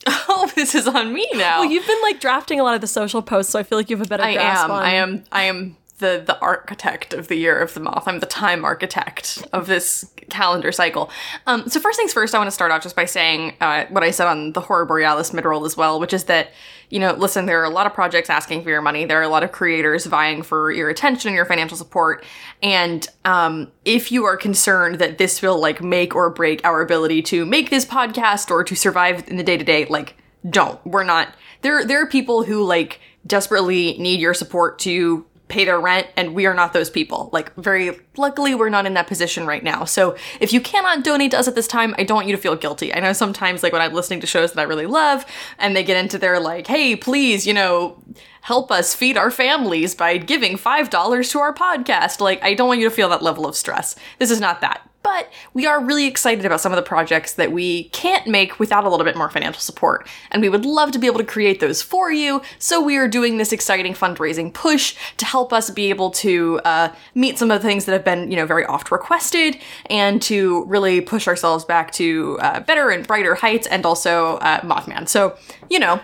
Oh, 0.09 0.49
this 0.55 0.77
is 0.77 0.87
on 0.87 1.13
me 1.13 1.27
now. 1.35 1.61
Well, 1.63 1.71
you've 1.71 1.87
been 1.87 2.01
like 2.03 2.21
drafting 2.21 2.61
a 2.61 2.63
lot 2.63 2.77
of 2.77 2.81
the 2.81 2.87
social 2.87 3.23
posts, 3.23 3.51
so 3.51 3.59
I 3.59 3.65
feel 3.65 3.77
like 3.77 3.91
you 3.91 3.97
have 3.97 4.07
a 4.07 4.09
better 4.09 4.23
I 4.23 4.35
grasp 4.35 4.65
am. 4.67 4.71
on. 4.71 4.83
I 4.85 4.91
am. 4.93 5.25
I 5.33 5.43
am 5.45 5.77
the 5.99 6.23
the 6.25 6.39
architect 6.41 7.15
of 7.15 7.29
the 7.29 7.37
year 7.37 7.59
of 7.59 7.75
the 7.75 7.81
moth. 7.81 8.07
I'm 8.07 8.21
the 8.21 8.27
time 8.27 8.65
architect 8.65 9.47
of 9.53 9.67
this 9.67 10.11
calendar 10.29 10.73
cycle. 10.73 11.11
Um, 11.47 11.69
so 11.69 11.81
first 11.81 11.99
things 11.99 12.13
first, 12.13 12.35
I 12.35 12.39
want 12.39 12.49
to 12.49 12.53
start 12.53 12.71
off 12.71 12.83
just 12.83 12.97
by 12.97 13.05
saying 13.05 13.55
uh, 13.61 13.87
what 13.89 14.03
I 14.03 14.11
said 14.11 14.27
on 14.27 14.53
the 14.53 14.61
Horror 14.61 14.85
Borealis 14.85 15.31
midroll 15.31 15.65
as 15.65 15.77
well, 15.77 15.99
which 15.99 16.13
is 16.13 16.25
that 16.25 16.51
you 16.89 17.01
know, 17.01 17.15
listen, 17.15 17.47
there 17.47 17.61
are 17.61 17.65
a 17.65 17.71
lot 17.71 17.87
of 17.87 17.95
projects 17.95 18.31
asking 18.31 18.63
for 18.63 18.71
your 18.71 18.81
money. 18.81 19.05
There 19.05 19.19
are 19.19 19.25
a 19.25 19.29
lot 19.29 19.43
of 19.43 19.51
creators 19.51 20.07
vying 20.07 20.43
for 20.43 20.71
your 20.71 20.89
attention 20.89 21.29
and 21.29 21.35
your 21.35 21.45
financial 21.45 21.77
support. 21.77 22.25
And 22.63 23.07
um, 23.25 23.73
if 23.85 24.13
you 24.13 24.25
are 24.25 24.37
concerned 24.37 25.01
that 25.01 25.19
this 25.19 25.43
will 25.43 25.61
like 25.61 25.83
make 25.83 26.15
or 26.15 26.31
break 26.31 26.65
our 26.65 26.81
ability 26.83 27.23
to 27.23 27.45
make 27.45 27.71
this 27.71 27.85
podcast 27.85 28.51
or 28.51 28.63
to 28.63 28.77
survive 28.77 29.27
in 29.29 29.37
the 29.37 29.43
day 29.43 29.57
to 29.57 29.65
day, 29.65 29.87
like 29.87 30.17
don't. 30.49 30.85
We're 30.87 31.03
not. 31.03 31.35
There 31.63 31.85
there 31.85 32.01
are 32.03 32.07
people 32.07 32.45
who 32.45 32.63
like 32.63 33.01
desperately 33.27 33.97
need 33.99 34.21
your 34.21 34.35
support 34.35 34.79
to 34.81 35.27
pay 35.49 35.65
their 35.65 35.79
rent 35.79 36.09
and 36.17 36.35
we 36.35 36.47
are 36.47 36.55
not 36.55 36.73
those 36.73 36.91
people. 36.91 37.31
Like 37.33 37.55
very 37.55 37.99
luckily 38.17 38.55
we're 38.55 38.69
not 38.69 38.87
in 38.87 38.95
that 38.95 39.07
position 39.07 39.47
right 39.47 39.63
now. 39.63 39.85
So 39.85 40.17
if 40.41 40.53
you 40.53 40.61
cannot 40.61 41.05
donate 41.05 41.31
to 41.31 41.39
us 41.39 41.47
at 41.47 41.55
this 41.55 41.69
time, 41.69 41.95
I 41.99 42.05
don't 42.05 42.17
want 42.17 42.27
you 42.27 42.35
to 42.35 42.43
feel 42.43 42.57
guilty. 42.57 42.93
I 42.93 43.01
know 43.01 43.13
sometimes 43.13 43.63
like 43.63 43.73
when 43.73 43.83
I'm 43.83 43.93
listening 43.93 44.21
to 44.21 44.27
shows 44.27 44.53
that 44.53 44.61
I 44.61 44.65
really 44.65 44.87
love 44.87 45.25
and 45.59 45.77
they 45.77 45.85
get 45.85 45.97
into 45.97 46.19
their 46.19 46.41
like, 46.41 46.67
"Hey, 46.67 46.97
please, 46.97 47.47
you 47.47 47.55
know, 47.55 48.03
help 48.41 48.73
us 48.73 48.95
feed 48.95 49.17
our 49.17 49.31
families 49.31 49.95
by 49.95 50.17
giving 50.17 50.57
$5 50.57 51.31
to 51.31 51.39
our 51.39 51.55
podcast." 51.55 52.21
Like 52.21 52.43
I 52.43 52.55
don't 52.55 52.69
want 52.69 52.81
you 52.81 52.89
to 52.89 52.95
feel 52.95 53.09
that 53.11 53.23
level 53.23 53.47
of 53.47 53.57
stress. 53.57 53.95
This 54.19 54.31
is 54.31 54.41
not 54.41 54.61
that 54.63 54.89
but 55.07 55.31
we 55.55 55.67
are 55.67 55.81
really 55.81 56.05
excited 56.05 56.45
about 56.45 56.61
some 56.61 56.73
of 56.73 56.77
the 56.77 56.83
projects 56.83 57.35
that 57.35 57.53
we 57.53 57.85
can't 57.91 58.27
make 58.27 58.59
without 58.59 58.83
a 58.83 58.89
little 58.89 59.05
bit 59.05 59.17
more 59.17 59.31
financial 59.31 59.61
support. 59.61 60.05
And 60.33 60.43
we 60.43 60.49
would 60.49 60.67
love 60.67 60.91
to 60.91 60.99
be 60.99 61.07
able 61.07 61.21
to 61.21 61.25
create 61.25 61.61
those 61.61 61.81
for 61.81 62.11
you. 62.11 62.43
So 62.59 62.83
we 62.83 62.97
are 62.97 63.07
doing 63.07 63.37
this 63.37 63.53
exciting 63.53 63.95
fundraising 63.95 64.53
push 64.53 64.97
to 65.19 65.25
help 65.25 65.53
us 65.53 65.71
be 65.71 65.91
able 65.91 66.11
to 66.11 66.61
uh, 66.65 66.89
meet 67.15 67.39
some 67.39 67.53
of 67.53 67.63
the 67.63 67.69
things 67.69 67.85
that 67.85 67.93
have 67.93 68.05
been, 68.05 68.33
you 68.33 68.37
know, 68.37 68.47
very 68.47 68.67
oft 68.67 68.91
requested 68.91 69.59
and 69.89 70.21
to 70.23 70.65
really 70.65 71.01
push 71.01 71.29
ourselves 71.29 71.65
back 71.65 71.93
to 71.93 72.37
uh, 72.41 72.59
better 72.59 72.91
and 72.91 73.07
brighter 73.07 73.37
heights 73.37 73.69
and 73.69 73.87
also 73.87 74.39
uh, 74.39 74.61
Mothman. 74.63 75.09
So, 75.09 75.39
you 75.71 75.79
know, 75.79 76.01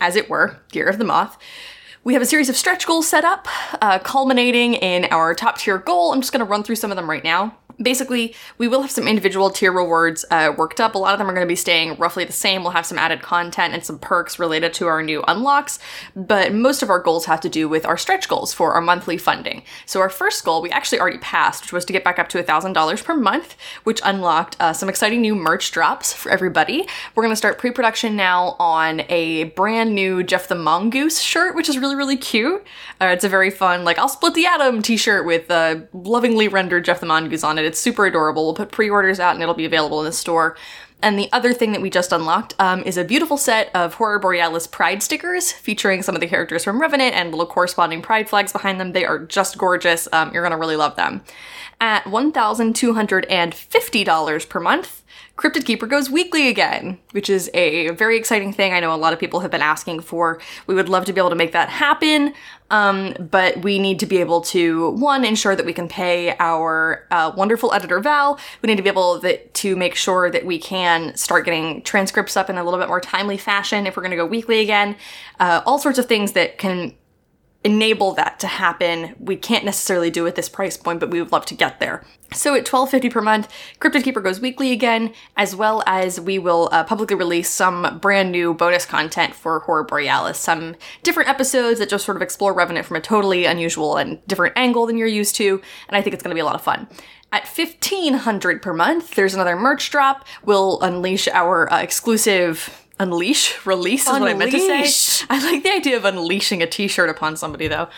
as 0.00 0.16
it 0.16 0.30
were, 0.30 0.56
Year 0.72 0.86
of 0.88 0.96
the 0.96 1.04
Moth. 1.04 1.36
We 2.04 2.14
have 2.14 2.22
a 2.22 2.26
series 2.26 2.48
of 2.48 2.56
stretch 2.56 2.86
goals 2.86 3.06
set 3.06 3.24
up, 3.24 3.48
uh, 3.82 3.98
culminating 3.98 4.74
in 4.74 5.04
our 5.06 5.34
top 5.34 5.58
tier 5.58 5.76
goal. 5.76 6.12
I'm 6.12 6.22
just 6.22 6.32
going 6.32 6.38
to 6.38 6.50
run 6.50 6.62
through 6.62 6.76
some 6.76 6.90
of 6.90 6.96
them 6.96 7.10
right 7.10 7.22
now 7.22 7.54
basically, 7.80 8.34
we 8.58 8.68
will 8.68 8.82
have 8.82 8.90
some 8.90 9.06
individual 9.06 9.50
tier 9.50 9.72
rewards 9.72 10.24
uh, 10.30 10.52
worked 10.56 10.80
up. 10.80 10.94
A 10.94 10.98
lot 10.98 11.12
of 11.12 11.18
them 11.18 11.28
are 11.28 11.34
going 11.34 11.46
to 11.46 11.50
be 11.50 11.56
staying 11.56 11.96
roughly 11.96 12.24
the 12.24 12.32
same. 12.32 12.62
We'll 12.62 12.72
have 12.72 12.86
some 12.86 12.98
added 12.98 13.22
content 13.22 13.74
and 13.74 13.84
some 13.84 13.98
perks 13.98 14.38
related 14.38 14.72
to 14.74 14.86
our 14.86 15.02
new 15.02 15.22
unlocks, 15.28 15.78
but 16.14 16.54
most 16.54 16.82
of 16.82 16.90
our 16.90 17.00
goals 17.00 17.26
have 17.26 17.40
to 17.40 17.48
do 17.48 17.68
with 17.68 17.84
our 17.84 17.96
stretch 17.96 18.28
goals 18.28 18.52
for 18.52 18.72
our 18.74 18.80
monthly 18.80 19.18
funding. 19.18 19.62
So, 19.84 20.00
our 20.00 20.08
first 20.08 20.44
goal 20.44 20.62
we 20.62 20.70
actually 20.70 21.00
already 21.00 21.18
passed, 21.18 21.62
which 21.62 21.72
was 21.72 21.84
to 21.84 21.92
get 21.92 22.04
back 22.04 22.18
up 22.18 22.28
to 22.30 22.42
$1,000 22.42 23.04
per 23.04 23.14
month, 23.14 23.56
which 23.84 24.00
unlocked 24.04 24.56
uh, 24.60 24.72
some 24.72 24.88
exciting 24.88 25.20
new 25.20 25.34
merch 25.34 25.70
drops 25.70 26.12
for 26.12 26.30
everybody. 26.30 26.86
We're 27.14 27.22
going 27.22 27.32
to 27.32 27.36
start 27.36 27.58
pre 27.58 27.70
production 27.70 28.16
now 28.16 28.56
on 28.58 29.02
a 29.08 29.44
brand 29.44 29.94
new 29.94 30.22
Jeff 30.22 30.48
the 30.48 30.54
Mongoose 30.54 31.20
shirt, 31.20 31.54
which 31.54 31.68
is 31.68 31.78
really, 31.78 31.96
really 31.96 32.16
cute. 32.16 32.64
Uh, 33.00 33.06
it's 33.06 33.24
a 33.24 33.28
very 33.28 33.50
fun, 33.50 33.84
like, 33.84 33.98
I'll 33.98 34.08
split 34.08 34.34
the 34.34 34.46
atom 34.46 34.80
t 34.82 34.96
shirt 34.96 35.26
with 35.26 35.50
a 35.50 35.86
lovingly 35.92 36.48
rendered 36.48 36.84
Jeff 36.84 37.00
the 37.00 37.06
Mongoose 37.06 37.44
on 37.44 37.58
it. 37.58 37.65
It's 37.66 37.78
super 37.78 38.06
adorable. 38.06 38.44
We'll 38.44 38.54
put 38.54 38.72
pre 38.72 38.88
orders 38.88 39.20
out 39.20 39.34
and 39.34 39.42
it'll 39.42 39.54
be 39.54 39.64
available 39.64 40.00
in 40.00 40.06
the 40.06 40.12
store. 40.12 40.56
And 41.02 41.18
the 41.18 41.30
other 41.30 41.52
thing 41.52 41.72
that 41.72 41.82
we 41.82 41.90
just 41.90 42.10
unlocked 42.10 42.54
um, 42.58 42.82
is 42.84 42.96
a 42.96 43.04
beautiful 43.04 43.36
set 43.36 43.70
of 43.74 43.94
Horror 43.94 44.18
Borealis 44.18 44.66
Pride 44.66 45.02
stickers 45.02 45.52
featuring 45.52 46.02
some 46.02 46.14
of 46.14 46.22
the 46.22 46.26
characters 46.26 46.64
from 46.64 46.80
Revenant 46.80 47.14
and 47.14 47.30
little 47.30 47.46
corresponding 47.46 48.00
Pride 48.00 48.30
flags 48.30 48.50
behind 48.50 48.80
them. 48.80 48.92
They 48.92 49.04
are 49.04 49.18
just 49.18 49.58
gorgeous. 49.58 50.08
Um, 50.12 50.32
you're 50.32 50.42
going 50.42 50.52
to 50.52 50.56
really 50.56 50.76
love 50.76 50.96
them. 50.96 51.22
At 51.78 52.04
$1,250 52.04 54.48
per 54.48 54.60
month, 54.60 55.02
Cryptid 55.36 55.66
Keeper 55.66 55.86
goes 55.86 56.08
weekly 56.08 56.48
again, 56.48 56.98
which 57.10 57.28
is 57.28 57.50
a 57.52 57.90
very 57.90 58.16
exciting 58.16 58.54
thing. 58.54 58.72
I 58.72 58.80
know 58.80 58.94
a 58.94 58.96
lot 58.96 59.12
of 59.12 59.18
people 59.18 59.40
have 59.40 59.50
been 59.50 59.60
asking 59.60 60.00
for. 60.00 60.40
We 60.66 60.74
would 60.74 60.88
love 60.88 61.04
to 61.04 61.12
be 61.12 61.20
able 61.20 61.28
to 61.28 61.36
make 61.36 61.52
that 61.52 61.68
happen, 61.68 62.32
um, 62.70 63.14
but 63.30 63.62
we 63.62 63.78
need 63.78 64.00
to 64.00 64.06
be 64.06 64.16
able 64.16 64.40
to 64.42 64.92
one 64.92 65.26
ensure 65.26 65.54
that 65.54 65.66
we 65.66 65.74
can 65.74 65.86
pay 65.86 66.34
our 66.38 67.06
uh, 67.10 67.32
wonderful 67.36 67.74
editor 67.74 68.00
Val. 68.00 68.40
We 68.62 68.68
need 68.68 68.76
to 68.76 68.82
be 68.82 68.88
able 68.88 69.20
that, 69.20 69.52
to 69.54 69.76
make 69.76 69.94
sure 69.94 70.30
that 70.30 70.46
we 70.46 70.58
can 70.58 71.14
start 71.14 71.44
getting 71.44 71.82
transcripts 71.82 72.38
up 72.38 72.48
in 72.48 72.56
a 72.56 72.64
little 72.64 72.80
bit 72.80 72.88
more 72.88 73.02
timely 73.02 73.36
fashion 73.36 73.86
if 73.86 73.96
we're 73.96 74.02
going 74.02 74.12
to 74.12 74.16
go 74.16 74.24
weekly 74.24 74.60
again. 74.60 74.96
Uh, 75.38 75.60
all 75.66 75.78
sorts 75.78 75.98
of 75.98 76.06
things 76.06 76.32
that 76.32 76.56
can 76.56 76.94
enable 77.66 78.12
that 78.12 78.38
to 78.38 78.46
happen. 78.46 79.16
We 79.18 79.34
can't 79.34 79.64
necessarily 79.64 80.08
do 80.08 80.24
at 80.28 80.36
this 80.36 80.48
price 80.48 80.76
point, 80.76 81.00
but 81.00 81.10
we 81.10 81.20
would 81.20 81.32
love 81.32 81.44
to 81.46 81.54
get 81.54 81.80
there. 81.80 82.04
So 82.32 82.54
at 82.54 82.64
$12.50 82.64 83.10
per 83.10 83.20
month, 83.20 83.48
Cryptid 83.80 84.04
Keeper 84.04 84.20
goes 84.20 84.40
weekly 84.40 84.70
again, 84.70 85.12
as 85.36 85.56
well 85.56 85.82
as 85.84 86.20
we 86.20 86.38
will 86.38 86.68
uh, 86.70 86.84
publicly 86.84 87.16
release 87.16 87.50
some 87.50 87.98
brand 88.00 88.30
new 88.30 88.54
bonus 88.54 88.86
content 88.86 89.34
for 89.34 89.58
Horror 89.58 89.82
Borealis. 89.82 90.38
Some 90.38 90.76
different 91.02 91.28
episodes 91.28 91.80
that 91.80 91.88
just 91.88 92.04
sort 92.04 92.16
of 92.16 92.22
explore 92.22 92.52
Revenant 92.52 92.86
from 92.86 92.98
a 92.98 93.00
totally 93.00 93.46
unusual 93.46 93.96
and 93.96 94.24
different 94.28 94.56
angle 94.56 94.86
than 94.86 94.96
you're 94.96 95.08
used 95.08 95.34
to, 95.36 95.60
and 95.88 95.96
I 95.96 96.02
think 96.02 96.14
it's 96.14 96.22
going 96.22 96.30
to 96.30 96.36
be 96.36 96.40
a 96.40 96.44
lot 96.44 96.54
of 96.54 96.62
fun. 96.62 96.86
At 97.32 97.48
1500 97.48 98.62
per 98.62 98.72
month, 98.72 99.16
there's 99.16 99.34
another 99.34 99.56
merch 99.56 99.90
drop. 99.90 100.24
We'll 100.44 100.80
unleash 100.82 101.26
our 101.26 101.72
uh, 101.72 101.82
exclusive 101.82 102.85
unleash 102.98 103.64
release 103.66 104.02
is 104.02 104.08
unleash. 104.08 104.20
what 104.20 104.30
I 104.30 104.34
meant 104.34 104.50
to 104.52 104.86
say. 104.86 105.26
I 105.30 105.52
like 105.52 105.62
the 105.62 105.72
idea 105.72 105.96
of 105.96 106.04
unleashing 106.04 106.62
a 106.62 106.66
t-shirt 106.66 107.08
upon 107.08 107.36
somebody 107.36 107.68
though. 107.68 107.88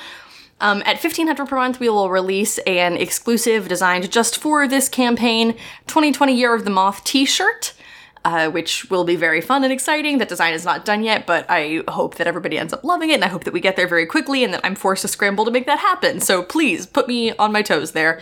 Um, 0.60 0.80
at 0.80 1.02
1500 1.02 1.46
per 1.46 1.56
month, 1.56 1.78
we 1.78 1.88
will 1.88 2.10
release 2.10 2.58
an 2.58 2.96
exclusive 2.96 3.68
designed 3.68 4.10
just 4.10 4.38
for 4.38 4.66
this 4.66 4.88
campaign 4.88 5.52
2020 5.86 6.34
Year 6.34 6.52
of 6.54 6.64
the 6.64 6.70
Moth 6.70 7.04
t-shirt. 7.04 7.74
Uh, 8.24 8.50
which 8.50 8.90
will 8.90 9.04
be 9.04 9.14
very 9.14 9.40
fun 9.40 9.62
and 9.62 9.72
exciting. 9.72 10.18
That 10.18 10.28
design 10.28 10.52
is 10.52 10.64
not 10.64 10.84
done 10.84 11.04
yet, 11.04 11.24
but 11.24 11.46
I 11.48 11.84
hope 11.88 12.16
that 12.16 12.26
everybody 12.26 12.58
ends 12.58 12.72
up 12.72 12.82
loving 12.82 13.10
it, 13.10 13.14
and 13.14 13.24
I 13.24 13.28
hope 13.28 13.44
that 13.44 13.54
we 13.54 13.60
get 13.60 13.76
there 13.76 13.86
very 13.86 14.06
quickly 14.06 14.42
and 14.42 14.52
that 14.52 14.60
I'm 14.64 14.74
forced 14.74 15.02
to 15.02 15.08
scramble 15.08 15.44
to 15.44 15.52
make 15.52 15.66
that 15.66 15.78
happen. 15.78 16.20
So 16.20 16.42
please 16.42 16.84
put 16.84 17.06
me 17.06 17.32
on 17.36 17.52
my 17.52 17.62
toes 17.62 17.92
there 17.92 18.20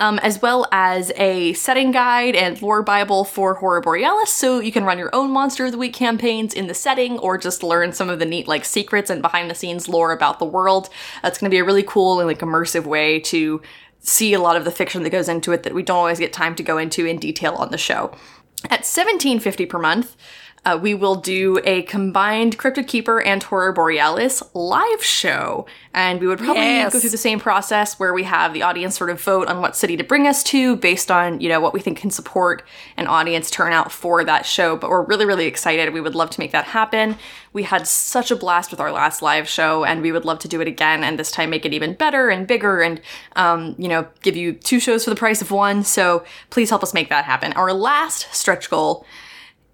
um, 0.00 0.18
as 0.20 0.42
well 0.42 0.66
as 0.72 1.12
a 1.16 1.52
setting 1.54 1.92
guide 1.92 2.34
and 2.34 2.60
lore 2.60 2.82
bible 2.82 3.24
for 3.24 3.54
Horror 3.54 3.80
Borealis, 3.80 4.32
so 4.32 4.58
you 4.58 4.72
can 4.72 4.84
run 4.84 4.98
your 4.98 5.14
own 5.14 5.30
Monster 5.30 5.66
of 5.66 5.72
the 5.72 5.78
Week 5.78 5.92
campaigns 5.92 6.52
in 6.52 6.66
the 6.66 6.74
setting 6.74 7.18
or 7.18 7.38
just 7.38 7.62
learn 7.62 7.92
some 7.92 8.10
of 8.10 8.18
the 8.18 8.26
neat 8.26 8.48
like 8.48 8.64
secrets 8.64 9.10
and 9.10 9.22
behind 9.22 9.50
the 9.50 9.54
scenes 9.54 9.88
lore 9.88 10.12
about 10.12 10.38
the 10.38 10.44
world. 10.44 10.88
That's 11.22 11.38
going 11.38 11.48
to 11.48 11.54
be 11.54 11.60
a 11.60 11.64
really 11.64 11.84
cool 11.84 12.18
and 12.18 12.26
like 12.26 12.40
immersive 12.40 12.84
way 12.84 13.20
to 13.20 13.62
see 14.00 14.34
a 14.34 14.40
lot 14.40 14.56
of 14.56 14.64
the 14.64 14.70
fiction 14.70 15.02
that 15.02 15.10
goes 15.10 15.28
into 15.28 15.52
it 15.52 15.62
that 15.62 15.74
we 15.74 15.82
don't 15.82 15.96
always 15.96 16.18
get 16.18 16.32
time 16.32 16.54
to 16.56 16.62
go 16.62 16.76
into 16.76 17.06
in 17.06 17.18
detail 17.18 17.54
on 17.54 17.70
the 17.70 17.78
show. 17.78 18.14
At 18.70 18.82
17.50 18.82 19.68
per 19.68 19.78
month, 19.78 20.16
uh, 20.64 20.78
we 20.80 20.94
will 20.94 21.16
do 21.16 21.60
a 21.64 21.82
combined 21.82 22.58
Cryptid 22.58 22.88
Keeper 22.88 23.20
and 23.20 23.42
Horror 23.42 23.72
Borealis 23.72 24.42
live 24.54 25.04
show. 25.04 25.66
And 25.92 26.20
we 26.20 26.26
would 26.26 26.38
probably 26.38 26.62
yes. 26.62 26.92
go 26.92 26.98
through 26.98 27.10
the 27.10 27.18
same 27.18 27.38
process 27.38 27.98
where 27.98 28.14
we 28.14 28.24
have 28.24 28.52
the 28.54 28.62
audience 28.62 28.96
sort 28.96 29.10
of 29.10 29.20
vote 29.20 29.46
on 29.48 29.60
what 29.60 29.76
city 29.76 29.96
to 29.96 30.04
bring 30.04 30.26
us 30.26 30.42
to 30.44 30.76
based 30.76 31.10
on, 31.10 31.40
you 31.40 31.48
know, 31.48 31.60
what 31.60 31.74
we 31.74 31.80
think 31.80 31.98
can 31.98 32.10
support 32.10 32.66
an 32.96 33.06
audience 33.06 33.50
turnout 33.50 33.92
for 33.92 34.24
that 34.24 34.46
show. 34.46 34.76
But 34.76 34.90
we're 34.90 35.04
really, 35.04 35.26
really 35.26 35.46
excited. 35.46 35.92
We 35.92 36.00
would 36.00 36.14
love 36.14 36.30
to 36.30 36.40
make 36.40 36.52
that 36.52 36.64
happen. 36.64 37.16
We 37.52 37.64
had 37.64 37.86
such 37.86 38.30
a 38.30 38.36
blast 38.36 38.70
with 38.70 38.80
our 38.80 38.90
last 38.90 39.22
live 39.22 39.46
show, 39.46 39.84
and 39.84 40.02
we 40.02 40.12
would 40.12 40.24
love 40.24 40.38
to 40.40 40.48
do 40.48 40.60
it 40.60 40.66
again 40.66 41.04
and 41.04 41.18
this 41.18 41.30
time 41.30 41.50
make 41.50 41.64
it 41.64 41.74
even 41.74 41.94
better 41.94 42.30
and 42.30 42.46
bigger 42.46 42.80
and, 42.80 43.00
um, 43.36 43.76
you 43.78 43.88
know, 43.88 44.08
give 44.22 44.34
you 44.34 44.54
two 44.54 44.80
shows 44.80 45.04
for 45.04 45.10
the 45.10 45.16
price 45.16 45.42
of 45.42 45.50
one. 45.50 45.84
So 45.84 46.24
please 46.50 46.70
help 46.70 46.82
us 46.82 46.94
make 46.94 47.10
that 47.10 47.26
happen. 47.26 47.52
Our 47.52 47.72
last 47.72 48.34
stretch 48.34 48.70
goal 48.70 49.06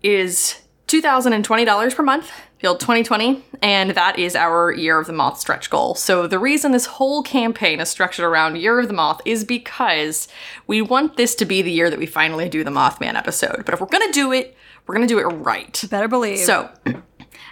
is 0.03 0.61
$2,020 0.90 1.94
per 1.94 2.03
month, 2.03 2.33
build 2.59 2.81
2020, 2.81 3.44
and 3.62 3.90
that 3.90 4.18
is 4.18 4.35
our 4.35 4.72
Year 4.72 4.98
of 4.98 5.07
the 5.07 5.12
Moth 5.12 5.38
stretch 5.38 5.70
goal. 5.70 5.94
So, 5.94 6.26
the 6.26 6.40
reason 6.40 6.72
this 6.72 6.87
whole 6.87 7.22
campaign 7.22 7.79
is 7.79 7.88
structured 7.88 8.24
around 8.24 8.57
Year 8.57 8.81
of 8.81 8.88
the 8.88 8.92
Moth 8.92 9.20
is 9.24 9.44
because 9.44 10.26
we 10.66 10.83
want 10.83 11.16
this 11.16 11.37
to 11.37 11.44
be 11.44 11.62
the 11.62 11.70
year 11.70 11.90
that 11.90 11.98
we 12.00 12.07
finally 12.07 12.48
do 12.48 12.64
the 12.64 12.72
Mothman 12.72 13.14
episode. 13.14 13.62
But 13.64 13.74
if 13.74 13.81
we're 13.81 13.87
gonna 13.87 14.11
do 14.11 14.33
it, 14.33 14.57
we're 14.87 14.96
gonna 14.96 15.07
do 15.07 15.20
it 15.20 15.26
right. 15.26 15.85
Better 15.88 16.09
believe. 16.09 16.40
So, 16.40 16.68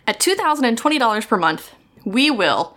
at 0.08 0.18
$2,020 0.18 1.28
per 1.28 1.36
month, 1.36 1.70
we 2.04 2.32
will 2.32 2.76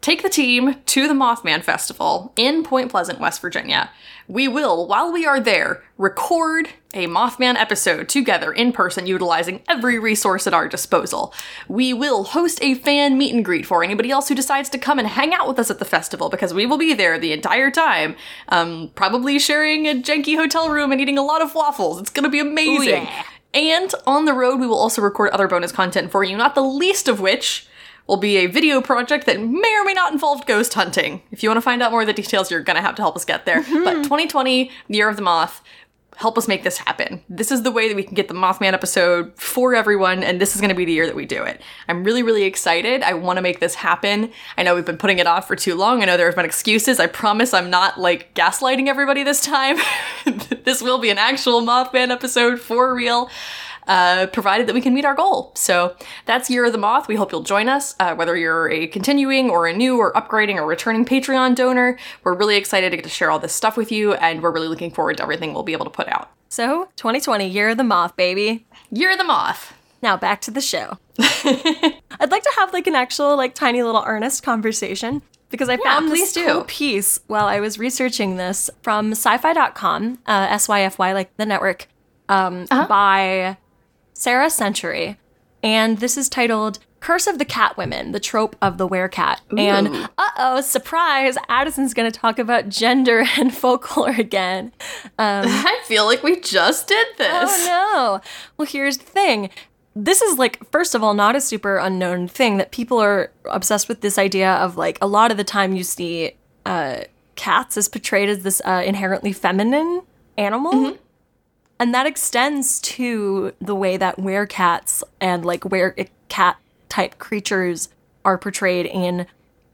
take 0.00 0.22
the 0.22 0.28
team 0.28 0.76
to 0.86 1.08
the 1.08 1.14
Mothman 1.14 1.62
Festival 1.62 2.32
in 2.36 2.62
Point 2.62 2.90
Pleasant, 2.90 3.20
West 3.20 3.40
Virginia 3.40 3.90
we 4.30 4.46
will, 4.46 4.86
while 4.86 5.12
we 5.12 5.26
are 5.26 5.40
there, 5.40 5.82
record 5.98 6.68
a 6.94 7.08
Mothman 7.08 7.56
episode 7.56 8.08
together 8.08 8.52
in 8.52 8.72
person, 8.72 9.06
utilizing 9.06 9.60
every 9.68 9.98
resource 9.98 10.46
at 10.46 10.54
our 10.54 10.68
disposal. 10.68 11.34
We 11.68 11.92
will 11.92 12.22
host 12.22 12.60
a 12.62 12.74
fan 12.74 13.18
meet 13.18 13.34
and 13.34 13.44
greet 13.44 13.66
for 13.66 13.82
anybody 13.82 14.10
else 14.12 14.28
who 14.28 14.36
decides 14.36 14.68
to 14.70 14.78
come 14.78 15.00
and 15.00 15.08
hang 15.08 15.34
out 15.34 15.48
with 15.48 15.58
us 15.58 15.68
at 15.68 15.80
the 15.80 15.84
festival 15.84 16.30
because 16.30 16.54
we 16.54 16.64
will 16.64 16.78
be 16.78 16.94
there 16.94 17.18
the 17.18 17.32
entire 17.32 17.72
time, 17.72 18.14
um, 18.50 18.92
probably 18.94 19.40
sharing 19.40 19.86
a 19.86 19.94
janky 19.94 20.36
hotel 20.36 20.70
room 20.70 20.92
and 20.92 21.00
eating 21.00 21.18
a 21.18 21.24
lot 21.24 21.42
of 21.42 21.54
waffles. 21.56 22.00
It's 22.00 22.10
gonna 22.10 22.30
be 22.30 22.40
amazing. 22.40 23.02
Ooh, 23.02 23.06
yeah. 23.06 23.24
And 23.52 23.92
on 24.06 24.26
the 24.26 24.32
road, 24.32 24.60
we 24.60 24.66
will 24.68 24.78
also 24.78 25.02
record 25.02 25.30
other 25.30 25.48
bonus 25.48 25.72
content 25.72 26.12
for 26.12 26.22
you, 26.22 26.36
not 26.36 26.54
the 26.54 26.62
least 26.62 27.08
of 27.08 27.18
which 27.18 27.66
will 28.10 28.16
be 28.16 28.38
a 28.38 28.46
video 28.46 28.80
project 28.80 29.24
that 29.26 29.40
may 29.40 29.72
or 29.78 29.84
may 29.84 29.94
not 29.94 30.12
involve 30.12 30.44
ghost 30.44 30.74
hunting. 30.74 31.22
If 31.30 31.44
you 31.44 31.48
want 31.48 31.58
to 31.58 31.62
find 31.62 31.80
out 31.80 31.92
more 31.92 32.00
of 32.00 32.08
the 32.08 32.12
details, 32.12 32.50
you're 32.50 32.60
gonna 32.60 32.82
have 32.82 32.96
to 32.96 33.02
help 33.02 33.14
us 33.14 33.24
get 33.24 33.46
there. 33.46 33.62
Mm-hmm. 33.62 33.84
but 33.84 33.94
2020, 34.02 34.68
the 34.88 34.96
year 34.96 35.08
of 35.08 35.14
the 35.14 35.22
moth, 35.22 35.62
help 36.16 36.36
us 36.36 36.48
make 36.48 36.64
this 36.64 36.78
happen. 36.78 37.22
This 37.28 37.52
is 37.52 37.62
the 37.62 37.70
way 37.70 37.86
that 37.88 37.94
we 37.94 38.02
can 38.02 38.14
get 38.14 38.26
the 38.26 38.34
Mothman 38.34 38.72
episode 38.72 39.32
for 39.36 39.76
everyone, 39.76 40.24
and 40.24 40.40
this 40.40 40.56
is 40.56 40.60
going 40.60 40.70
to 40.70 40.74
be 40.74 40.84
the 40.84 40.92
year 40.92 41.06
that 41.06 41.14
we 41.14 41.24
do 41.24 41.44
it. 41.44 41.62
I'm 41.88 42.02
really, 42.02 42.24
really 42.24 42.42
excited. 42.42 43.02
I 43.02 43.14
want 43.14 43.36
to 43.36 43.42
make 43.42 43.60
this 43.60 43.76
happen. 43.76 44.32
I 44.58 44.64
know 44.64 44.74
we've 44.74 44.84
been 44.84 44.98
putting 44.98 45.20
it 45.20 45.28
off 45.28 45.46
for 45.46 45.54
too 45.54 45.76
long. 45.76 46.02
I 46.02 46.06
know 46.06 46.16
there 46.16 46.26
have 46.26 46.36
been 46.36 46.44
excuses. 46.44 46.98
I 46.98 47.06
promise 47.06 47.54
I'm 47.54 47.70
not 47.70 47.98
like 47.98 48.34
gaslighting 48.34 48.88
everybody 48.88 49.22
this 49.22 49.40
time. 49.40 49.78
this 50.64 50.82
will 50.82 50.98
be 50.98 51.10
an 51.10 51.18
actual 51.18 51.62
Mothman 51.62 52.10
episode 52.10 52.60
for 52.60 52.92
real 52.92 53.30
uh, 53.90 54.26
provided 54.28 54.66
that 54.66 54.74
we 54.74 54.80
can 54.80 54.94
meet 54.94 55.04
our 55.04 55.14
goal. 55.14 55.52
So 55.56 55.94
that's 56.24 56.48
Year 56.48 56.64
of 56.64 56.72
the 56.72 56.78
Moth. 56.78 57.08
We 57.08 57.16
hope 57.16 57.32
you'll 57.32 57.42
join 57.42 57.68
us, 57.68 57.94
uh, 58.00 58.14
whether 58.14 58.36
you're 58.36 58.70
a 58.70 58.86
continuing 58.86 59.50
or 59.50 59.66
a 59.66 59.72
new 59.76 59.98
or 59.98 60.12
upgrading 60.14 60.54
or 60.56 60.64
returning 60.66 61.04
Patreon 61.04 61.54
donor. 61.56 61.98
We're 62.24 62.34
really 62.34 62.56
excited 62.56 62.90
to 62.90 62.96
get 62.96 63.02
to 63.02 63.10
share 63.10 63.30
all 63.30 63.38
this 63.38 63.52
stuff 63.52 63.76
with 63.76 63.90
you, 63.92 64.14
and 64.14 64.42
we're 64.42 64.52
really 64.52 64.68
looking 64.68 64.90
forward 64.90 65.16
to 65.18 65.22
everything 65.24 65.52
we'll 65.52 65.64
be 65.64 65.72
able 65.74 65.84
to 65.86 65.90
put 65.90 66.08
out. 66.08 66.30
So, 66.48 66.88
2020, 66.96 67.46
Year 67.48 67.68
of 67.70 67.76
the 67.76 67.84
Moth, 67.84 68.16
baby. 68.16 68.66
Year 68.90 69.12
of 69.12 69.18
the 69.18 69.24
Moth. 69.24 69.74
Now 70.02 70.16
back 70.16 70.40
to 70.42 70.50
the 70.50 70.60
show. 70.62 70.96
I'd 71.20 72.30
like 72.30 72.42
to 72.42 72.52
have 72.58 72.72
like 72.72 72.86
an 72.86 72.94
actual, 72.94 73.36
like, 73.36 73.54
tiny 73.54 73.82
little 73.82 74.02
earnest 74.06 74.42
conversation 74.42 75.22
because 75.50 75.68
I 75.68 75.72
Yeah, 75.74 75.82
found 75.84 76.08
please 76.08 76.32
this 76.32 76.44
cool 76.46 76.64
piece 76.64 77.20
while 77.26 77.46
I 77.46 77.60
was 77.60 77.78
researching 77.78 78.36
this 78.36 78.70
from 78.82 79.12
syfy.com, 79.12 80.18
uh, 80.26 80.46
S-Y-F-Y, 80.50 81.12
like 81.12 81.36
the 81.36 81.46
network, 81.46 81.86
um, 82.28 82.66
Uh-huh. 82.70 82.86
by 82.88 83.56
Sarah 84.20 84.50
Century. 84.50 85.16
And 85.62 85.96
this 85.96 86.18
is 86.18 86.28
titled 86.28 86.78
Curse 87.00 87.26
of 87.26 87.38
the 87.38 87.46
Catwomen, 87.46 88.12
the 88.12 88.20
trope 88.20 88.54
of 88.60 88.76
the 88.76 88.86
werecat. 88.86 89.38
And 89.56 89.88
uh-oh, 89.88 90.60
surprise, 90.60 91.38
Addison's 91.48 91.94
gonna 91.94 92.10
talk 92.10 92.38
about 92.38 92.68
gender 92.68 93.24
and 93.38 93.54
folklore 93.54 94.10
again. 94.10 94.72
Um, 95.18 95.46
I 95.48 95.80
feel 95.86 96.04
like 96.04 96.22
we 96.22 96.38
just 96.38 96.86
did 96.86 97.06
this. 97.16 97.50
Oh 97.50 97.66
no. 97.66 98.30
Well, 98.58 98.66
here's 98.66 98.98
the 98.98 99.06
thing. 99.06 99.48
This 99.96 100.20
is 100.20 100.36
like, 100.36 100.70
first 100.70 100.94
of 100.94 101.02
all, 101.02 101.14
not 101.14 101.34
a 101.34 101.40
super 101.40 101.78
unknown 101.78 102.28
thing 102.28 102.58
that 102.58 102.72
people 102.72 102.98
are 102.98 103.32
obsessed 103.46 103.88
with 103.88 104.02
this 104.02 104.18
idea 104.18 104.52
of 104.52 104.76
like 104.76 104.98
a 105.00 105.06
lot 105.06 105.30
of 105.30 105.38
the 105.38 105.44
time 105.44 105.74
you 105.74 105.82
see 105.82 106.32
uh, 106.66 107.00
cats 107.36 107.78
as 107.78 107.88
portrayed 107.88 108.28
as 108.28 108.42
this 108.42 108.60
uh, 108.66 108.82
inherently 108.84 109.32
feminine 109.32 110.02
animal. 110.36 110.98
And 111.80 111.94
that 111.94 112.06
extends 112.06 112.78
to 112.80 113.54
the 113.58 113.74
way 113.74 113.96
that 113.96 114.18
werecats 114.18 115.02
and 115.20 115.44
like 115.44 115.64
were 115.64 115.96
cat 116.28 116.58
type 116.90 117.18
creatures 117.18 117.88
are 118.24 118.36
portrayed 118.36 118.84
in 118.84 119.26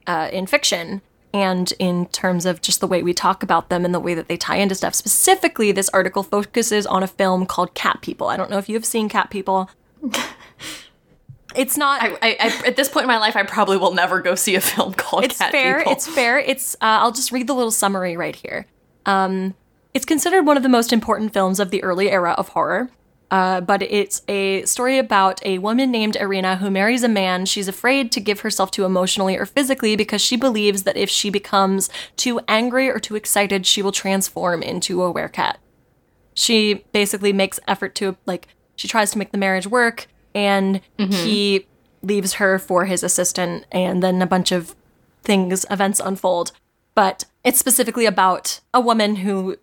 uh, 0.07 0.31
in 0.33 0.47
fiction 0.47 1.03
and 1.35 1.73
in 1.81 2.07
terms 2.07 2.47
of 2.47 2.63
just 2.63 2.81
the 2.81 2.87
way 2.87 3.03
we 3.03 3.13
talk 3.13 3.43
about 3.43 3.69
them 3.69 3.85
and 3.85 3.93
the 3.93 4.01
way 4.01 4.15
that 4.15 4.29
they 4.29 4.37
tie 4.37 4.57
into 4.57 4.77
stuff. 4.77 4.95
Specifically, 4.95 5.73
this 5.73 5.89
article 5.89 6.23
focuses 6.23 6.87
on 6.87 7.03
a 7.03 7.09
film 7.09 7.45
called 7.45 7.75
Cat 7.75 8.01
People. 8.03 8.29
I 8.29 8.37
don't 8.37 8.51
know 8.51 8.59
if 8.59 8.69
you 8.69 8.77
have 8.77 8.87
seen 8.87 9.09
Cat 9.09 9.29
People. 9.29 9.69
It's 11.55 11.79
not. 11.79 12.03
I, 12.03 12.09
I, 12.21 12.37
I, 12.39 12.67
at 12.67 12.77
this 12.77 12.91
point 12.91 13.05
in 13.05 13.09
my 13.09 13.17
life, 13.17 13.35
I 13.35 13.43
probably 13.43 13.79
will 13.79 13.95
never 13.95 14.21
go 14.21 14.35
see 14.35 14.57
a 14.57 14.61
film 14.61 14.93
called 14.93 15.25
it's 15.25 15.39
Cat 15.39 15.53
fair. 15.53 15.79
People. 15.79 15.93
It's 15.93 16.07
fair. 16.07 16.39
It's. 16.39 16.75
Uh, 16.75 17.01
I'll 17.01 17.13
just 17.13 17.33
read 17.33 17.47
the 17.47 17.55
little 17.55 17.71
summary 17.71 18.15
right 18.15 18.37
here. 18.37 18.67
Um, 19.07 19.55
it's 19.97 20.05
considered 20.05 20.45
one 20.45 20.59
of 20.59 20.63
the 20.63 20.69
most 20.69 20.93
important 20.93 21.33
films 21.33 21.59
of 21.59 21.71
the 21.71 21.83
early 21.83 22.11
era 22.11 22.33
of 22.33 22.49
horror. 22.49 22.91
Uh, 23.31 23.63
but 23.63 23.81
it's 23.81 24.21
a 24.29 24.63
story 24.67 24.99
about 24.99 25.45
a 25.45 25.57
woman 25.57 25.91
named 25.91 26.19
Irena 26.19 26.57
who 26.57 26.71
marries 26.71 27.03
a 27.03 27.09
man 27.09 27.47
she's 27.47 27.67
afraid 27.67 28.13
to 28.13 28.21
give 28.21 28.41
herself 28.41 28.71
to 28.73 28.85
emotionally 28.85 29.39
or 29.39 29.47
physically 29.47 29.97
because 29.97 30.21
she 30.21 30.37
believes 30.37 30.83
that 30.83 30.99
if 30.99 31.09
she 31.09 31.31
becomes 31.31 31.89
too 32.15 32.41
angry 32.47 32.91
or 32.91 33.01
too 33.01 33.17
excited, 33.17 33.65
she 33.65 33.81
will 33.81 33.91
transform 33.91 34.63
into 34.63 35.03
a 35.03 35.11
werecat. 35.11 35.57
She 36.35 36.85
basically 36.93 37.33
makes 37.33 37.59
effort 37.67 37.95
to 37.95 38.19
like 38.27 38.49
she 38.77 38.89
tries 38.89 39.11
to 39.13 39.19
make 39.19 39.33
the 39.33 39.39
marriage 39.39 39.67
work 39.67 40.09
and 40.35 40.83
he 40.99 41.67
leaves 42.03 42.35
her 42.35 42.59
for 42.59 42.85
his 42.85 43.03
assistant 43.03 43.65
and 43.73 44.03
then 44.03 44.21
a 44.21 44.27
bunch 44.27 44.53
of 44.53 44.77
things 45.23 45.65
events 45.71 46.01
unfold 46.05 46.53
but 46.97 47.25
it's 47.45 47.59
specifically 47.61 48.07
about 48.07 48.61
a 48.75 48.81
woman 48.81 49.17
who 49.17 49.57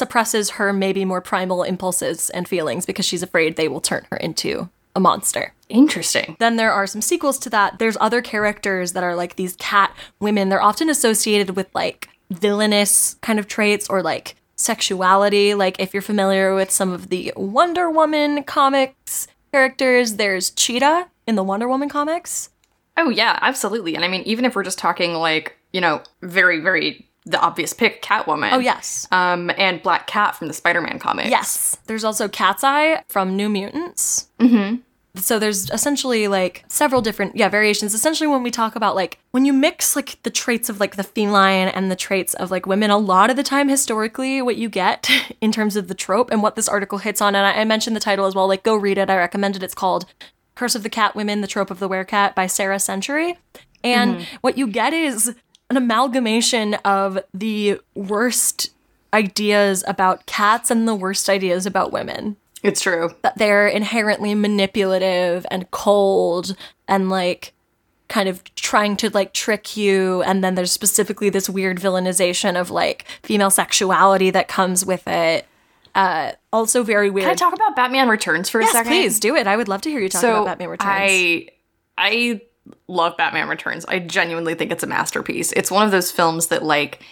suppresses 0.00 0.50
her 0.50 0.72
maybe 0.72 1.04
more 1.04 1.20
primal 1.20 1.62
impulses 1.62 2.28
and 2.30 2.48
feelings 2.48 2.84
because 2.86 3.06
she's 3.06 3.22
afraid 3.22 3.54
they 3.54 3.68
will 3.68 3.80
turn 3.80 4.04
her 4.10 4.16
into 4.16 4.68
a 4.96 5.00
monster 5.00 5.52
Interesting. 5.68 6.36
then 6.40 6.56
there 6.56 6.72
are 6.72 6.86
some 6.88 7.00
sequels 7.00 7.38
to 7.40 7.50
that. 7.50 7.78
There's 7.78 7.96
other 8.00 8.20
characters 8.20 8.92
that 8.94 9.04
are 9.04 9.14
like 9.14 9.36
these 9.36 9.54
cat 9.56 9.94
women. 10.18 10.48
They're 10.48 10.60
often 10.70 10.90
associated 10.90 11.54
with 11.54 11.68
like 11.74 12.08
villainous 12.30 13.14
kind 13.20 13.38
of 13.38 13.46
traits 13.46 13.88
or 13.88 14.02
like 14.02 14.34
sexuality. 14.56 15.54
Like 15.54 15.78
if 15.78 15.94
you're 15.94 16.02
familiar 16.02 16.54
with 16.56 16.70
some 16.72 16.90
of 16.92 17.08
the 17.08 17.32
Wonder 17.36 17.88
Woman 17.88 18.42
comics 18.42 19.28
characters, 19.52 20.14
there's 20.16 20.50
Cheetah 20.50 21.08
in 21.26 21.36
the 21.36 21.44
Wonder 21.44 21.68
Woman 21.68 21.88
comics. 21.88 22.50
Oh 22.96 23.10
yeah, 23.10 23.38
absolutely. 23.42 23.94
And 23.94 24.04
I 24.04 24.08
mean, 24.08 24.22
even 24.22 24.44
if 24.44 24.56
we're 24.56 24.64
just 24.64 24.78
talking 24.78 25.14
like 25.14 25.56
you 25.72 25.80
know, 25.80 26.02
very 26.22 26.58
very 26.58 27.06
the 27.30 27.40
obvious 27.40 27.72
pick, 27.72 28.02
Catwoman. 28.02 28.52
Oh 28.52 28.58
yes. 28.58 29.06
Um, 29.10 29.50
and 29.56 29.82
Black 29.82 30.06
Cat 30.06 30.36
from 30.36 30.48
the 30.48 30.54
Spider-Man 30.54 30.98
comics. 30.98 31.30
Yes. 31.30 31.78
There's 31.86 32.04
also 32.04 32.28
Cat's 32.28 32.64
Eye 32.64 33.02
from 33.08 33.36
New 33.36 33.48
Mutants. 33.48 34.28
Mm-hmm. 34.38 34.76
So 35.16 35.40
there's 35.40 35.70
essentially 35.70 36.28
like 36.28 36.64
several 36.68 37.02
different 37.02 37.36
yeah 37.36 37.48
variations. 37.48 37.94
Essentially, 37.94 38.28
when 38.28 38.44
we 38.44 38.50
talk 38.50 38.76
about 38.76 38.94
like 38.94 39.18
when 39.32 39.44
you 39.44 39.52
mix 39.52 39.96
like 39.96 40.22
the 40.22 40.30
traits 40.30 40.68
of 40.68 40.78
like 40.78 40.96
the 40.96 41.02
feline 41.02 41.68
and 41.68 41.90
the 41.90 41.96
traits 41.96 42.34
of 42.34 42.50
like 42.50 42.66
women, 42.66 42.90
a 42.90 42.98
lot 42.98 43.28
of 43.28 43.36
the 43.36 43.42
time 43.42 43.68
historically, 43.68 44.40
what 44.40 44.56
you 44.56 44.68
get 44.68 45.10
in 45.40 45.50
terms 45.50 45.74
of 45.74 45.88
the 45.88 45.94
trope 45.94 46.30
and 46.30 46.42
what 46.42 46.54
this 46.54 46.68
article 46.68 46.98
hits 46.98 47.20
on, 47.20 47.34
and 47.34 47.44
I, 47.46 47.60
I 47.60 47.64
mentioned 47.64 47.96
the 47.96 48.00
title 48.00 48.26
as 48.26 48.34
well. 48.34 48.46
Like 48.46 48.62
go 48.62 48.76
read 48.76 48.98
it. 48.98 49.10
I 49.10 49.16
recommend 49.16 49.56
it. 49.56 49.64
It's 49.64 49.74
called 49.74 50.06
"Curse 50.54 50.76
of 50.76 50.84
the 50.84 50.90
Cat 50.90 51.16
Women: 51.16 51.40
The 51.40 51.48
Trope 51.48 51.72
of 51.72 51.80
the 51.80 51.88
Werecat" 51.88 52.36
by 52.36 52.46
Sarah 52.46 52.80
Century. 52.80 53.36
And 53.82 54.26
what 54.42 54.58
you 54.58 54.66
get 54.66 54.92
is 54.92 55.34
an 55.70 55.76
amalgamation 55.76 56.74
of 56.84 57.18
the 57.32 57.80
worst 57.94 58.70
ideas 59.14 59.82
about 59.86 60.26
cats 60.26 60.70
and 60.70 60.86
the 60.86 60.94
worst 60.94 61.28
ideas 61.28 61.66
about 61.66 61.92
women. 61.92 62.36
It's 62.62 62.82
true. 62.82 63.14
that 63.22 63.38
they're 63.38 63.66
inherently 63.68 64.34
manipulative 64.34 65.46
and 65.50 65.70
cold 65.70 66.54
and 66.86 67.08
like 67.08 67.54
kind 68.08 68.28
of 68.28 68.42
trying 68.54 68.96
to 68.98 69.08
like 69.10 69.32
trick 69.32 69.76
you. 69.76 70.22
And 70.24 70.44
then 70.44 70.56
there's 70.56 70.72
specifically 70.72 71.30
this 71.30 71.48
weird 71.48 71.78
villainization 71.78 72.60
of 72.60 72.70
like 72.70 73.06
female 73.22 73.50
sexuality 73.50 74.30
that 74.30 74.48
comes 74.48 74.84
with 74.84 75.06
it. 75.08 75.46
Uh 75.94 76.32
also 76.52 76.82
very 76.82 77.08
weird. 77.10 77.24
Can 77.24 77.32
I 77.32 77.34
talk 77.36 77.54
about 77.54 77.74
Batman 77.74 78.08
Returns 78.08 78.50
for 78.50 78.60
yes 78.60 78.70
a 78.70 78.72
second? 78.72 78.92
please. 78.92 79.18
Do 79.20 79.34
it. 79.36 79.46
I 79.46 79.56
would 79.56 79.68
love 79.68 79.80
to 79.82 79.88
hear 79.90 80.00
you 80.00 80.08
talk 80.08 80.20
so 80.20 80.32
about 80.42 80.46
batman 80.46 80.68
returns. 80.68 80.90
I 80.90 81.48
I 81.96 82.40
love 82.88 83.16
Batman 83.16 83.48
Returns. 83.48 83.84
I 83.86 83.98
genuinely 83.98 84.54
think 84.54 84.72
it's 84.72 84.82
a 84.82 84.86
masterpiece. 84.86 85.52
It's 85.52 85.70
one 85.70 85.84
of 85.84 85.90
those 85.90 86.10
films 86.10 86.48
that 86.48 86.62
like 86.62 87.02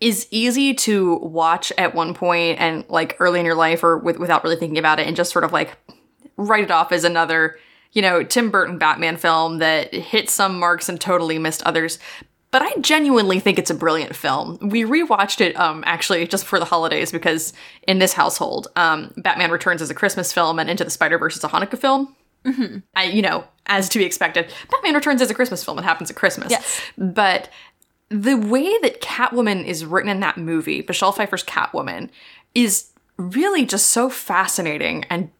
is 0.00 0.26
easy 0.32 0.74
to 0.74 1.16
watch 1.18 1.72
at 1.78 1.94
one 1.94 2.12
point 2.12 2.58
and 2.58 2.84
like 2.88 3.16
early 3.20 3.38
in 3.38 3.46
your 3.46 3.54
life 3.54 3.84
or 3.84 3.98
with, 3.98 4.18
without 4.18 4.42
really 4.42 4.56
thinking 4.56 4.78
about 4.78 4.98
it 4.98 5.06
and 5.06 5.14
just 5.14 5.30
sort 5.32 5.44
of 5.44 5.52
like 5.52 5.76
write 6.36 6.64
it 6.64 6.70
off 6.72 6.90
as 6.90 7.04
another, 7.04 7.56
you 7.92 8.02
know, 8.02 8.24
Tim 8.24 8.50
Burton 8.50 8.78
Batman 8.78 9.16
film 9.16 9.58
that 9.58 9.94
hit 9.94 10.28
some 10.28 10.58
marks 10.58 10.88
and 10.88 11.00
totally 11.00 11.38
missed 11.38 11.62
others. 11.62 12.00
But 12.50 12.62
I 12.62 12.74
genuinely 12.80 13.38
think 13.38 13.58
it's 13.58 13.70
a 13.70 13.74
brilliant 13.74 14.16
film. 14.16 14.58
We 14.60 14.82
rewatched 14.82 15.40
it 15.40 15.56
um 15.56 15.84
actually 15.86 16.26
just 16.26 16.46
for 16.46 16.58
the 16.58 16.64
holidays 16.64 17.12
because 17.12 17.52
in 17.86 18.00
this 18.00 18.12
household, 18.12 18.68
um 18.74 19.12
Batman 19.18 19.52
Returns 19.52 19.80
is 19.80 19.90
a 19.90 19.94
Christmas 19.94 20.32
film 20.32 20.58
and 20.58 20.68
Into 20.68 20.82
the 20.82 20.90
Spider-Verse 20.90 21.36
is 21.36 21.44
a 21.44 21.48
Hanukkah 21.48 21.78
film. 21.78 22.16
Mm-hmm. 22.44 22.78
I, 22.94 23.04
you 23.04 23.22
know, 23.22 23.44
as 23.66 23.88
to 23.90 23.98
be 23.98 24.04
expected, 24.04 24.52
Batman 24.70 24.94
Returns 24.94 25.20
is 25.20 25.30
a 25.30 25.34
Christmas 25.34 25.64
film. 25.64 25.78
It 25.78 25.84
happens 25.84 26.10
at 26.10 26.16
Christmas. 26.16 26.50
Yes. 26.50 26.80
But 26.98 27.48
the 28.08 28.36
way 28.36 28.70
that 28.82 29.00
Catwoman 29.00 29.64
is 29.64 29.84
written 29.84 30.10
in 30.10 30.20
that 30.20 30.36
movie, 30.36 30.84
Michelle 30.86 31.12
Pfeiffer's 31.12 31.44
Catwoman, 31.44 32.10
is 32.54 32.90
really 33.16 33.64
just 33.64 33.86
so 33.86 34.10
fascinating 34.10 35.04
and 35.08 35.30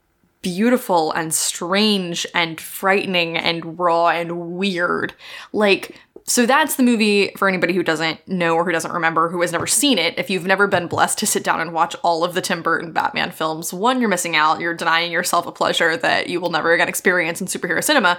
beautiful 0.42 1.12
and 1.12 1.32
strange 1.32 2.26
and 2.34 2.60
frightening 2.60 3.36
and 3.36 3.78
raw 3.78 4.08
and 4.08 4.56
weird. 4.56 5.14
Like, 5.52 6.00
so 6.24 6.46
that's 6.46 6.76
the 6.76 6.82
movie 6.82 7.32
for 7.36 7.48
anybody 7.48 7.74
who 7.74 7.82
doesn't 7.82 8.26
know 8.28 8.54
or 8.54 8.64
who 8.64 8.70
doesn't 8.70 8.92
remember, 8.92 9.28
who 9.28 9.40
has 9.40 9.50
never 9.50 9.66
seen 9.66 9.98
it. 9.98 10.16
If 10.18 10.30
you've 10.30 10.46
never 10.46 10.68
been 10.68 10.86
blessed 10.86 11.18
to 11.18 11.26
sit 11.26 11.42
down 11.42 11.60
and 11.60 11.72
watch 11.72 11.96
all 12.02 12.22
of 12.22 12.34
the 12.34 12.40
Tim 12.40 12.62
Burton 12.62 12.92
Batman 12.92 13.32
films, 13.32 13.72
one, 13.72 14.00
you're 14.00 14.08
missing 14.08 14.36
out. 14.36 14.60
You're 14.60 14.74
denying 14.74 15.10
yourself 15.10 15.46
a 15.46 15.52
pleasure 15.52 15.96
that 15.96 16.28
you 16.28 16.40
will 16.40 16.50
never 16.50 16.72
again 16.72 16.88
experience 16.88 17.40
in 17.40 17.48
superhero 17.48 17.82
cinema. 17.82 18.18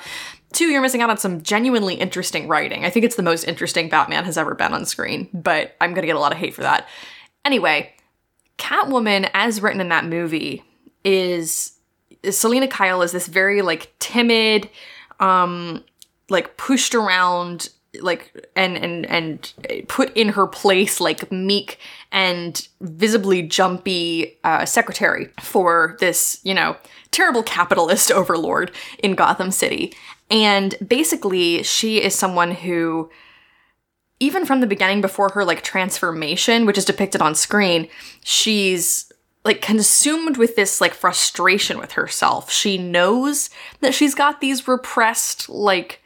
Two, 0.51 0.65
you're 0.65 0.81
missing 0.81 1.01
out 1.01 1.09
on 1.09 1.17
some 1.17 1.41
genuinely 1.43 1.95
interesting 1.95 2.47
writing. 2.47 2.83
I 2.83 2.89
think 2.89 3.05
it's 3.05 3.15
the 3.15 3.23
most 3.23 3.45
interesting 3.45 3.87
Batman 3.87 4.25
has 4.25 4.37
ever 4.37 4.53
been 4.53 4.73
on 4.73 4.85
screen, 4.85 5.29
but 5.33 5.75
I'm 5.79 5.93
gonna 5.93 6.07
get 6.07 6.17
a 6.17 6.19
lot 6.19 6.33
of 6.33 6.37
hate 6.37 6.53
for 6.53 6.61
that. 6.61 6.87
Anyway, 7.45 7.93
Catwoman, 8.57 9.29
as 9.33 9.61
written 9.61 9.81
in 9.81 9.89
that 9.89 10.05
movie, 10.05 10.63
is 11.05 11.73
Selina 12.29 12.67
Kyle 12.67 13.01
is 13.01 13.13
this 13.13 13.27
very 13.27 13.61
like 13.61 13.93
timid, 13.99 14.69
um, 15.19 15.83
like 16.29 16.57
pushed 16.57 16.95
around 16.95 17.69
like 18.01 18.47
and 18.55 18.75
and 18.77 19.05
and 19.05 19.87
put 19.87 20.15
in 20.15 20.29
her 20.29 20.47
place 20.47 20.99
like 20.99 21.31
meek 21.31 21.77
and 22.11 22.67
visibly 22.81 23.41
jumpy 23.43 24.37
uh, 24.43 24.65
secretary 24.65 25.29
for 25.39 25.95
this 25.99 26.39
you 26.43 26.53
know 26.53 26.75
terrible 27.11 27.43
capitalist 27.43 28.11
overlord 28.11 28.71
in 28.99 29.15
Gotham 29.15 29.51
City. 29.51 29.93
And 30.29 30.75
basically 30.85 31.63
she 31.63 32.01
is 32.01 32.15
someone 32.15 32.51
who 32.51 33.09
even 34.19 34.45
from 34.45 34.61
the 34.61 34.67
beginning 34.67 35.01
before 35.01 35.29
her 35.29 35.45
like 35.45 35.63
transformation 35.63 36.65
which 36.65 36.77
is 36.77 36.85
depicted 36.85 37.21
on 37.21 37.35
screen 37.35 37.87
she's 38.23 39.11
like 39.45 39.61
consumed 39.61 40.37
with 40.37 40.55
this 40.55 40.79
like 40.79 40.93
frustration 40.93 41.77
with 41.77 41.93
herself. 41.93 42.49
She 42.51 42.77
knows 42.77 43.49
that 43.81 43.93
she's 43.93 44.15
got 44.15 44.41
these 44.41 44.67
repressed 44.67 45.49
like 45.49 46.01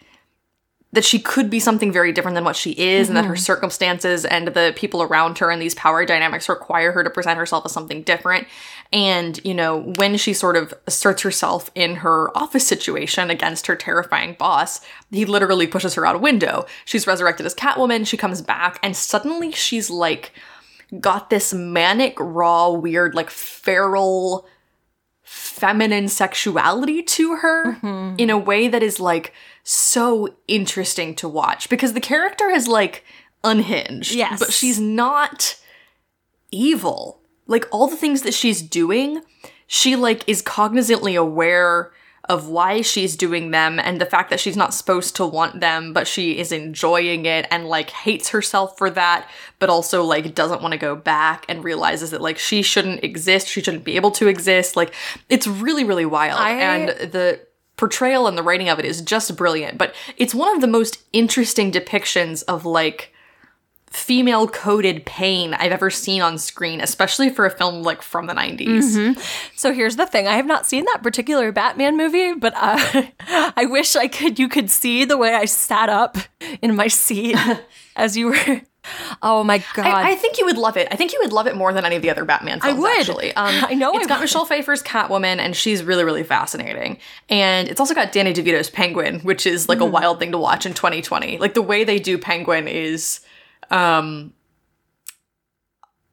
that 0.94 1.04
she 1.04 1.20
could 1.20 1.50
be 1.50 1.60
something 1.60 1.92
very 1.92 2.12
different 2.12 2.36
than 2.36 2.44
what 2.44 2.56
she 2.56 2.72
is 2.72 3.08
mm-hmm. 3.08 3.18
and 3.18 3.26
that 3.26 3.30
her 3.30 3.36
circumstances 3.36 4.26
and 4.26 4.48
the 4.50 4.74
people 4.76 5.04
around 5.04 5.38
her 5.38 5.52
and 5.52 5.62
these 5.62 5.76
power 5.76 6.06
dynamics 6.06 6.48
require 6.48 6.92
her 6.92 7.04
to 7.04 7.10
present 7.10 7.38
herself 7.38 7.66
as 7.66 7.72
something 7.72 8.02
different 8.04 8.48
and 8.94 9.42
you 9.44 9.54
know 9.54 9.82
when 9.98 10.16
she 10.18 10.34
sort 10.34 10.56
of 10.56 10.74
asserts 10.86 11.22
herself 11.22 11.70
in 11.76 11.98
her 11.98 12.36
office 12.38 12.66
situation 12.66 13.30
against 13.30 13.68
her 13.68 13.76
terrifying 13.76 14.36
boss 14.40 14.82
he 15.12 15.26
literally 15.26 15.68
pushes 15.68 15.94
her 15.94 16.06
out 16.06 16.16
a 16.16 16.20
window 16.20 16.66
she's 16.86 17.08
resurrected 17.08 17.46
as 17.46 17.54
catwoman 17.54 18.08
she 18.08 18.18
comes 18.18 18.42
back 18.42 18.80
and 18.82 18.96
suddenly 18.96 19.52
she's 19.52 19.90
like 19.90 20.32
got 21.02 21.30
this 21.30 21.54
manic 21.54 22.16
raw 22.18 22.70
weird 22.70 23.14
like 23.14 23.30
feral 23.30 24.48
feminine 25.24 26.08
sexuality 26.08 27.04
to 27.04 27.36
her 27.36 27.74
mm-hmm. 27.74 28.16
in 28.18 28.30
a 28.30 28.38
way 28.38 28.70
that 28.70 28.82
is 28.82 28.98
like 28.98 29.34
so 29.68 30.30
interesting 30.48 31.14
to 31.16 31.28
watch 31.28 31.70
because 31.70 31.94
the 31.94 32.00
character 32.00 32.50
is 32.50 32.68
like 32.68 33.04
unhinged. 33.44 34.14
Yes. 34.14 34.40
But 34.40 34.54
she's 34.54 34.80
not 34.80 35.60
evil. 36.52 37.20
Like 37.48 37.66
all 37.72 37.88
the 37.88 37.98
things 37.98 38.22
that 38.22 38.34
she's 38.34 38.62
doing, 38.62 39.22
she 39.68 39.96
like 39.96 40.28
is 40.28 40.42
cognizantly 40.42 41.20
aware 41.20 41.92
of 42.30 42.50
why 42.50 42.82
she's 42.82 43.16
doing 43.16 43.52
them 43.52 43.80
and 43.80 44.02
the 44.02 44.06
fact 44.06 44.30
that 44.30 44.40
she's 44.40 44.58
not 44.58 44.74
supposed 44.74 45.16
to 45.16 45.26
want 45.26 45.62
them, 45.62 45.94
but 45.94 46.08
she 46.08 46.38
is 46.38 46.52
enjoying 46.52 47.26
it 47.26 47.48
and 47.50 47.68
like 47.68 47.90
hates 47.90 48.30
herself 48.30 48.78
for 48.78 48.90
that, 48.90 49.30
but 49.60 49.70
also 49.70 50.04
like 50.04 50.36
doesn't 50.36 50.62
want 50.62 50.74
to 50.74 50.78
go 50.78 50.96
back 50.96 51.46
and 51.48 51.64
realizes 51.64 52.12
that 52.12 52.22
like 52.22 52.38
she 52.38 52.62
shouldn't 52.62 53.02
exist, 53.04 53.48
she 53.48 53.62
shouldn't 53.62 53.86
be 53.86 53.96
able 53.96 54.12
to 54.12 54.28
exist. 54.28 54.76
Like 54.76 54.94
it's 55.30 55.48
really, 55.48 55.86
really 55.86 56.06
wild. 56.06 56.40
I... 56.40 56.52
And 56.52 57.12
the 57.12 57.47
portrayal 57.78 58.28
and 58.28 58.38
the 58.38 58.44
writing 58.44 58.70
of 58.70 58.80
it 58.80 58.86
is 58.86 59.02
just 59.02 59.36
brilliant. 59.36 59.78
But 59.78 59.94
it's 60.18 60.36
one 60.36 60.54
of 60.54 60.62
the 60.62 60.68
most 60.68 61.04
interesting 61.14 61.72
depictions 61.72 62.44
of 62.48 62.66
like 62.66 63.14
female 63.90 64.48
coded 64.48 65.06
pain 65.06 65.54
I've 65.54 65.72
ever 65.72 65.90
seen 65.90 66.22
on 66.22 66.38
screen, 66.38 66.82
especially 66.82 67.30
for 67.30 67.46
a 67.46 67.52
film 67.52 67.84
like 67.84 68.02
from 68.02 68.28
the 68.28 68.34
90s. 68.34 68.68
Mm-hmm. 68.68 69.22
So 69.56 69.74
here's 69.74 69.96
the 69.96 70.06
thing 70.06 70.28
I 70.28 70.36
have 70.36 70.46
not 70.46 70.66
seen 70.66 70.86
that 70.86 71.02
particular 71.02 71.52
Batman 71.52 71.96
movie, 71.96 72.34
but 72.34 72.54
uh, 72.56 73.04
I 73.56 73.66
wish 73.66 73.96
I 73.96 74.08
could, 74.08 74.40
you 74.40 74.50
could 74.50 74.70
see 74.70 75.06
the 75.06 75.18
way 75.18 75.34
I 75.34 75.46
sat 75.46 75.90
up 75.90 76.18
in 76.62 76.76
my 76.76 76.88
seat 76.88 77.38
as 77.96 78.18
you 78.18 78.28
were 78.28 78.62
Oh 79.22 79.44
my 79.44 79.64
god! 79.74 79.86
I, 79.86 80.12
I, 80.12 80.16
think 80.16 80.38
you 80.38 80.46
would 80.46 80.58
love 80.58 80.78
it. 80.78 80.88
I 80.92 80.96
think 80.96 81.14
you 81.14 81.20
would 81.22 81.34
love 81.34 81.48
it 81.48 81.56
more 81.56 81.74
than 81.74 81.86
any 81.86 81.96
of 81.96 82.02
the 82.02 82.10
other 82.10 82.26
Batman 82.26 82.60
films. 82.60 82.78
I 82.78 82.80
would. 82.80 83.00
Actually, 83.00 83.34
um, 83.36 83.54
I 83.68 83.74
know 83.74 83.94
it's 83.94 84.06
I 84.06 84.10
got 84.10 84.20
would. 84.20 84.24
Michelle 84.24 84.46
Pfeiffer's 84.46 84.84
Catwoman, 84.84 85.38
and 85.38 85.56
she's 85.56 85.84
really, 85.84 86.04
really 86.04 86.24
fascinating. 86.24 86.98
And 87.30 87.68
it's 87.68 87.80
also 87.80 87.94
got 87.94 88.12
Danny 88.12 88.34
DeVito's 88.34 88.70
Penguin, 88.70 89.20
which 89.22 89.46
is 89.46 89.70
like 89.70 89.80
mm. 89.80 89.84
a 89.84 89.86
wild 89.86 90.20
thing 90.20 90.32
to 90.32 90.38
watch 90.38 90.66
in 90.66 90.74
2020. 90.74 91.38
Like 91.38 91.54
the 91.54 91.62
way 91.62 91.84
they 91.84 92.00
do 92.00 92.18
Penguin 92.18 92.68
is, 92.68 93.22
um, 93.70 94.34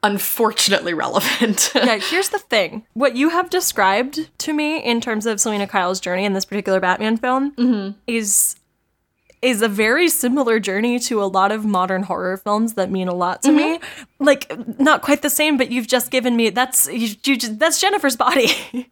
unfortunately 0.04 0.94
relevant. 0.94 1.72
yeah, 1.74 1.96
here's 1.96 2.28
the 2.28 2.38
thing. 2.38 2.86
What 2.92 3.16
you 3.16 3.30
have 3.30 3.50
described 3.50 4.30
to 4.38 4.52
me 4.52 4.78
in 4.78 5.00
terms 5.00 5.26
of 5.26 5.40
Selina 5.40 5.66
Kyle's 5.66 5.98
journey 5.98 6.24
in 6.24 6.34
this 6.34 6.44
particular 6.44 6.78
Batman 6.78 7.16
film 7.16 7.52
mm-hmm. 7.52 7.98
is 8.06 8.56
is 9.44 9.62
a 9.62 9.68
very 9.68 10.08
similar 10.08 10.58
journey 10.58 10.98
to 10.98 11.22
a 11.22 11.26
lot 11.26 11.52
of 11.52 11.64
modern 11.64 12.04
horror 12.04 12.36
films 12.38 12.74
that 12.74 12.90
mean 12.90 13.08
a 13.08 13.14
lot 13.14 13.42
to 13.42 13.48
mm-hmm. 13.48 13.56
me. 13.56 13.80
Like 14.18 14.80
not 14.80 15.02
quite 15.02 15.22
the 15.22 15.30
same, 15.30 15.56
but 15.56 15.70
you've 15.70 15.86
just 15.86 16.10
given 16.10 16.34
me 16.34 16.50
that's 16.50 16.88
you, 16.88 17.14
you 17.24 17.36
just, 17.36 17.58
that's 17.58 17.80
Jennifer's 17.80 18.16
body. 18.16 18.90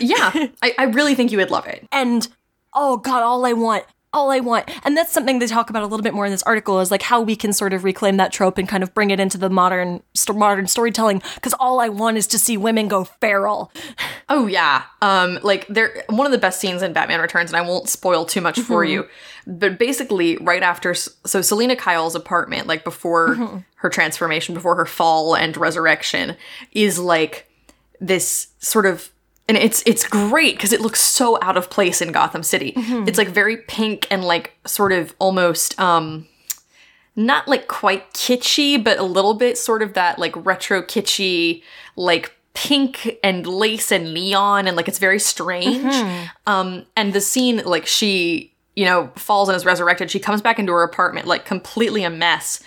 yeah, 0.00 0.32
I, 0.62 0.74
I 0.76 0.84
really 0.84 1.14
think 1.14 1.30
you 1.30 1.38
would 1.38 1.50
love 1.50 1.66
it. 1.66 1.86
And 1.92 2.26
oh 2.72 2.96
god, 2.96 3.22
all 3.22 3.46
I 3.46 3.52
want 3.52 3.84
all 4.14 4.30
I 4.30 4.40
want. 4.40 4.70
And 4.84 4.96
that's 4.96 5.12
something 5.12 5.38
they 5.38 5.46
talk 5.46 5.68
about 5.68 5.82
a 5.82 5.86
little 5.86 6.02
bit 6.02 6.14
more 6.14 6.24
in 6.24 6.32
this 6.32 6.42
article 6.44 6.80
is 6.80 6.90
like 6.90 7.02
how 7.02 7.20
we 7.20 7.36
can 7.36 7.52
sort 7.52 7.72
of 7.72 7.84
reclaim 7.84 8.16
that 8.16 8.32
trope 8.32 8.56
and 8.56 8.68
kind 8.68 8.82
of 8.82 8.94
bring 8.94 9.10
it 9.10 9.20
into 9.20 9.36
the 9.36 9.50
modern 9.50 10.02
st- 10.14 10.38
modern 10.38 10.66
storytelling 10.66 11.22
because 11.34 11.54
all 11.54 11.80
I 11.80 11.88
want 11.88 12.16
is 12.16 12.26
to 12.28 12.38
see 12.38 12.56
women 12.56 12.88
go 12.88 13.04
feral. 13.04 13.72
Oh 14.30 14.46
yeah. 14.46 14.84
Um 15.02 15.38
like 15.42 15.66
they're 15.68 16.02
one 16.08 16.24
of 16.24 16.32
the 16.32 16.38
best 16.38 16.58
scenes 16.58 16.80
in 16.80 16.94
Batman 16.94 17.20
Returns 17.20 17.50
and 17.50 17.58
I 17.58 17.60
won't 17.60 17.90
spoil 17.90 18.24
too 18.24 18.40
much 18.40 18.58
for 18.58 18.82
mm-hmm. 18.82 18.92
you. 18.92 19.08
But 19.46 19.78
basically 19.78 20.38
right 20.38 20.62
after 20.62 20.94
so 20.94 21.42
Selina 21.42 21.76
Kyle's 21.76 22.14
apartment 22.14 22.66
like 22.66 22.84
before 22.84 23.36
mm-hmm. 23.36 23.58
her 23.76 23.90
transformation, 23.90 24.54
before 24.54 24.76
her 24.76 24.86
fall 24.86 25.36
and 25.36 25.54
resurrection 25.58 26.36
is 26.72 26.98
like 26.98 27.50
this 28.00 28.48
sort 28.60 28.86
of 28.86 29.10
and 29.48 29.56
it's 29.56 29.82
it's 29.86 30.06
great 30.06 30.56
because 30.56 30.72
it 30.72 30.80
looks 30.80 31.00
so 31.00 31.38
out 31.42 31.56
of 31.56 31.70
place 31.70 32.00
in 32.00 32.12
Gotham 32.12 32.42
City. 32.42 32.72
Mm-hmm. 32.72 33.08
It's 33.08 33.18
like 33.18 33.28
very 33.28 33.58
pink 33.58 34.06
and 34.10 34.24
like 34.24 34.56
sort 34.66 34.92
of 34.92 35.14
almost 35.18 35.78
um 35.78 36.26
not 37.16 37.46
like 37.46 37.68
quite 37.68 38.12
kitschy, 38.12 38.82
but 38.82 38.98
a 38.98 39.04
little 39.04 39.34
bit 39.34 39.56
sort 39.56 39.82
of 39.82 39.94
that 39.94 40.18
like 40.18 40.34
retro 40.44 40.82
kitschy 40.82 41.62
like 41.96 42.34
pink 42.54 43.18
and 43.22 43.46
lace 43.46 43.92
and 43.92 44.14
neon 44.14 44.66
and 44.66 44.76
like 44.76 44.88
it's 44.88 44.98
very 44.98 45.18
strange. 45.18 45.84
Mm-hmm. 45.84 46.26
Um 46.46 46.86
and 46.96 47.12
the 47.12 47.20
scene 47.20 47.62
like 47.64 47.86
she, 47.86 48.54
you 48.74 48.86
know, 48.86 49.10
falls 49.16 49.48
and 49.48 49.56
is 49.56 49.66
resurrected, 49.66 50.10
she 50.10 50.20
comes 50.20 50.40
back 50.40 50.58
into 50.58 50.72
her 50.72 50.82
apartment 50.82 51.26
like 51.26 51.44
completely 51.44 52.02
a 52.02 52.10
mess 52.10 52.62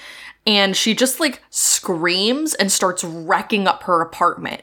and 0.45 0.77
she 0.77 0.93
just 0.93 1.19
like 1.19 1.41
screams 1.49 2.53
and 2.53 2.71
starts 2.71 3.03
wrecking 3.03 3.67
up 3.67 3.83
her 3.83 3.99
apartment 4.01 4.61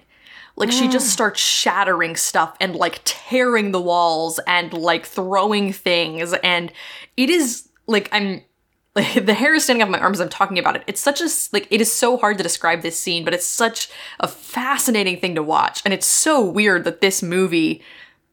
like 0.57 0.71
she 0.71 0.89
just 0.89 1.09
mm. 1.09 1.11
starts 1.11 1.41
shattering 1.41 2.17
stuff 2.17 2.57
and 2.61 2.77
like 2.77 3.01
tearing 3.05 3.73
the 3.73 3.81
walls 3.81 4.39
and 4.47 4.73
like 4.73 5.05
throwing 5.05 5.73
things 5.73 6.33
and 6.45 6.73
it 7.17 7.31
is 7.31 7.69
like 7.87 8.09
I'm 8.13 8.43
like 8.95 9.15
the 9.27 9.35
hair 9.35 9.55
is 9.55 9.65
standing 9.65 9.83
up 9.83 9.89
my 9.89 9.99
arms 9.99 10.21
as 10.21 10.25
I'm 10.25 10.29
talking 10.31 10.59
about 10.59 10.77
it. 10.77 10.85
It's 10.87 11.01
such 11.01 11.21
a 11.21 11.29
like 11.53 11.67
it 11.71 11.81
is 11.81 11.93
so 11.93 12.17
hard 12.17 12.39
to 12.39 12.43
describe 12.43 12.83
this 12.83 12.99
scene, 12.99 13.25
but 13.25 13.35
it's 13.35 13.47
such 13.47 13.89
a 14.21 14.29
fascinating 14.29 15.19
thing 15.19 15.35
to 15.35 15.43
watch. 15.43 15.83
And 15.85 15.93
it's 15.93 16.07
so 16.07 16.45
weird 16.45 16.85
that 16.85 17.01
this 17.01 17.23
movie 17.23 17.83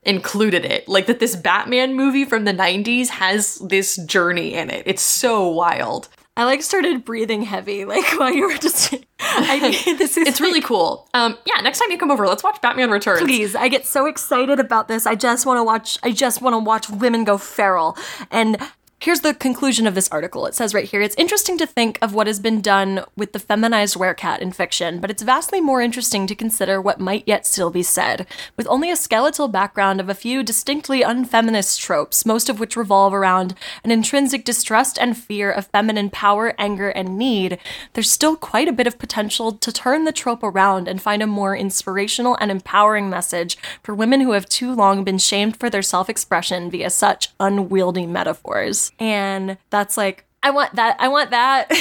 included 0.03 0.65
it. 0.65 0.87
Like 0.87 1.05
that 1.07 1.19
this 1.19 1.35
Batman 1.35 1.95
movie 1.95 2.25
from 2.25 2.45
the 2.45 2.53
90s 2.53 3.09
has 3.09 3.55
this 3.57 3.97
journey 3.97 4.53
in 4.53 4.69
it. 4.69 4.83
It's 4.85 5.01
so 5.01 5.47
wild. 5.47 6.09
I 6.41 6.45
like 6.45 6.63
started 6.63 7.05
breathing 7.05 7.43
heavy, 7.43 7.85
like 7.93 8.03
while 8.19 8.33
you 8.33 8.47
were 8.47 8.57
just. 8.57 8.95
I 9.19 9.59
mean, 9.59 9.71
this 9.97 10.17
is. 10.17 10.27
it's 10.27 10.39
like, 10.39 10.47
really 10.47 10.61
cool. 10.61 11.07
Um, 11.13 11.37
yeah, 11.45 11.61
next 11.61 11.77
time 11.77 11.91
you 11.91 11.99
come 11.99 12.09
over, 12.09 12.27
let's 12.27 12.43
watch 12.43 12.59
Batman 12.61 12.89
Returns. 12.89 13.21
Please, 13.21 13.55
I 13.55 13.67
get 13.67 13.85
so 13.85 14.07
excited 14.07 14.59
about 14.59 14.87
this. 14.87 15.05
I 15.05 15.13
just 15.13 15.45
want 15.45 15.59
to 15.59 15.63
watch. 15.63 15.99
I 16.01 16.11
just 16.11 16.41
want 16.41 16.55
to 16.55 16.57
watch 16.57 16.89
women 16.89 17.25
go 17.25 17.37
feral, 17.37 17.95
and 18.31 18.57
Here's 19.03 19.21
the 19.21 19.33
conclusion 19.33 19.87
of 19.87 19.95
this 19.95 20.09
article. 20.09 20.45
It 20.45 20.53
says 20.53 20.75
right 20.75 20.87
here 20.87 21.01
It's 21.01 21.15
interesting 21.17 21.57
to 21.57 21.65
think 21.65 21.97
of 22.03 22.13
what 22.13 22.27
has 22.27 22.39
been 22.39 22.61
done 22.61 23.03
with 23.17 23.33
the 23.33 23.39
feminized 23.39 23.95
werecat 23.95 24.41
in 24.41 24.51
fiction, 24.51 24.99
but 24.99 25.09
it's 25.09 25.23
vastly 25.23 25.59
more 25.59 25.81
interesting 25.81 26.27
to 26.27 26.35
consider 26.35 26.79
what 26.79 26.99
might 26.99 27.23
yet 27.25 27.47
still 27.47 27.71
be 27.71 27.81
said. 27.81 28.27
With 28.57 28.67
only 28.67 28.91
a 28.91 28.95
skeletal 28.95 29.47
background 29.47 29.99
of 29.99 30.07
a 30.07 30.13
few 30.13 30.43
distinctly 30.43 31.01
unfeminist 31.01 31.81
tropes, 31.81 32.27
most 32.27 32.47
of 32.47 32.59
which 32.59 32.77
revolve 32.77 33.11
around 33.11 33.55
an 33.83 33.89
intrinsic 33.89 34.45
distrust 34.45 34.99
and 34.99 35.17
fear 35.17 35.51
of 35.51 35.65
feminine 35.65 36.11
power, 36.11 36.53
anger, 36.59 36.89
and 36.89 37.17
need, 37.17 37.57
there's 37.93 38.11
still 38.11 38.35
quite 38.35 38.67
a 38.67 38.71
bit 38.71 38.85
of 38.85 38.99
potential 38.99 39.51
to 39.51 39.71
turn 39.71 40.05
the 40.05 40.11
trope 40.11 40.43
around 40.43 40.87
and 40.87 41.01
find 41.01 41.23
a 41.23 41.27
more 41.27 41.57
inspirational 41.57 42.37
and 42.39 42.51
empowering 42.51 43.09
message 43.09 43.57
for 43.81 43.95
women 43.95 44.21
who 44.21 44.33
have 44.33 44.45
too 44.45 44.71
long 44.71 45.03
been 45.03 45.17
shamed 45.17 45.57
for 45.57 45.71
their 45.71 45.81
self 45.81 46.07
expression 46.07 46.69
via 46.69 46.91
such 46.91 47.29
unwieldy 47.39 48.05
metaphors. 48.05 48.90
And 48.99 49.57
that's 49.69 49.97
like, 49.97 50.25
I 50.43 50.49
want 50.51 50.75
that. 50.75 50.97
I 50.99 51.07
want 51.07 51.31
that. 51.31 51.71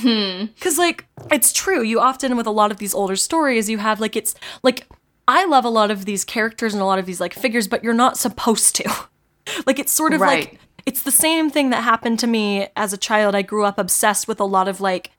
Hmm. 0.00 0.46
Because, 0.54 0.78
like, 0.78 1.06
it's 1.30 1.52
true. 1.52 1.82
You 1.82 2.00
often, 2.00 2.36
with 2.36 2.46
a 2.46 2.50
lot 2.50 2.70
of 2.70 2.78
these 2.78 2.94
older 2.94 3.16
stories, 3.16 3.70
you 3.70 3.78
have 3.78 4.00
like, 4.00 4.16
it's 4.16 4.34
like, 4.62 4.86
I 5.28 5.44
love 5.46 5.64
a 5.64 5.70
lot 5.70 5.90
of 5.90 6.04
these 6.04 6.24
characters 6.24 6.72
and 6.72 6.82
a 6.82 6.86
lot 6.86 6.98
of 6.98 7.06
these 7.06 7.20
like 7.20 7.34
figures, 7.34 7.68
but 7.68 7.82
you're 7.82 7.94
not 7.94 8.16
supposed 8.16 8.74
to. 8.76 9.08
like, 9.66 9.78
it's 9.78 9.92
sort 9.92 10.12
of 10.12 10.20
right. 10.20 10.50
like, 10.50 10.60
it's 10.84 11.02
the 11.02 11.10
same 11.10 11.50
thing 11.50 11.70
that 11.70 11.82
happened 11.82 12.18
to 12.20 12.26
me 12.26 12.68
as 12.76 12.92
a 12.92 12.96
child. 12.96 13.34
I 13.34 13.42
grew 13.42 13.64
up 13.64 13.78
obsessed 13.78 14.28
with 14.28 14.40
a 14.40 14.44
lot 14.44 14.68
of 14.68 14.80
like 14.80 15.10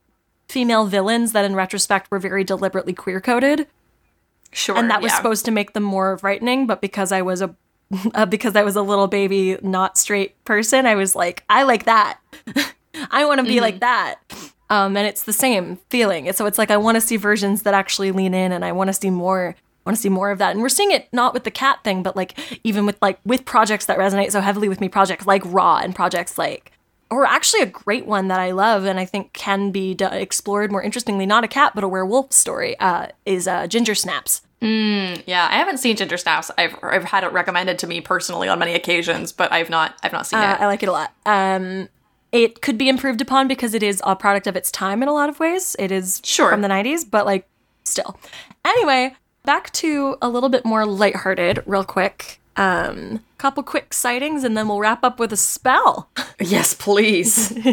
female 0.48 0.86
villains 0.86 1.34
that 1.34 1.46
in 1.46 1.56
retrospect 1.56 2.10
were 2.10 2.20
very 2.20 2.44
deliberately 2.44 2.94
queer 2.94 3.20
coded. 3.20 3.68
Sure. 4.54 4.78
And 4.78 4.90
that 4.90 5.02
was 5.02 5.14
supposed 5.14 5.44
to 5.46 5.52
make 5.52 5.74
them 5.74 5.84
more 5.84 6.18
frightening, 6.18 6.68
but 6.68 6.80
because 6.80 7.12
I 7.12 7.22
was 7.22 7.42
a 7.42 7.56
uh, 8.14 8.26
because 8.26 8.56
I 8.56 8.64
was 8.64 8.76
a 8.76 8.82
little 8.82 9.08
baby, 9.08 9.58
not 9.62 9.98
straight 9.98 10.44
person, 10.46 10.86
I 10.86 10.96
was 10.96 11.16
like, 11.16 11.44
I 11.50 11.64
like 11.64 11.86
that. 11.86 12.20
I 13.12 13.26
want 13.26 13.40
to 13.40 13.46
be 13.46 13.62
like 13.62 13.80
that. 13.80 14.16
Um, 14.70 14.98
and 14.98 15.08
it's 15.08 15.24
the 15.24 15.34
same 15.34 15.78
feeling. 15.90 16.32
So 16.34 16.46
it's 16.46 16.58
like 16.58 16.72
I 16.72 16.78
want 16.78 16.96
to 16.96 17.02
see 17.02 17.16
versions 17.18 17.64
that 17.64 17.74
actually 17.74 18.12
lean 18.12 18.34
in, 18.34 18.52
and 18.52 18.66
I 18.66 18.72
want 18.72 18.90
to 18.90 18.94
see 18.94 19.10
more. 19.10 19.56
Want 19.86 19.96
to 19.96 20.02
see 20.02 20.10
more 20.10 20.32
of 20.32 20.40
that, 20.40 20.52
and 20.52 20.62
we're 20.62 20.68
seeing 20.68 20.92
it 20.92 21.08
not 21.14 21.34
with 21.34 21.46
the 21.46 21.52
cat 21.52 21.82
thing, 21.86 22.04
but 22.04 22.14
like 22.14 22.38
even 22.66 22.86
with 22.86 22.98
like 23.02 23.20
with 23.24 23.46
projects 23.46 23.86
that 23.86 23.98
resonate 23.98 24.32
so 24.32 24.42
heavily 24.42 24.68
with 24.68 24.82
me, 24.82 24.90
projects 24.90 25.26
like 25.26 25.42
Raw 25.46 25.78
and 25.78 25.96
projects 25.96 26.38
like 26.38 26.74
or 27.10 27.26
actually 27.26 27.62
a 27.62 27.68
great 27.68 28.06
one 28.06 28.28
that 28.28 28.40
I 28.40 28.52
love 28.52 28.84
and 28.84 29.00
I 29.00 29.06
think 29.06 29.34
can 29.34 29.72
be 29.72 29.94
d- 29.94 30.06
explored 30.06 30.72
more 30.72 30.82
interestingly, 30.82 31.26
not 31.26 31.44
a 31.44 31.48
cat 31.48 31.72
but 31.74 31.84
a 31.84 31.88
werewolf 31.88 32.34
story, 32.34 32.78
uh, 32.80 33.08
is 33.26 33.48
uh, 33.48 33.68
Ginger 33.68 33.96
Snaps. 33.96 34.42
Yeah, 34.62 35.48
I 35.52 35.56
haven't 35.58 35.78
seen 35.78 35.96
Ginger 35.96 36.18
Snaps. 36.18 36.50
I've 36.58 36.76
I've 36.82 37.04
had 37.04 37.24
it 37.24 37.32
recommended 37.32 37.78
to 37.80 37.88
me 37.88 38.02
personally 38.02 38.48
on 38.48 38.60
many 38.60 38.74
occasions, 38.74 39.32
but 39.32 39.52
I've 39.52 39.70
not 39.70 39.96
I've 40.04 40.14
not 40.14 40.26
seen 40.28 40.40
Uh, 40.40 40.54
it. 40.60 40.62
I 40.62 40.66
like 40.68 40.84
it 40.84 40.90
a 40.90 40.92
lot. 40.92 41.14
Um, 41.26 41.90
it 42.32 42.62
could 42.62 42.78
be 42.78 42.90
improved 42.90 43.22
upon 43.22 43.48
because 43.48 43.74
it 43.74 43.84
is 43.84 44.02
a 44.06 44.16
product 44.16 44.48
of 44.48 44.56
its 44.56 44.72
time 44.72 45.02
in 45.04 45.08
a 45.10 45.14
lot 45.14 45.30
of 45.30 45.40
ways. 45.40 45.76
It 45.80 45.92
is 45.92 46.22
Sure. 46.24 46.50
from 46.50 46.62
the 46.62 46.68
90s, 46.68 47.06
but 47.10 47.26
like 47.26 47.48
still. 47.84 48.20
Anyway, 48.66 49.16
back 49.46 49.72
to 49.74 50.18
a 50.22 50.28
little 50.30 50.50
bit 50.50 50.66
more 50.66 50.86
lighthearted, 50.86 51.64
real 51.66 51.84
quick. 51.86 52.40
Um, 52.58 53.24
couple 53.38 53.62
quick 53.62 53.94
sightings, 53.94 54.44
and 54.44 54.58
then 54.58 54.68
we'll 54.68 54.80
wrap 54.80 55.04
up 55.04 55.20
with 55.20 55.32
a 55.32 55.38
spell. 55.38 56.10
Yes, 56.40 56.74
please. 56.74 57.52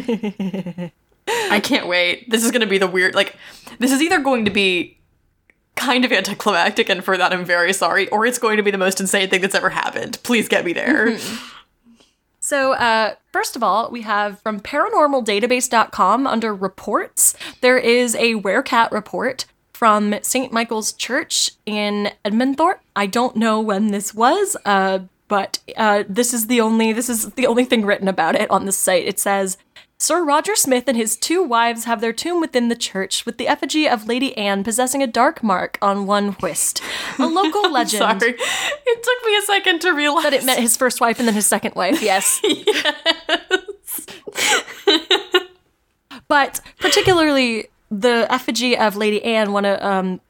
I 1.29 1.61
can't 1.61 1.87
wait. 1.87 2.31
This 2.31 2.45
is 2.45 2.51
going 2.51 2.61
to 2.63 2.67
be 2.67 2.79
the 2.79 2.87
weird 2.87 3.15
like 3.15 3.37
this 3.79 3.93
is 3.93 4.01
either 4.03 4.21
going 4.21 4.45
to 4.47 4.51
be 4.51 4.97
kind 5.77 6.05
of 6.05 6.13
anticlimactic 6.13 6.89
and 6.89 7.05
for 7.05 7.17
that 7.17 7.33
I'm 7.33 7.45
very 7.45 7.73
sorry 7.73 8.09
or 8.11 8.25
it's 8.27 8.39
going 8.39 8.57
to 8.57 8.63
be 8.63 8.71
the 8.71 8.79
most 8.79 9.01
insane 9.01 9.29
thing 9.29 9.41
that's 9.41 9.55
ever 9.55 9.71
happened. 9.71 10.19
Please 10.23 10.49
get 10.49 10.65
me 10.65 10.73
there. 10.73 11.19
So, 12.45 12.75
uh, 12.75 13.15
first 13.33 13.57
of 13.57 13.63
all, 13.63 13.91
we 13.91 14.03
have 14.03 14.39
from 14.41 14.61
paranormaldatabase.com 14.61 16.27
under 16.27 16.55
reports, 16.55 17.35
there 17.63 17.79
is 17.79 18.15
a 18.17 18.35
werecat 18.35 18.91
report 18.91 19.47
from 19.73 20.17
St. 20.21 20.53
Michael's 20.53 20.93
Church 20.93 21.53
in 21.65 22.11
Edmondthorpe. 22.23 22.81
I 22.95 23.07
don't 23.07 23.37
know 23.37 23.63
when 23.63 23.93
this 23.93 24.15
was, 24.15 24.59
uh, 24.67 24.99
but 25.27 25.59
uh, 25.79 26.05
this 26.07 26.35
is 26.35 26.49
the 26.49 26.61
only 26.61 26.93
this 26.93 27.09
is 27.09 27.31
the 27.31 27.47
only 27.47 27.65
thing 27.65 27.87
written 27.87 28.09
about 28.09 28.35
it 28.35 28.51
on 28.51 28.67
the 28.67 28.73
site. 28.73 29.07
It 29.07 29.19
says 29.19 29.57
Sir 29.97 30.25
Roger 30.25 30.57
Smith 30.57 30.89
and 30.89 30.97
his 30.97 31.17
two 31.17 31.43
wives 31.43 31.85
have 31.85 32.01
their 32.01 32.13
tomb 32.13 32.41
within 32.41 32.69
the 32.69 32.77
church, 32.77 33.25
with 33.25 33.39
the 33.39 33.47
effigy 33.49 33.89
of 33.89 34.07
Lady 34.07 34.37
Anne 34.37 34.65
possessing 34.65 35.03
a 35.03 35.07
dark 35.07 35.43
mark 35.43 35.79
on 35.81 36.07
one 36.07 36.37
wrist. 36.43 36.83
A 37.19 37.27
local 37.27 37.71
legend 37.71 38.21
sorry. 38.21 38.35
It 38.37 39.03
took 39.03 39.27
me 39.27 39.37
a 39.37 39.43
second 39.43 39.81
to 39.83 39.93
realize 39.93 40.25
that 40.25 40.35
it 40.35 40.45
meant 40.45 40.61
his 40.61 40.77
first 40.77 41.01
wife 41.01 41.19
and 41.19 41.29
then 41.29 41.35
his 41.35 41.47
second 41.47 41.75
wife. 41.75 42.03
Yes. 42.03 42.41
but 46.29 46.61
particularly 46.81 47.69
the 47.91 48.27
effigy 48.31 48.77
of 48.77 48.97
Lady 48.97 49.23
Anne, 49.25 49.53
one 49.53 49.65
of 49.65 49.81
um, 49.83 50.21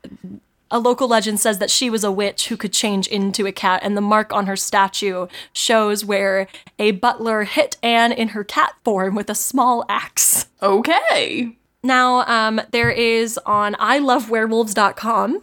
a 0.75 0.81
local 0.81 1.07
legend 1.07 1.39
says 1.39 1.59
that 1.59 1.71
she 1.71 1.89
was 1.89 2.03
a 2.03 2.11
witch 2.11 2.49
who 2.49 2.57
could 2.57 2.73
change 2.73 3.07
into 3.07 3.47
a 3.47 3.53
cat, 3.53 3.81
and 3.85 3.97
the 3.97 4.01
mark 4.01 4.33
on 4.33 4.47
her 4.47 4.57
statue 4.57 5.29
shows 5.53 6.05
where 6.05 6.49
a 6.81 6.91
butler 6.91 7.45
hit 7.45 7.77
Anne 7.81 8.11
in 8.11 8.31
her 8.31 8.43
cat 8.43 8.75
form 8.85 9.15
with 9.15 9.31
a 9.31 9.37
small 9.37 9.85
axe. 9.89 10.47
Okay. 10.61 11.57
Now, 11.85 12.27
um, 12.27 12.61
there 12.73 12.91
is 12.91 13.39
on 13.47 13.75
ilovewerewolves.com 13.75 15.43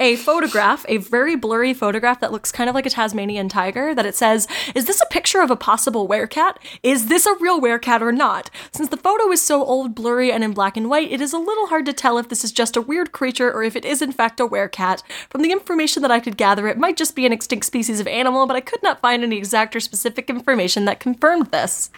a 0.00 0.14
photograph, 0.16 0.86
a 0.88 0.98
very 0.98 1.34
blurry 1.34 1.74
photograph 1.74 2.20
that 2.20 2.30
looks 2.30 2.52
kind 2.52 2.68
of 2.70 2.74
like 2.74 2.86
a 2.86 2.90
Tasmanian 2.90 3.48
tiger, 3.48 3.94
that 3.96 4.06
it 4.06 4.14
says, 4.14 4.46
Is 4.74 4.84
this 4.84 5.00
a 5.00 5.06
picture 5.06 5.40
of 5.40 5.50
a 5.50 5.56
possible 5.56 6.06
werecat? 6.08 6.56
Is 6.84 7.06
this 7.06 7.26
a 7.26 7.34
real 7.40 7.60
werecat 7.60 8.00
or 8.00 8.12
not? 8.12 8.48
Since 8.72 8.90
the 8.90 8.96
photo 8.96 9.30
is 9.32 9.42
so 9.42 9.64
old, 9.64 9.96
blurry, 9.96 10.30
and 10.30 10.44
in 10.44 10.52
black 10.52 10.76
and 10.76 10.88
white, 10.88 11.10
it 11.10 11.20
is 11.20 11.32
a 11.32 11.38
little 11.38 11.66
hard 11.66 11.84
to 11.86 11.92
tell 11.92 12.16
if 12.16 12.28
this 12.28 12.44
is 12.44 12.52
just 12.52 12.76
a 12.76 12.80
weird 12.82 13.10
creature 13.10 13.52
or 13.52 13.64
if 13.64 13.74
it 13.74 13.84
is 13.84 14.00
in 14.00 14.12
fact 14.12 14.38
a 14.38 14.46
werecat. 14.46 15.02
From 15.30 15.42
the 15.42 15.50
information 15.50 16.00
that 16.02 16.12
I 16.12 16.20
could 16.20 16.36
gather, 16.36 16.68
it 16.68 16.78
might 16.78 16.96
just 16.96 17.16
be 17.16 17.26
an 17.26 17.32
extinct 17.32 17.66
species 17.66 17.98
of 17.98 18.06
animal, 18.06 18.46
but 18.46 18.56
I 18.56 18.60
could 18.60 18.82
not 18.84 19.00
find 19.00 19.24
any 19.24 19.36
exact 19.36 19.74
or 19.74 19.80
specific 19.80 20.30
information 20.30 20.84
that 20.84 21.00
confirmed 21.00 21.46
this. 21.46 21.90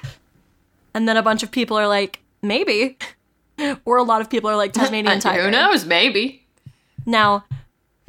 And 0.95 1.07
then 1.07 1.19
a 1.19 1.23
bunch 1.23 1.43
of 1.43 1.51
people 1.51 1.77
are 1.77 1.89
like, 1.89 2.21
maybe. 2.43 2.97
Or 3.85 3.99
a 3.99 4.03
lot 4.03 4.23
of 4.23 4.31
people 4.31 4.49
are 4.49 4.57
like 4.57 4.73
Tasmanian 4.73 5.21
tiger. 5.21 5.43
who 5.45 5.51
knows? 5.51 5.85
Maybe. 5.85 6.47
Now, 7.05 7.45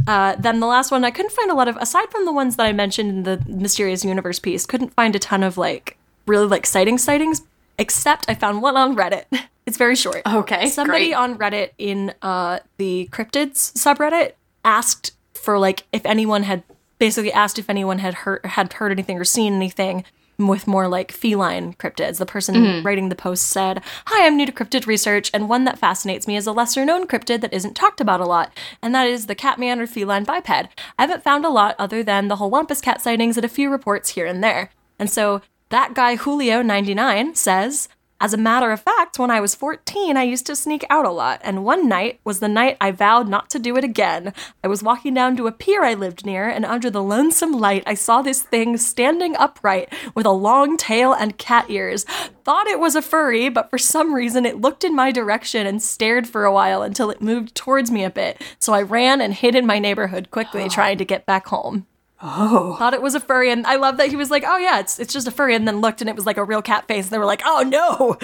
uh, 0.08 0.36
then 0.38 0.60
the 0.60 0.68
last 0.68 0.92
one, 0.92 1.04
I 1.04 1.12
couldn't 1.12 1.32
find 1.32 1.52
a 1.52 1.54
lot 1.54 1.68
of, 1.68 1.78
aside 1.78 2.10
from 2.12 2.26
the 2.26 2.32
ones 2.32 2.56
that 2.56 2.66
I 2.66 2.72
mentioned 2.74 3.10
in 3.10 3.24
the 3.24 3.44
Mysterious 3.48 4.04
Universe 4.04 4.40
piece, 4.40 4.66
couldn't 4.66 4.94
find 4.94 5.16
a 5.16 5.20
ton 5.20 5.44
of 5.44 5.58
like 5.58 5.98
really 6.28 6.48
like 6.48 6.66
sighting 6.66 6.98
sightings, 6.98 7.44
except 7.78 8.26
I 8.28 8.36
found 8.36 8.62
one 8.62 8.78
on 8.78 8.96
Reddit. 8.96 9.26
It's 9.68 9.78
very 9.78 9.96
short. 9.96 10.24
Okay, 10.26 10.68
Somebody 10.70 11.10
great. 11.10 11.14
on 11.14 11.38
Reddit 11.38 11.70
in 11.78 12.16
uh, 12.24 12.60
the 12.78 13.08
cryptids 13.12 13.72
subreddit 13.74 14.32
asked 14.66 15.12
for 15.36 15.60
like 15.60 15.84
if 15.94 16.04
anyone 16.04 16.44
had 16.44 16.64
basically 16.98 17.32
asked 17.32 17.60
if 17.60 17.70
anyone 17.70 18.00
had 18.00 18.14
heard 18.16 18.44
had 18.44 18.74
heard 18.74 18.92
anything 18.92 19.20
or 19.20 19.24
seen 19.24 19.54
anything 19.54 20.04
with 20.48 20.68
more 20.68 20.88
like 20.88 21.12
feline 21.12 21.74
cryptids. 21.74 22.18
The 22.18 22.26
person 22.26 22.56
Mm-hmm. 22.56 22.86
writing 22.86 23.10
the 23.10 23.16
post 23.16 23.48
said, 23.48 23.82
Hi, 24.08 24.26
I'm 24.26 24.38
new 24.38 24.46
to 24.46 24.52
cryptid 24.52 24.86
research, 24.86 25.32
and 25.34 25.50
one 25.50 25.64
that 25.66 25.80
fascinates 25.80 26.28
me 26.28 26.36
is 26.36 26.46
a 26.48 26.52
lesser 26.52 26.86
known 26.86 27.08
cryptid 27.08 27.42
that 27.42 27.54
isn't 27.54 27.76
talked 27.76 28.02
about 28.02 28.20
a 28.20 28.26
lot, 28.26 28.56
and 28.82 28.94
that 28.94 29.08
is 29.08 29.26
the 29.26 29.36
catman 29.36 29.80
or 29.80 29.88
feline 29.88 30.24
biped. 30.24 30.50
I 30.50 30.68
haven't 31.00 31.24
found 31.24 31.46
a 31.46 31.50
lot 31.50 31.76
other 31.80 32.04
than 32.04 32.28
the 32.28 32.36
whole 32.36 32.50
Wampus 32.50 32.82
cat 32.82 33.02
sightings 33.02 33.38
and 33.38 33.46
a 33.46 33.50
few 33.50 33.70
reports 33.70 34.10
here 34.10 34.26
and 34.26 34.44
there. 34.44 34.70
And 35.00 35.10
so 35.10 35.42
that 35.70 35.94
guy 35.94 36.18
Julio99 36.18 37.36
says, 37.38 37.88
as 38.22 38.36
a 38.36 38.38
matter 38.38 38.72
of 38.72 38.80
fact, 38.80 39.18
when 39.18 39.32
I 39.32 39.42
was 39.42 39.56
14, 39.56 40.16
I 40.16 40.22
used 40.22 40.46
to 40.46 40.56
sneak 40.56 40.86
out 40.92 41.06
a 41.06 41.10
lot, 41.10 41.42
and 41.44 41.66
one 41.66 41.90
night 41.90 42.20
was 42.24 42.40
the 42.40 42.48
night 42.48 42.78
I 42.80 42.92
vowed 42.92 43.28
not 43.28 43.50
to 43.50 43.58
do 43.58 43.76
it 43.78 43.84
again. 43.84 44.32
I 44.64 44.68
was 44.68 44.84
walking 44.84 45.16
down 45.16 45.36
to 45.38 45.48
a 45.48 45.52
pier 45.52 45.84
I 45.84 45.96
lived 45.96 46.24
near, 46.24 46.48
and 46.48 46.64
under 46.64 46.92
the 46.92 47.02
lonesome 47.02 47.52
light, 47.52 47.82
I 47.88 47.96
saw 47.96 48.22
this 48.22 48.44
thing 48.44 48.78
standing 48.78 49.36
upright 49.38 49.92
with 50.14 50.28
a 50.28 50.32
long 50.32 50.78
tail 50.78 51.14
and 51.14 51.40
cat 51.40 51.66
ears. 51.70 52.04
Thought 52.44 52.68
it 52.68 52.80
was 52.80 52.96
a 52.96 53.02
furry, 53.02 53.50
but 53.50 53.72
for 53.72 53.80
some 53.80 54.14
reason 54.14 54.46
it 54.46 54.62
looked 54.62 54.84
in 54.84 54.96
my 54.96 55.12
direction 55.12 55.66
and 55.66 55.82
stared 55.82 56.28
for 56.28 56.46
a 56.46 56.54
while 56.54 56.84
until 56.84 57.10
it 57.10 57.24
moved 57.24 57.56
towards 57.56 57.90
me 57.90 58.04
a 58.04 58.12
bit. 58.12 58.40
So 58.60 58.72
I 58.72 58.84
ran 58.84 59.20
and 59.20 59.34
hid 59.34 59.56
in 59.56 59.66
my 59.66 59.80
neighborhood 59.80 60.30
quickly, 60.30 60.70
trying 60.70 61.00
to 61.00 61.06
get 61.06 61.26
back 61.26 61.48
home 61.48 61.88
thought 62.22 62.94
it 62.94 63.02
was 63.02 63.16
a 63.16 63.20
furry, 63.20 63.52
and 63.52 63.66
I 63.66 63.78
love 63.78 63.98
that 63.98 64.10
he 64.10 64.16
was 64.16 64.30
like, 64.30 64.44
"Oh 64.46 64.58
yeah, 64.58 64.80
it's 64.80 65.00
it's 65.00 65.14
just 65.14 65.28
a 65.28 65.32
furry," 65.32 65.56
and 65.56 65.68
then 65.68 65.82
looked 65.82 66.02
and 66.02 66.10
it 66.10 66.16
was 66.16 66.26
like 66.26 66.38
a 66.38 66.44
real 66.44 66.62
cat 66.62 66.88
face. 66.88 67.06
And 67.06 67.12
they 67.12 67.18
were 67.18 67.26
like, 67.26 67.42
"Oh 67.44 67.64
no!" 67.64 68.18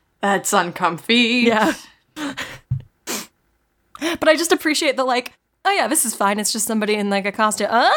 That's 0.20 0.52
uncomfy. 0.52 1.44
yeah. 1.46 1.74
but 2.16 4.28
I 4.28 4.36
just 4.36 4.52
appreciate 4.52 4.96
the 4.96 5.04
like, 5.04 5.32
"Oh 5.64 5.72
yeah, 5.72 5.86
this 5.86 6.04
is 6.04 6.14
fine. 6.14 6.40
It's 6.40 6.52
just 6.52 6.66
somebody 6.66 6.94
in 6.94 7.08
like 7.08 7.24
a 7.24 7.32
costume." 7.32 7.68
Uh? 7.70 7.90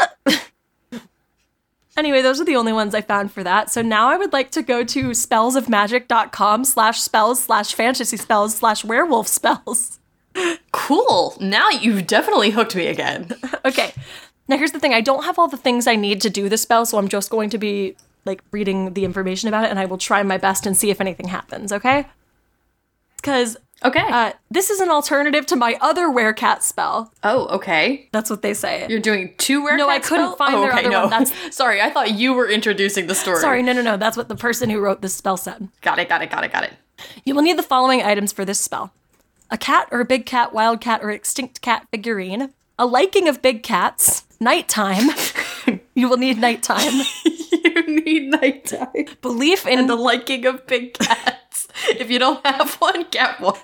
anyway, 1.97 2.21
those 2.21 2.39
are 2.39 2.45
the 2.45 2.55
only 2.55 2.73
ones 2.73 2.93
I 2.93 3.01
found 3.01 3.31
for 3.31 3.43
that. 3.43 3.71
So 3.71 3.81
now 3.81 4.09
I 4.09 4.17
would 4.17 4.33
like 4.33 4.51
to 4.51 4.61
go 4.61 4.83
to 4.83 5.09
spellsofmagic.com 5.09 6.65
slash 6.65 6.99
spells 6.99 7.43
slash 7.43 7.73
fantasy 7.73 8.17
spells 8.17 8.55
slash 8.55 8.85
werewolf 8.85 9.27
spells. 9.27 9.99
Cool. 10.71 11.35
Now 11.41 11.69
you've 11.69 12.07
definitely 12.07 12.51
hooked 12.51 12.75
me 12.75 12.87
again. 12.87 13.31
Okay. 13.65 13.93
Now 14.51 14.57
here's 14.57 14.73
the 14.73 14.79
thing. 14.79 14.93
I 14.93 14.99
don't 14.99 15.23
have 15.23 15.39
all 15.39 15.47
the 15.47 15.55
things 15.55 15.87
I 15.87 15.95
need 15.95 16.19
to 16.21 16.29
do 16.29 16.49
the 16.49 16.57
spell, 16.57 16.85
so 16.85 16.97
I'm 16.97 17.07
just 17.07 17.29
going 17.29 17.49
to 17.51 17.57
be 17.57 17.95
like 18.25 18.41
reading 18.51 18.93
the 18.95 19.05
information 19.05 19.47
about 19.47 19.63
it 19.63 19.69
and 19.71 19.79
I 19.79 19.85
will 19.85 19.97
try 19.97 20.21
my 20.23 20.37
best 20.37 20.65
and 20.65 20.75
see 20.75 20.89
if 20.91 20.99
anything 20.99 21.29
happens, 21.29 21.71
okay? 21.71 22.05
Cuz 23.23 23.55
Okay. 23.83 24.01
uh, 24.11 24.33
this 24.51 24.69
is 24.69 24.79
an 24.81 24.89
alternative 24.89 25.45
to 25.47 25.55
my 25.55 25.75
other 25.81 26.07
werecat 26.07 26.61
spell. 26.63 27.13
oh, 27.23 27.47
okay. 27.47 28.09
That's 28.11 28.29
what 28.29 28.41
they 28.41 28.53
say. 28.53 28.85
You're 28.89 28.99
doing 28.99 29.33
two 29.37 29.63
werecat 29.63 29.77
No, 29.77 29.89
I 29.89 29.99
couldn't 29.99 30.33
spell? 30.33 30.35
find 30.35 30.53
oh, 30.55 30.61
their 30.61 30.71
okay, 30.71 30.79
other 30.81 30.89
no. 30.89 31.01
one. 31.03 31.09
That's- 31.09 31.33
Sorry, 31.55 31.81
I 31.81 31.89
thought 31.89 32.11
you 32.11 32.33
were 32.33 32.47
introducing 32.49 33.07
the 33.07 33.15
story. 33.15 33.39
Sorry, 33.39 33.63
no, 33.63 33.71
no, 33.71 33.81
no. 33.81 33.95
That's 33.97 34.17
what 34.17 34.27
the 34.27 34.35
person 34.35 34.69
who 34.69 34.79
wrote 34.81 35.01
this 35.01 35.15
spell 35.15 35.37
said. 35.37 35.69
Got 35.81 35.97
it, 35.97 36.09
got 36.09 36.21
it, 36.21 36.29
got 36.29 36.43
it, 36.43 36.51
got 36.51 36.63
it. 36.65 36.73
You 37.25 37.33
will 37.35 37.41
need 37.41 37.57
the 37.57 37.63
following 37.63 38.03
items 38.03 38.33
for 38.33 38.43
this 38.45 38.59
spell 38.59 38.91
a 39.49 39.57
cat 39.57 39.87
or 39.91 39.99
a 40.01 40.05
big 40.05 40.25
cat, 40.25 40.53
wild 40.53 40.79
cat, 40.81 40.99
or 41.03 41.09
extinct 41.09 41.61
cat 41.61 41.87
figurine, 41.91 42.53
a 42.77 42.85
liking 42.85 43.27
of 43.29 43.41
big 43.41 43.63
cats, 43.63 44.25
nighttime. 44.41 45.07
you 45.95 46.09
will 46.09 46.17
need 46.17 46.37
nighttime. 46.39 47.05
you 47.25 47.87
need 47.87 48.29
nighttime. 48.29 49.05
Belief 49.21 49.65
in 49.65 49.79
And 49.79 49.89
the 49.89 49.95
liking 49.95 50.45
of 50.45 50.67
big 50.67 50.95
cats. 50.95 51.69
if 51.87 52.09
you 52.11 52.19
don't 52.19 52.45
have 52.45 52.75
one, 52.75 53.05
get 53.11 53.39
one. 53.39 53.55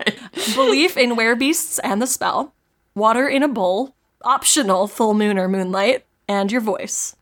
belief 0.56 0.96
in 0.96 1.18
werebeasts 1.18 1.80
and 1.84 2.02
the 2.02 2.08
spell, 2.08 2.54
water 2.96 3.28
in 3.28 3.44
a 3.44 3.50
bowl, 3.50 3.96
optional 4.24 4.88
full 4.88 5.14
moon 5.14 5.38
or 5.38 5.50
moonlight, 5.50 6.06
and 6.30 6.50
your 6.52 6.62
voice. 6.62 7.17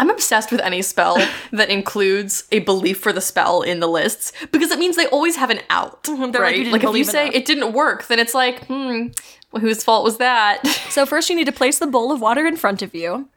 I'm 0.00 0.08
obsessed 0.08 0.50
with 0.50 0.60
any 0.62 0.80
spell 0.80 1.18
that 1.52 1.68
includes 1.68 2.44
a 2.50 2.60
belief 2.60 2.98
for 2.98 3.12
the 3.12 3.20
spell 3.20 3.60
in 3.60 3.80
the 3.80 3.86
lists 3.86 4.32
because 4.50 4.70
it 4.70 4.78
means 4.78 4.96
they 4.96 5.06
always 5.08 5.36
have 5.36 5.50
an 5.50 5.60
out, 5.68 6.02
They're 6.04 6.16
like, 6.16 6.32
right? 6.34 6.56
"You 6.56 6.64
didn't 6.64 6.72
Like, 6.72 6.84
if 6.84 6.96
you 6.96 7.04
say 7.04 7.24
enough." 7.24 7.34
it 7.34 7.44
didn't 7.44 7.72
work, 7.74 8.06
then 8.06 8.18
it's 8.18 8.32
like, 8.32 8.64
hmm, 8.66 9.08
whose 9.60 9.84
fault 9.84 10.02
was 10.02 10.16
that? 10.16 10.66
So 10.90 11.06
first, 11.06 11.28
you 11.30 11.36
need 11.36 11.44
to 11.46 11.52
place 11.52 11.78
the 11.78 11.86
bowl 11.86 12.10
of 12.10 12.20
water 12.20 12.46
in 12.46 12.56
front 12.56 12.82
of 12.82 12.94
you. 12.94 13.28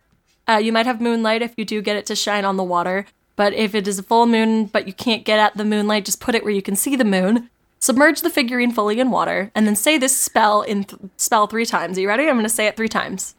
Uh, 0.48 0.54
you 0.56 0.72
might 0.72 0.88
have 0.88 1.00
moonlight 1.00 1.42
if 1.44 1.54
you 1.58 1.66
do 1.66 1.82
get 1.82 1.98
it 1.98 2.06
to 2.08 2.16
shine 2.16 2.46
on 2.46 2.58
the 2.58 2.64
water, 2.64 3.06
but 3.36 3.54
if 3.54 3.76
it 3.76 3.88
is 3.88 4.00
a 4.00 4.04
full 4.04 4.26
moon 4.26 4.66
but 4.66 4.88
you 4.88 4.94
can't 4.94 5.24
get 5.24 5.38
at 5.38 5.56
the 5.56 5.66
moonlight, 5.66 6.06
just 6.06 6.20
put 6.20 6.34
it 6.34 6.44
where 6.44 6.54
you 6.54 6.62
can 6.64 6.76
see 6.76 6.96
the 6.96 7.06
moon. 7.06 7.50
Submerge 7.80 8.22
the 8.22 8.30
figurine 8.30 8.72
fully 8.72 9.00
in 9.00 9.12
water, 9.12 9.52
and 9.54 9.68
then 9.68 9.76
say 9.76 9.98
this 9.98 10.18
spell 10.18 10.62
in 10.62 10.86
th- 10.86 11.02
spell 11.18 11.46
three 11.48 11.66
times. 11.66 11.98
Are 11.98 12.02
you 12.02 12.08
ready? 12.08 12.24
I'm 12.30 12.36
going 12.36 12.44
to 12.46 12.50
say 12.50 12.68
it 12.68 12.78
three 12.78 12.88
times. 12.88 13.36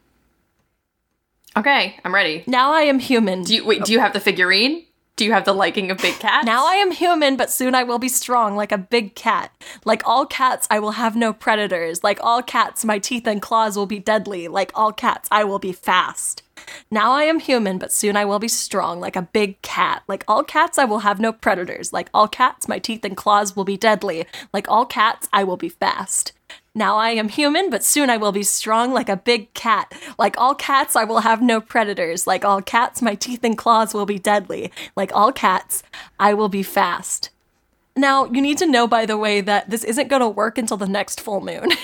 Okay, 1.57 1.99
I'm 2.03 2.13
ready. 2.13 2.43
Now 2.47 2.71
I 2.73 2.81
am 2.81 2.99
human. 2.99 3.43
Do 3.43 3.55
you 3.55 3.65
wait? 3.65 3.83
Do 3.83 3.93
you 3.93 3.99
have 3.99 4.13
the 4.13 4.19
figurine? 4.19 4.85
Do 5.15 5.23
you 5.23 5.31
have 5.31 5.45
the 5.45 5.53
liking 5.53 5.91
of 5.91 5.97
big 5.99 6.15
cats? 6.15 6.45
Now 6.45 6.67
I 6.67 6.73
am 6.73 6.91
human, 6.91 7.37
but 7.37 7.49
soon 7.49 7.73
I 7.73 7.83
will 7.83 7.99
be 7.99 8.09
strong 8.09 8.57
like 8.57 8.73
a 8.73 8.77
big 8.77 9.15
cat. 9.15 9.49
Like 9.85 10.05
all 10.05 10.25
cats, 10.25 10.67
I 10.69 10.79
will 10.79 10.91
have 10.91 11.15
no 11.15 11.31
predators. 11.31 12.03
Like 12.03 12.19
all 12.21 12.43
cats, 12.43 12.83
my 12.83 12.99
teeth 12.99 13.25
and 13.25 13.41
claws 13.41 13.77
will 13.77 13.85
be 13.85 13.99
deadly. 13.99 14.49
Like 14.49 14.71
all 14.75 14.91
cats, 14.91 15.29
I 15.31 15.45
will 15.45 15.59
be 15.59 15.71
fast. 15.71 16.43
Now 16.91 17.13
I 17.13 17.23
am 17.23 17.39
human, 17.39 17.77
but 17.77 17.93
soon 17.93 18.17
I 18.17 18.25
will 18.25 18.39
be 18.39 18.49
strong 18.49 18.99
like 18.99 19.15
a 19.15 19.21
big 19.21 19.61
cat. 19.61 20.03
Like 20.07 20.25
all 20.27 20.43
cats, 20.43 20.77
I 20.77 20.83
will 20.83 20.99
have 20.99 21.19
no 21.19 21.31
predators. 21.31 21.93
Like 21.93 22.09
all 22.13 22.27
cats, 22.27 22.67
my 22.67 22.79
teeth 22.79 23.05
and 23.05 23.15
claws 23.15 23.55
will 23.55 23.63
be 23.63 23.77
deadly. 23.77 24.25
Like 24.51 24.67
all 24.67 24.85
cats, 24.85 25.29
I 25.31 25.45
will 25.45 25.57
be 25.57 25.69
fast. 25.69 26.33
Now 26.77 26.97
I 26.97 27.11
am 27.11 27.29
human, 27.29 27.69
but 27.69 27.83
soon 27.85 28.09
I 28.09 28.17
will 28.17 28.33
be 28.33 28.43
strong 28.43 28.91
like 28.91 29.07
a 29.07 29.15
big 29.15 29.53
cat. 29.53 29.93
Like 30.19 30.37
all 30.37 30.53
cats, 30.53 30.95
I 30.97 31.05
will 31.05 31.21
have 31.21 31.41
no 31.41 31.61
predators. 31.61 32.27
Like 32.27 32.43
all 32.43 32.61
cats, 32.61 33.01
my 33.01 33.15
teeth 33.15 33.43
and 33.45 33.57
claws 33.57 33.93
will 33.93 34.05
be 34.05 34.19
deadly. 34.19 34.71
Like 34.95 35.11
all 35.15 35.31
cats, 35.31 35.83
I 36.19 36.33
will 36.33 36.49
be 36.49 36.63
fast. 36.63 37.29
Now, 37.95 38.25
you 38.25 38.41
need 38.41 38.57
to 38.57 38.65
know, 38.65 38.87
by 38.87 39.05
the 39.05 39.17
way, 39.17 39.39
that 39.39 39.69
this 39.69 39.85
isn't 39.85 40.09
going 40.09 40.19
to 40.19 40.27
work 40.27 40.57
until 40.57 40.75
the 40.75 40.87
next 40.87 41.21
full 41.21 41.39
moon. 41.41 41.69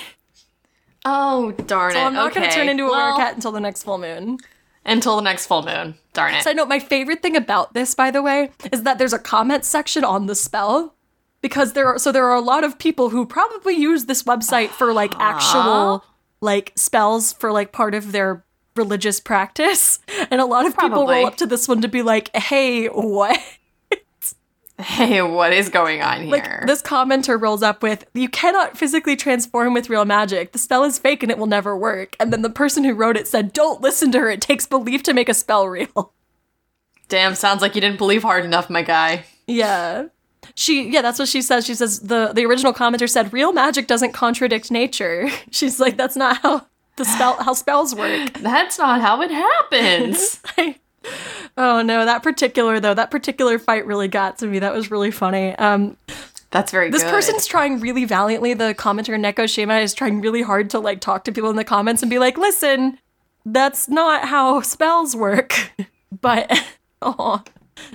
Oh 1.04 1.50
darn 1.50 1.90
it. 1.90 1.94
so! 1.94 2.00
I'm 2.04 2.14
not 2.14 2.32
going 2.32 2.48
to 2.48 2.54
turn 2.54 2.68
into 2.68 2.84
a 2.84 2.90
Well, 2.90 3.18
werecat 3.18 3.34
until 3.34 3.50
the 3.50 3.58
next 3.58 3.82
full 3.82 3.98
moon. 3.98 4.38
until 4.84 5.16
the 5.16 5.22
next 5.22 5.46
full 5.46 5.62
moon. 5.64 5.96
Darn 6.12 6.34
it! 6.34 6.46
I 6.46 6.52
know. 6.52 6.64
my 6.64 6.78
favorite 6.78 7.22
thing 7.22 7.36
about 7.36 7.74
this, 7.74 7.94
by 7.94 8.12
the 8.12 8.22
way, 8.22 8.50
is 8.72 8.84
that 8.84 8.98
there's 8.98 9.12
a 9.12 9.18
comment 9.18 9.64
section 9.64 10.04
on 10.04 10.26
the 10.26 10.36
spell. 10.36 10.94
Because 11.42 11.74
there 11.74 11.86
are 11.88 11.98
so 11.98 12.10
there 12.12 12.26
are 12.26 12.36
a 12.36 12.40
lot 12.40 12.64
of 12.64 12.78
people 12.78 13.10
who 13.10 13.26
probably 13.26 13.74
use 13.74 14.06
this 14.06 14.22
website 14.22 14.70
for 14.70 14.92
like 14.92 15.12
actual 15.18 16.04
like 16.40 16.72
spells 16.76 17.32
for 17.34 17.52
like 17.52 17.72
part 17.72 17.94
of 17.94 18.12
their 18.12 18.44
religious 18.76 19.20
practice. 19.20 19.98
And 20.30 20.40
a 20.40 20.46
lot 20.46 20.64
of 20.66 20.78
people 20.78 21.06
roll 21.06 21.26
up 21.26 21.36
to 21.38 21.46
this 21.46 21.68
one 21.68 21.82
to 21.82 21.88
be 21.88 22.00
like, 22.00 22.34
hey, 22.34 22.86
what? 22.86 23.38
Hey, 24.78 25.20
what 25.20 25.52
is 25.52 25.68
going 25.68 26.00
on 26.00 26.22
here? 26.22 26.30
Like 26.30 26.66
this 26.66 26.80
commenter 26.80 27.40
rolls 27.40 27.62
up 27.62 27.82
with, 27.82 28.04
"You 28.14 28.28
cannot 28.28 28.78
physically 28.78 29.14
transform 29.16 29.74
with 29.74 29.90
real 29.90 30.04
magic. 30.06 30.52
The 30.52 30.58
spell 30.58 30.84
is 30.84 30.98
fake 30.98 31.22
and 31.22 31.30
it 31.30 31.38
will 31.38 31.46
never 31.46 31.76
work." 31.76 32.16
And 32.18 32.32
then 32.32 32.42
the 32.42 32.50
person 32.50 32.82
who 32.82 32.94
wrote 32.94 33.16
it 33.16 33.28
said, 33.28 33.52
"Don't 33.52 33.80
listen 33.82 34.10
to 34.12 34.18
her. 34.20 34.30
It 34.30 34.40
takes 34.40 34.66
belief 34.66 35.02
to 35.04 35.12
make 35.12 35.28
a 35.28 35.34
spell 35.34 35.68
real." 35.68 36.12
Damn, 37.08 37.34
sounds 37.34 37.60
like 37.60 37.74
you 37.74 37.80
didn't 37.82 37.98
believe 37.98 38.22
hard 38.22 38.44
enough, 38.44 38.70
my 38.70 38.82
guy. 38.82 39.24
yeah. 39.46 40.06
She 40.54 40.90
yeah, 40.90 41.02
that's 41.02 41.18
what 41.18 41.28
she 41.28 41.42
says. 41.42 41.64
She 41.66 41.74
says 41.74 42.00
the 42.00 42.32
the 42.34 42.44
original 42.44 42.72
commenter 42.72 43.08
said, 43.08 43.32
"Real 43.32 43.52
magic 43.52 43.86
doesn't 43.86 44.12
contradict 44.12 44.70
nature." 44.70 45.28
She's 45.50 45.80
like, 45.80 45.96
"That's 45.96 46.16
not 46.16 46.38
how 46.38 46.66
the 46.96 47.04
spell 47.04 47.42
how 47.42 47.54
spells 47.54 47.94
work." 47.94 48.32
That's 48.40 48.78
not 48.78 49.00
how 49.00 49.22
it 49.22 49.30
happens. 49.30 50.40
oh 51.56 51.82
no, 51.82 52.04
that 52.04 52.22
particular 52.22 52.80
though, 52.80 52.94
that 52.94 53.10
particular 53.10 53.58
fight 53.58 53.86
really 53.86 54.08
got 54.08 54.38
to 54.38 54.46
me. 54.46 54.58
That 54.58 54.74
was 54.74 54.90
really 54.90 55.10
funny. 55.10 55.54
Um 55.56 55.96
That's 56.50 56.70
very 56.70 56.90
This 56.90 57.02
good. 57.02 57.10
person's 57.10 57.46
trying 57.46 57.80
really 57.80 58.04
valiantly. 58.04 58.52
The 58.54 58.74
commenter 58.74 59.18
Neko 59.18 59.48
Shima 59.48 59.76
is 59.78 59.94
trying 59.94 60.20
really 60.20 60.42
hard 60.42 60.70
to 60.70 60.78
like 60.80 61.00
talk 61.00 61.24
to 61.24 61.32
people 61.32 61.50
in 61.50 61.56
the 61.56 61.64
comments 61.64 62.02
and 62.02 62.10
be 62.10 62.18
like, 62.18 62.36
"Listen, 62.36 62.98
that's 63.46 63.88
not 63.88 64.26
how 64.28 64.60
spells 64.60 65.16
work." 65.16 65.72
but 66.20 66.50
oh 67.00 67.42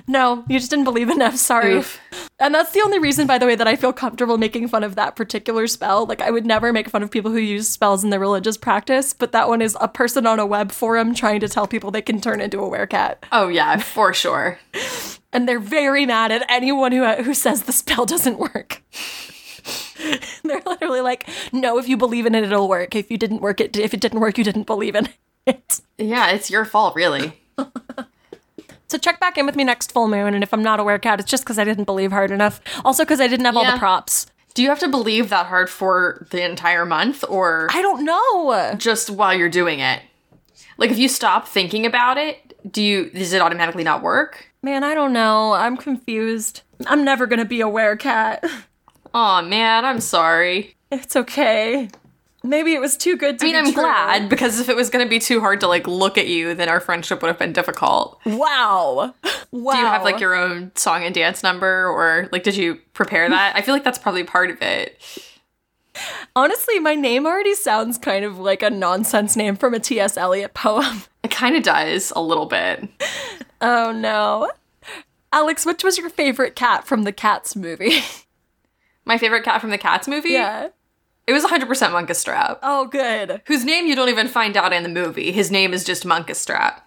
no, 0.06 0.44
you 0.48 0.58
just 0.58 0.70
didn't 0.70 0.84
believe 0.84 1.10
enough. 1.10 1.36
Sorry. 1.36 1.76
Oof. 1.76 2.00
And 2.38 2.54
that's 2.54 2.72
the 2.72 2.80
only 2.80 2.98
reason, 2.98 3.26
by 3.26 3.38
the 3.38 3.46
way, 3.46 3.54
that 3.54 3.68
I 3.68 3.76
feel 3.76 3.92
comfortable 3.92 4.38
making 4.38 4.68
fun 4.68 4.84
of 4.84 4.94
that 4.94 5.16
particular 5.16 5.66
spell. 5.66 6.06
Like, 6.06 6.20
I 6.20 6.30
would 6.30 6.46
never 6.46 6.72
make 6.72 6.88
fun 6.88 7.02
of 7.02 7.10
people 7.10 7.30
who 7.30 7.38
use 7.38 7.68
spells 7.68 8.04
in 8.04 8.10
their 8.10 8.20
religious 8.20 8.56
practice, 8.56 9.12
but 9.12 9.32
that 9.32 9.48
one 9.48 9.60
is 9.60 9.76
a 9.80 9.88
person 9.88 10.26
on 10.26 10.38
a 10.38 10.46
web 10.46 10.72
forum 10.72 11.14
trying 11.14 11.40
to 11.40 11.48
tell 11.48 11.66
people 11.66 11.90
they 11.90 12.02
can 12.02 12.20
turn 12.20 12.40
into 12.40 12.60
a 12.60 12.70
werecat. 12.70 13.16
Oh 13.32 13.48
yeah, 13.48 13.78
for 13.78 14.14
sure. 14.14 14.58
And 15.32 15.48
they're 15.48 15.60
very 15.60 16.06
mad 16.06 16.32
at 16.32 16.46
anyone 16.48 16.92
who, 16.92 17.06
who 17.22 17.34
says 17.34 17.64
the 17.64 17.72
spell 17.72 18.06
doesn't 18.06 18.38
work. 18.38 18.82
they're 20.44 20.62
literally 20.64 21.00
like, 21.00 21.28
no, 21.52 21.78
if 21.78 21.88
you 21.88 21.96
believe 21.96 22.26
in 22.26 22.34
it, 22.34 22.44
it'll 22.44 22.68
work. 22.68 22.94
If 22.94 23.10
you 23.10 23.18
didn't 23.18 23.42
work 23.42 23.60
it, 23.60 23.76
if 23.76 23.92
it 23.92 24.00
didn't 24.00 24.20
work, 24.20 24.38
you 24.38 24.44
didn't 24.44 24.66
believe 24.66 24.94
in 24.94 25.08
it. 25.46 25.80
Yeah, 25.98 26.30
it's 26.30 26.50
your 26.50 26.64
fault, 26.64 26.94
really. 26.94 27.32
So 28.88 28.96
check 28.96 29.20
back 29.20 29.36
in 29.36 29.44
with 29.44 29.54
me 29.54 29.64
next 29.64 29.92
full 29.92 30.08
moon, 30.08 30.32
and 30.34 30.42
if 30.42 30.54
I'm 30.54 30.62
not 30.62 30.80
a 30.80 30.82
werecat, 30.82 31.20
it's 31.20 31.30
just 31.30 31.44
because 31.44 31.58
I 31.58 31.64
didn't 31.64 31.84
believe 31.84 32.10
hard 32.10 32.30
enough. 32.30 32.60
Also, 32.84 33.04
because 33.04 33.20
I 33.20 33.28
didn't 33.28 33.44
have 33.44 33.56
all 33.56 33.70
the 33.70 33.78
props. 33.78 34.26
Do 34.54 34.62
you 34.62 34.70
have 34.70 34.78
to 34.80 34.88
believe 34.88 35.28
that 35.28 35.46
hard 35.46 35.68
for 35.68 36.26
the 36.30 36.42
entire 36.42 36.86
month, 36.86 37.22
or 37.28 37.68
I 37.70 37.82
don't 37.82 38.04
know. 38.04 38.74
just 38.78 39.10
while 39.10 39.34
you're 39.34 39.50
doing 39.50 39.80
it? 39.80 40.02
Like, 40.78 40.90
if 40.90 40.98
you 40.98 41.08
stop 41.08 41.46
thinking 41.46 41.84
about 41.84 42.16
it, 42.16 42.58
do 42.70 42.82
you 42.82 43.10
does 43.10 43.32
it 43.32 43.42
automatically 43.42 43.84
not 43.84 44.02
work? 44.02 44.46
Man, 44.62 44.82
I 44.82 44.94
don't 44.94 45.12
know. 45.12 45.52
I'm 45.52 45.76
confused. 45.76 46.62
I'm 46.86 47.04
never 47.04 47.26
gonna 47.26 47.44
be 47.44 47.60
a 47.60 47.66
werecat. 47.66 48.48
Oh 49.14 49.42
man, 49.42 49.84
I'm 49.84 50.00
sorry. 50.00 50.76
It's 50.90 51.16
okay. 51.16 51.88
Maybe 52.48 52.72
it 52.74 52.80
was 52.80 52.96
too 52.96 53.16
good 53.16 53.38
to 53.38 53.44
I 53.44 53.46
mean, 53.48 53.54
be 53.54 53.58
I'm 53.68 53.72
true. 53.74 53.82
glad 53.82 54.28
because 54.28 54.58
if 54.58 54.68
it 54.68 54.76
was 54.76 54.88
going 54.90 55.04
to 55.04 55.08
be 55.08 55.18
too 55.18 55.40
hard 55.40 55.60
to 55.60 55.68
like 55.68 55.86
look 55.86 56.16
at 56.16 56.26
you, 56.28 56.54
then 56.54 56.68
our 56.68 56.80
friendship 56.80 57.20
would 57.22 57.28
have 57.28 57.38
been 57.38 57.52
difficult. 57.52 58.18
Wow. 58.24 59.14
Wow. 59.50 59.72
Do 59.72 59.78
you 59.78 59.86
have 59.86 60.02
like 60.02 60.18
your 60.20 60.34
own 60.34 60.72
song 60.74 61.04
and 61.04 61.14
dance 61.14 61.42
number, 61.42 61.86
or 61.88 62.28
like 62.32 62.42
did 62.42 62.56
you 62.56 62.76
prepare 62.94 63.28
that? 63.28 63.54
I 63.56 63.62
feel 63.62 63.74
like 63.74 63.84
that's 63.84 63.98
probably 63.98 64.24
part 64.24 64.50
of 64.50 64.60
it. 64.62 65.00
Honestly, 66.36 66.78
my 66.78 66.94
name 66.94 67.26
already 67.26 67.54
sounds 67.54 67.98
kind 67.98 68.24
of 68.24 68.38
like 68.38 68.62
a 68.62 68.70
nonsense 68.70 69.34
name 69.36 69.56
from 69.56 69.74
a 69.74 69.80
T.S. 69.80 70.16
Eliot 70.16 70.54
poem. 70.54 71.02
It 71.24 71.32
kind 71.32 71.56
of 71.56 71.62
does 71.64 72.12
a 72.16 72.22
little 72.22 72.46
bit. 72.46 72.88
Oh 73.60 73.92
no. 73.92 74.50
Alex, 75.32 75.66
which 75.66 75.82
was 75.84 75.98
your 75.98 76.08
favorite 76.08 76.54
cat 76.56 76.86
from 76.86 77.02
the 77.02 77.12
Cats 77.12 77.54
movie? 77.56 77.98
My 79.04 79.18
favorite 79.18 79.42
cat 79.44 79.60
from 79.60 79.70
the 79.70 79.76
Cats 79.78 80.06
movie. 80.08 80.30
yeah. 80.30 80.68
It 81.28 81.32
was 81.34 81.44
100% 81.44 81.66
Munkustrap, 81.92 82.58
Oh, 82.62 82.86
good. 82.86 83.42
whose 83.44 83.62
name 83.62 83.86
you 83.86 83.94
don't 83.94 84.08
even 84.08 84.28
find 84.28 84.56
out 84.56 84.72
in 84.72 84.82
the 84.82 84.88
movie. 84.88 85.30
His 85.30 85.50
name 85.50 85.74
is 85.74 85.84
just 85.84 86.04
Munkustrap. 86.04 86.80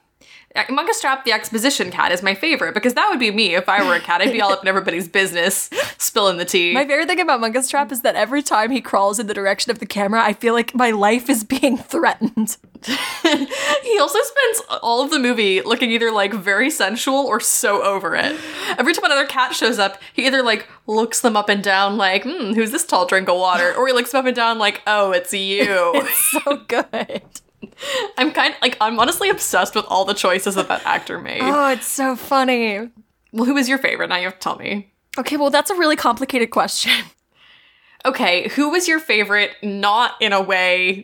Uh, 0.55 0.63
Munkustrap, 0.63 1.23
the 1.23 1.31
exposition 1.31 1.91
cat, 1.91 2.11
is 2.11 2.21
my 2.23 2.33
favorite 2.33 2.73
because 2.73 2.95
that 2.95 3.07
would 3.09 3.19
be 3.19 3.29
me 3.31 3.55
if 3.55 3.69
I 3.69 3.85
were 3.87 3.93
a 3.93 3.99
cat. 4.01 4.19
I'd 4.19 4.33
be 4.33 4.41
all 4.41 4.51
up 4.51 4.63
in 4.63 4.67
everybody's 4.67 5.07
business, 5.07 5.69
spilling 5.97 6.37
the 6.37 6.43
tea. 6.43 6.73
My 6.73 6.85
favorite 6.85 7.07
thing 7.07 7.21
about 7.21 7.39
Munkustrap 7.39 7.91
is 7.91 8.01
that 8.01 8.15
every 8.15 8.41
time 8.41 8.71
he 8.71 8.81
crawls 8.81 9.17
in 9.19 9.27
the 9.27 9.33
direction 9.33 9.71
of 9.71 9.77
the 9.79 9.85
camera, 9.85 10.21
I 10.21 10.33
feel 10.33 10.53
like 10.53 10.73
my 10.75 10.89
life 10.91 11.29
is 11.29 11.43
being 11.45 11.77
threatened. 11.93 12.57
he 13.23 13.99
also 13.99 14.19
spends 14.23 14.61
all 14.81 15.03
of 15.03 15.11
the 15.11 15.19
movie 15.19 15.61
looking 15.61 15.91
either 15.91 16.11
like 16.11 16.33
very 16.33 16.69
sensual 16.71 17.27
or 17.27 17.39
so 17.39 17.83
over 17.83 18.15
it. 18.15 18.35
Every 18.77 18.93
time 18.93 19.05
another 19.05 19.27
cat 19.27 19.55
shows 19.55 19.77
up, 19.79 20.01
he 20.13 20.25
either 20.25 20.41
like 20.41 20.67
looks 20.91 21.21
them 21.21 21.37
up 21.37 21.49
and 21.49 21.63
down 21.63 21.97
like, 21.97 22.23
hmm, 22.23 22.53
who's 22.53 22.71
this 22.71 22.85
tall 22.85 23.05
drink 23.05 23.29
of 23.29 23.37
water? 23.37 23.73
Or 23.75 23.87
he 23.87 23.93
looks 23.93 24.11
them 24.11 24.19
up 24.19 24.25
and 24.25 24.35
down 24.35 24.59
like, 24.59 24.81
oh, 24.85 25.11
it's 25.11 25.33
you. 25.33 25.91
it's 25.95 26.31
so 26.31 26.57
good. 26.67 27.21
I'm 28.17 28.31
kind 28.31 28.53
of 28.53 28.61
like, 28.61 28.77
I'm 28.81 28.99
honestly 28.99 29.29
obsessed 29.29 29.75
with 29.75 29.85
all 29.87 30.05
the 30.05 30.13
choices 30.13 30.55
that 30.55 30.67
that 30.67 30.85
actor 30.85 31.19
made. 31.19 31.41
Oh, 31.41 31.69
it's 31.69 31.87
so 31.87 32.15
funny. 32.15 32.89
well, 33.31 33.45
who 33.45 33.53
was 33.53 33.69
your 33.69 33.77
favorite? 33.77 34.09
Now 34.09 34.17
you 34.17 34.25
have 34.25 34.33
to 34.33 34.39
tell 34.39 34.57
me. 34.57 34.91
Okay, 35.17 35.37
well, 35.37 35.49
that's 35.49 35.69
a 35.71 35.75
really 35.75 35.95
complicated 35.95 36.51
question. 36.51 36.91
Okay, 38.03 38.47
who 38.49 38.71
was 38.71 38.87
your 38.87 38.99
favorite 38.99 39.51
not 39.61 40.15
in 40.19 40.33
a 40.33 40.41
way 40.41 41.03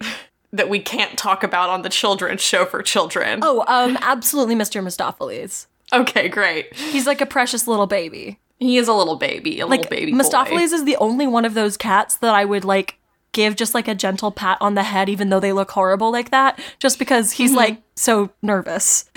that 0.51 0.67
we 0.67 0.79
can't 0.79 1.15
talk 1.15 1.43
about 1.43 1.69
on 1.69 1.83
the 1.83 1.89
children's 1.89 2.41
show 2.41 2.65
for 2.65 2.81
children? 2.81 3.39
Oh, 3.43 3.63
um, 3.67 3.99
absolutely 4.01 4.55
Mr. 4.55 4.83
Mistoffelees. 4.83 5.67
Okay, 5.93 6.27
great. 6.27 6.73
He's 6.73 7.05
like 7.05 7.21
a 7.21 7.27
precious 7.27 7.67
little 7.67 7.85
baby. 7.85 8.39
He 8.59 8.77
is 8.77 8.87
a 8.87 8.93
little 8.93 9.15
baby, 9.15 9.59
a 9.59 9.67
Like, 9.67 9.81
little 9.81 9.97
baby 9.97 10.11
boy. 10.11 10.19
Mistoffelees 10.19 10.73
is 10.73 10.85
the 10.85 10.95
only 10.97 11.27
one 11.27 11.45
of 11.45 11.53
those 11.53 11.77
cats 11.77 12.17
that 12.17 12.33
I 12.33 12.43
would 12.45 12.65
like 12.65 12.97
give 13.31 13.55
just 13.55 13.75
like 13.75 13.87
a 13.87 13.93
gentle 13.93 14.31
pat 14.31 14.57
on 14.59 14.73
the 14.73 14.83
head, 14.83 15.09
even 15.09 15.29
though 15.29 15.39
they 15.39 15.53
look 15.53 15.71
horrible 15.71 16.11
like 16.11 16.31
that, 16.31 16.59
just 16.79 16.97
because 16.97 17.33
he's 17.33 17.51
mm-hmm. 17.51 17.57
like 17.57 17.81
so 17.95 18.31
nervous. 18.41 19.09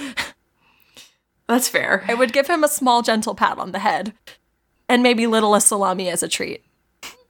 That's 1.49 1.68
fair. 1.68 2.05
I 2.07 2.14
would 2.14 2.32
give 2.32 2.47
him 2.47 2.62
a 2.62 2.68
small, 2.68 3.03
gentle 3.03 3.34
pat 3.34 3.59
on 3.59 3.72
the 3.72 3.78
head, 3.80 4.12
and 4.88 5.03
maybe 5.03 5.26
little 5.26 5.55
a 5.55 5.61
salami 5.61 6.09
as 6.09 6.22
a 6.22 6.28
treat. 6.28 6.62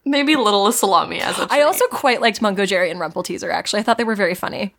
Maybe 0.05 0.35
little 0.35 0.71
salami 0.73 1.21
as 1.21 1.39
a 1.39 1.47
treat. 1.47 1.53
I 1.53 1.63
also 1.63 1.87
quite 1.87 2.21
liked 2.21 2.41
Mungojerrie 2.41 2.91
and 2.91 3.01
Rumpleteazer. 3.01 3.51
Actually, 3.51 3.81
I 3.81 3.83
thought 3.85 3.97
they 3.97 4.05
were 4.05 4.17
very 4.17 4.35
funny. 4.35 4.75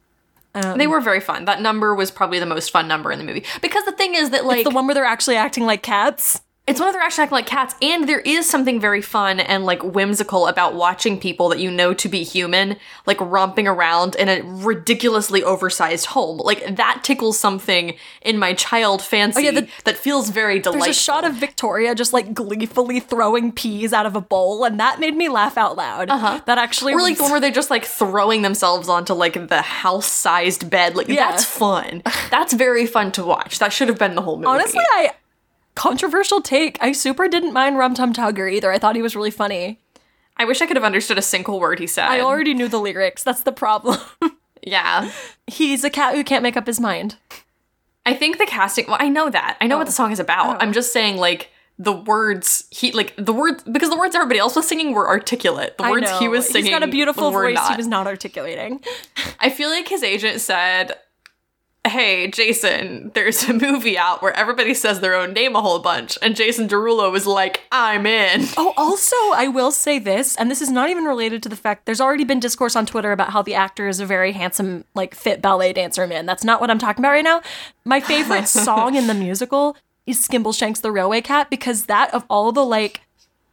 Um, 0.54 0.78
they 0.78 0.88
were 0.88 1.00
very 1.00 1.22
fun. 1.22 1.46
That 1.46 1.62
number 1.62 1.96
was 1.96 2.12
probably 2.12 2.40
the 2.40 2.46
most 2.46 2.72
fun 2.72 2.88
number 2.88 3.12
in 3.12 3.20
the 3.20 3.26
movie 3.26 3.46
because 3.62 3.86
the 3.86 3.94
thing 3.94 4.16
is 4.16 4.32
that 4.32 4.46
like 4.46 4.66
the 4.66 4.70
one 4.70 4.86
where 4.86 4.94
they're 4.94 5.06
actually 5.06 5.38
acting 5.38 5.66
like 5.66 5.82
cats. 5.82 6.42
It's 6.72 6.80
one 6.80 6.90
of 6.90 6.94
their 6.96 7.02
actually 7.04 7.24
acting 7.24 7.36
like 7.36 7.46
cats, 7.46 7.76
and 7.82 8.08
there 8.08 8.22
is 8.22 8.50
something 8.50 8.80
very 8.80 9.02
fun 9.02 9.40
and 9.40 9.66
like 9.66 9.84
whimsical 9.84 10.48
about 10.48 10.74
watching 10.74 11.20
people 11.20 11.50
that 11.50 11.60
you 11.60 11.70
know 11.70 11.94
to 11.94 12.10
be 12.10 12.24
human 12.24 12.78
like 13.06 13.18
romping 13.20 13.68
around 13.68 14.16
in 14.16 14.30
a 14.30 14.42
ridiculously 14.42 15.44
oversized 15.44 16.08
home. 16.08 16.38
Like 16.38 16.78
that 16.78 17.02
tickles 17.04 17.38
something 17.38 17.96
in 18.22 18.38
my 18.40 18.54
child 18.54 19.02
fancy 19.02 19.42
oh, 19.42 19.52
yeah, 19.52 19.52
the- 19.62 19.68
that 19.84 19.98
feels 19.98 20.30
very 20.30 20.60
delightful. 20.60 20.86
There's 20.86 20.98
a 20.98 21.00
shot 21.00 21.26
of 21.26 21.36
Victoria 21.36 21.94
just 21.94 22.14
like 22.14 22.34
gleefully 22.34 23.00
throwing 23.00 23.52
peas 23.52 23.94
out 23.94 24.06
of 24.06 24.16
a 24.16 24.22
bowl, 24.22 24.64
and 24.64 24.80
that 24.80 25.00
made 25.00 25.16
me 25.16 25.30
laugh 25.30 25.58
out 25.58 25.76
loud. 25.76 26.10
Uh-huh. 26.10 26.40
That 26.46 26.58
actually, 26.58 26.94
or 26.94 27.02
like 27.02 27.18
the 27.18 27.24
one 27.24 27.32
where 27.32 27.42
they're 27.42 27.52
just 27.52 27.70
like 27.70 27.86
throwing 27.86 28.42
themselves 28.42 28.88
onto 28.88 29.14
like 29.14 29.50
the 29.50 29.62
house-sized 29.62 30.70
bed. 30.70 30.96
Like 30.96 31.08
Yeah. 31.10 31.30
that's 31.32 31.46
fun. 31.46 32.02
That's 32.30 32.54
very 32.54 32.86
fun 32.86 33.12
to 33.14 33.24
watch. 33.26 33.60
That 33.60 33.74
should 33.74 33.90
have 33.90 33.98
been 34.00 34.16
the 34.16 34.22
whole 34.22 34.38
movie. 34.38 34.48
honestly, 34.48 34.84
I 34.94 35.12
controversial 35.76 36.42
take. 36.42 36.78
I 36.82 36.92
super 36.92 37.28
didn't 37.28 37.54
mind 37.54 37.78
Rum 37.78 37.94
Tum 37.94 38.14
Tugger 38.14 38.52
either. 38.52 38.72
I 38.72 38.80
thought 38.80 38.96
he 38.96 39.02
was 39.02 39.16
really 39.16 39.32
funny. 39.32 39.80
I 40.38 40.46
wish 40.46 40.62
I 40.62 40.66
could 40.66 40.78
have 40.78 40.84
understood 40.84 41.18
a 41.18 41.22
single 41.22 41.60
word 41.60 41.80
he 41.80 41.88
said. 41.88 42.08
I 42.08 42.22
already 42.22 42.54
knew 42.54 42.68
the 42.68 42.80
lyrics. 42.80 43.24
That's 43.24 43.44
the 43.44 43.52
problem. 43.52 43.98
yeah. 44.64 45.12
He's 45.48 45.84
a 45.84 45.90
cat 45.90 46.16
who 46.16 46.24
can't 46.24 46.44
make 46.44 46.58
up 46.58 46.68
his 46.68 46.80
mind. 46.80 47.18
I 48.06 48.14
think 48.14 48.38
the 48.38 48.46
casting. 48.46 48.88
Well, 48.88 48.98
I 49.00 49.10
know 49.10 49.30
that. 49.30 49.58
I 49.62 49.68
know 49.68 49.78
what 49.78 49.86
the 49.86 49.92
oh. 49.92 49.94
song 49.94 50.12
is 50.12 50.20
about. 50.20 50.56
Oh. 50.56 50.60
I'm 50.60 50.74
just 50.74 50.92
saying, 50.92 51.18
like 51.18 51.50
the 51.78 51.94
words 51.94 52.66
he 52.70 52.92
like 52.92 53.14
the 53.18 53.34
words 53.34 53.64
because 53.64 53.90
the 53.90 53.98
words 53.98 54.14
everybody 54.14 54.40
else 54.40 54.56
was 54.56 54.68
singing 54.68 54.94
were 54.94 55.08
articulate. 55.08 55.78
The 55.78 55.90
words 55.90 56.10
he 56.20 56.28
was 56.28 56.48
singing. 56.48 56.66
He's 56.66 56.74
got 56.74 56.84
a 56.84 56.88
beautiful 56.88 57.32
voice. 57.32 57.56
Not. 57.56 57.72
He 57.72 57.78
was 57.78 57.88
not 57.88 58.08
articulating. 58.08 58.84
I 59.40 59.50
feel 59.50 59.70
like 59.70 59.88
his 59.88 60.04
agent 60.04 60.42
said, 60.42 60.94
"Hey, 61.88 62.28
Jason, 62.28 63.12
there's 63.14 63.44
a 63.44 63.54
movie 63.54 63.98
out 63.98 64.22
where 64.22 64.34
everybody 64.34 64.74
says 64.74 65.00
their 65.00 65.16
own 65.16 65.34
name 65.34 65.56
a 65.56 65.62
whole 65.62 65.80
bunch," 65.80 66.18
and 66.22 66.36
Jason 66.36 66.68
Derulo 66.68 67.12
was 67.12 67.28
like, 67.28 67.62
"I'm 67.72 68.06
in." 68.06 68.48
Oh, 68.58 68.74
also, 68.78 69.16
I 69.34 69.48
will 69.48 69.72
say 69.72 70.00
this, 70.00 70.36
and 70.36 70.50
this 70.50 70.62
is 70.62 70.70
not 70.70 70.90
even 70.90 71.06
related 71.06 71.44
to 71.44 71.50
the 71.50 71.56
fact 71.56 71.86
there's 71.86 72.02
already 72.02 72.24
been 72.24 72.40
discourse 72.40 72.76
on 72.76 72.86
Twitter 72.86 73.12
about 73.12 73.32
how 73.32 73.42
the 73.42 73.56
actor 73.56 73.88
is 73.88 74.00
a 74.00 74.06
very 74.06 74.32
handsome, 74.32 74.86
like 74.96 75.16
fit 75.16 75.42
ballet 75.42 75.74
dancer 75.74 76.08
man. 76.08 76.26
That's 76.26 76.44
not 76.44 76.62
what 76.62 76.70
I'm 76.70 76.80
talking 76.80 77.04
about 77.04 77.12
right 77.12 77.24
now. 77.24 77.42
My 77.86 78.00
favorite 78.00 78.48
song 78.50 78.96
in 78.96 79.08
the 79.08 79.14
musical 79.14 79.76
is 80.06 80.26
Skimbleshanks 80.28 80.82
the 80.82 80.92
Railway 80.92 81.22
Cat 81.22 81.50
because 81.50 81.86
that 81.86 82.14
of 82.14 82.26
all 82.30 82.52
the 82.52 82.66
like 82.66 83.02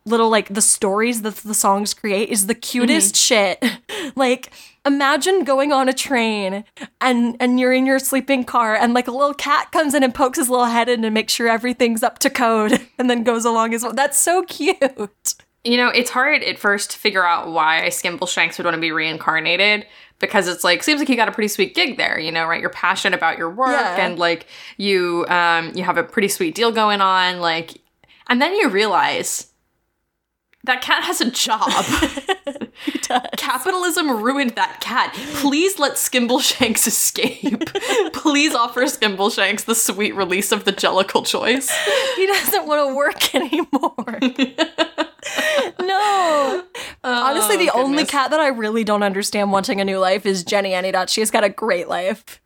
little 0.09 0.31
like 0.31 0.49
the 0.49 0.63
stories 0.63 1.23
that 1.23 1.37
the 1.37 1.55
songs 1.55 1.95
create 1.95 2.29
is 2.31 2.47
the 2.47 2.55
cutest 2.55 3.15
mm-hmm. 3.15 3.63
shit. 3.63 3.81
Like 4.17 4.51
imagine 4.87 5.45
going 5.45 5.73
on 5.73 5.89
a 5.89 5.93
train 5.93 6.65
and 7.01 7.37
and 7.41 7.59
you're 7.61 7.73
in 7.73 7.87
your 7.87 7.99
sleeping 7.99 8.45
car 8.45 8.75
and 8.75 8.95
like 8.95 9.09
a 9.09 9.11
little 9.13 9.35
cat 9.35 9.71
comes 9.73 9.95
in 9.95 10.03
and 10.03 10.15
pokes 10.15 10.39
his 10.39 10.49
little 10.49 10.67
head 10.67 10.89
in 10.89 11.03
to 11.03 11.11
make 11.11 11.29
sure 11.29 11.49
everything's 11.49 12.03
up 12.03 12.19
to 12.21 12.31
code 12.31 12.81
and 12.99 13.09
then 13.11 13.23
goes 13.25 13.45
along 13.45 13.75
as 13.75 13.83
well. 13.83 13.93
That's 13.93 14.19
so 14.19 14.43
cute. 14.45 15.35
You 15.65 15.77
know, 15.77 15.89
it's 15.89 16.11
hard 16.11 16.43
at 16.45 16.59
first 16.59 16.93
to 16.93 16.99
figure 16.99 17.27
out 17.27 17.51
why 17.51 17.83
Skimbleshanks 17.89 18.57
would 18.57 18.65
want 18.65 18.77
to 18.77 18.81
be 18.81 18.93
reincarnated 18.93 19.87
because 20.21 20.49
it's 20.49 20.65
like 20.65 20.83
seems 20.83 21.01
like 21.01 21.09
you 21.09 21.17
got 21.17 21.29
a 21.29 21.33
pretty 21.33 21.49
sweet 21.49 21.75
gig 21.75 21.97
there, 21.97 22.19
you 22.19 22.33
know, 22.33 22.47
right? 22.47 22.61
You're 22.61 22.71
passionate 22.71 23.17
about 23.17 23.39
your 23.39 23.51
work 23.51 23.71
Yeah. 23.71 24.07
and 24.07 24.19
like 24.19 24.47
you 24.79 25.27
um 25.29 25.73
you 25.75 25.83
have 25.85 25.99
a 25.99 26.05
pretty 26.05 26.29
sweet 26.29 26.55
deal 26.55 26.73
going 26.73 27.01
on 27.01 27.41
like 27.41 27.83
and 28.29 28.41
then 28.41 28.55
you 28.55 28.69
realize 28.69 29.49
that 30.69 30.83
cat 30.83 31.03
has 31.05 31.21
a 31.21 31.31
job. 31.31 31.71
Capitalism 33.37 34.23
ruined 34.23 34.51
that 34.51 34.81
cat. 34.81 35.15
Please 35.35 35.79
let 35.79 35.95
Skimbleshanks 35.95 36.87
escape. 36.87 37.73
Please 38.13 38.55
offer 38.55 38.83
Skimbleshanks 38.83 39.65
the 39.65 39.75
sweet 39.75 40.15
release 40.15 40.53
of 40.53 40.65
the 40.65 40.73
jellicle 40.73 41.27
choice. 41.27 41.71
He 42.17 42.27
doesn't 42.27 42.67
want 42.67 42.89
to 42.89 42.95
work 42.95 43.35
anymore. 43.35 44.19
no. 45.81 46.65
Honestly, 47.03 47.57
the 47.57 47.71
oh, 47.75 47.83
only 47.83 48.03
Oh, 48.03 48.07
cat 48.07 48.31
that 48.31 48.41
I 48.41 48.49
really 48.49 48.85
don't 48.85 49.03
understand 49.03 49.51
wanting 49.51 49.81
a 49.81 49.85
new 49.85 49.99
life 49.99 50.27
is 50.27 50.45
Jenny 50.45 50.71
Anydot. 50.71 51.09
She's 51.09 51.31
got 51.31 51.45
a 51.45 51.49
great 51.49 51.89
life. 51.89 52.41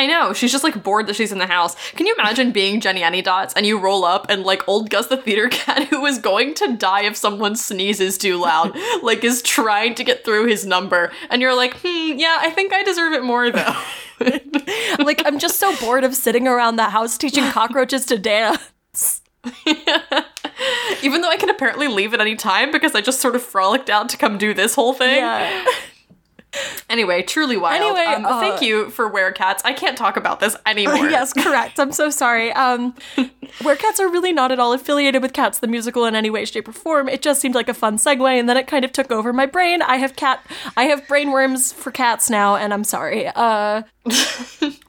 I 0.00 0.06
know. 0.06 0.32
She's 0.32 0.50
just 0.50 0.64
like 0.64 0.82
bored 0.82 1.06
that 1.08 1.16
she's 1.16 1.30
in 1.30 1.36
the 1.36 1.46
house. 1.46 1.76
Can 1.90 2.06
you 2.06 2.14
imagine 2.18 2.52
being 2.52 2.80
Jennyanydots 2.80 3.52
and 3.54 3.66
you 3.66 3.78
roll 3.78 4.06
up 4.06 4.30
and 4.30 4.44
like 4.44 4.66
old 4.66 4.88
Gus 4.88 5.08
the 5.08 5.18
theater 5.18 5.50
cat 5.50 5.88
who 5.88 6.06
is 6.06 6.16
going 6.18 6.54
to 6.54 6.74
die 6.74 7.02
if 7.02 7.16
someone 7.16 7.54
sneezes 7.54 8.16
too 8.16 8.40
loud, 8.40 8.74
like 9.02 9.22
is 9.24 9.42
trying 9.42 9.94
to 9.96 10.02
get 10.02 10.24
through 10.24 10.46
his 10.46 10.64
number, 10.64 11.12
and 11.28 11.42
you're 11.42 11.54
like, 11.54 11.74
hmm, 11.84 12.18
yeah, 12.18 12.38
I 12.40 12.48
think 12.48 12.72
I 12.72 12.82
deserve 12.82 13.12
it 13.12 13.22
more 13.22 13.50
though. 13.50 13.76
Like, 14.98 15.22
I'm 15.24 15.38
just 15.38 15.58
so 15.58 15.74
bored 15.78 16.04
of 16.04 16.14
sitting 16.14 16.46
around 16.46 16.76
the 16.76 16.90
house 16.90 17.16
teaching 17.16 17.44
cockroaches 17.44 18.04
to 18.06 18.18
dance. 18.18 19.22
Even 21.02 21.22
though 21.22 21.30
I 21.30 21.38
can 21.38 21.48
apparently 21.48 21.88
leave 21.88 22.12
at 22.12 22.20
any 22.20 22.36
time 22.36 22.70
because 22.70 22.94
I 22.94 23.00
just 23.00 23.20
sort 23.20 23.34
of 23.34 23.42
frolicked 23.42 23.88
out 23.88 24.10
to 24.10 24.18
come 24.18 24.36
do 24.36 24.52
this 24.52 24.74
whole 24.74 24.92
thing. 24.92 25.16
Yeah. 25.16 25.64
Anyway, 26.88 27.22
truly 27.22 27.56
wild. 27.56 27.80
Anyway, 27.80 28.04
um, 28.04 28.26
uh, 28.26 28.40
thank 28.40 28.60
you 28.60 28.90
for 28.90 29.10
werecats. 29.10 29.60
I 29.64 29.72
can't 29.72 29.96
talk 29.96 30.16
about 30.16 30.40
this 30.40 30.56
anymore. 30.66 31.08
yes, 31.08 31.32
correct. 31.32 31.78
I'm 31.78 31.92
so 31.92 32.10
sorry. 32.10 32.52
Um, 32.52 32.94
Werecats 33.60 34.00
are 34.00 34.08
really 34.08 34.32
not 34.32 34.52
at 34.52 34.58
all 34.58 34.72
affiliated 34.72 35.22
with 35.22 35.32
Cats 35.32 35.58
the 35.58 35.66
musical 35.66 36.04
in 36.04 36.14
any 36.14 36.30
way, 36.30 36.44
shape, 36.44 36.68
or 36.68 36.72
form. 36.72 37.08
It 37.08 37.22
just 37.22 37.40
seemed 37.40 37.54
like 37.54 37.68
a 37.68 37.74
fun 37.74 37.96
segue, 37.96 38.38
and 38.38 38.48
then 38.48 38.56
it 38.56 38.66
kind 38.66 38.84
of 38.84 38.92
took 38.92 39.10
over 39.10 39.32
my 39.32 39.46
brain. 39.46 39.82
I 39.82 39.96
have 39.96 40.16
cat, 40.16 40.44
I 40.76 40.84
have 40.84 41.06
brain 41.08 41.30
worms 41.30 41.72
for 41.72 41.90
cats 41.90 42.30
now, 42.30 42.56
and 42.56 42.72
I'm 42.72 42.84
sorry. 42.84 43.26
Uh, 43.28 43.82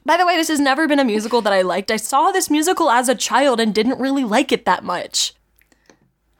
by 0.04 0.16
the 0.16 0.26
way, 0.26 0.36
this 0.36 0.48
has 0.48 0.60
never 0.60 0.88
been 0.88 0.98
a 0.98 1.04
musical 1.04 1.40
that 1.42 1.52
I 1.52 1.62
liked. 1.62 1.90
I 1.90 1.96
saw 1.96 2.30
this 2.30 2.50
musical 2.50 2.90
as 2.90 3.08
a 3.08 3.14
child 3.14 3.60
and 3.60 3.74
didn't 3.74 3.98
really 4.00 4.24
like 4.24 4.52
it 4.52 4.64
that 4.64 4.84
much. 4.84 5.34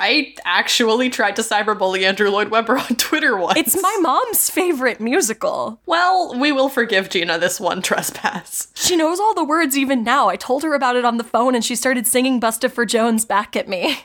I 0.04 0.34
actually 0.44 1.10
tried 1.10 1.36
to 1.36 1.42
cyberbully 1.42 2.02
Andrew 2.02 2.28
Lloyd 2.28 2.48
Webber 2.48 2.76
on 2.76 2.96
Twitter 2.96 3.36
once. 3.36 3.56
It's 3.56 3.80
my 3.80 3.96
mom's 4.00 4.50
favorite 4.50 5.00
musical. 5.00 5.80
Well, 5.86 6.36
we 6.36 6.50
will 6.50 6.68
forgive 6.68 7.08
Gina 7.08 7.38
this 7.38 7.60
one 7.60 7.82
trespass. 7.82 8.66
She 8.74 8.96
knows 8.96 9.20
all 9.20 9.32
the 9.32 9.44
words 9.44 9.78
even 9.78 10.02
now. 10.02 10.28
I 10.28 10.34
told 10.34 10.64
her 10.64 10.74
about 10.74 10.96
it 10.96 11.04
on 11.04 11.18
the 11.18 11.24
phone, 11.24 11.54
and 11.54 11.64
she 11.64 11.76
started 11.76 12.08
singing 12.08 12.40
Bustopher 12.40 12.84
Jones 12.84 13.24
back 13.24 13.54
at 13.54 13.68
me. 13.68 14.00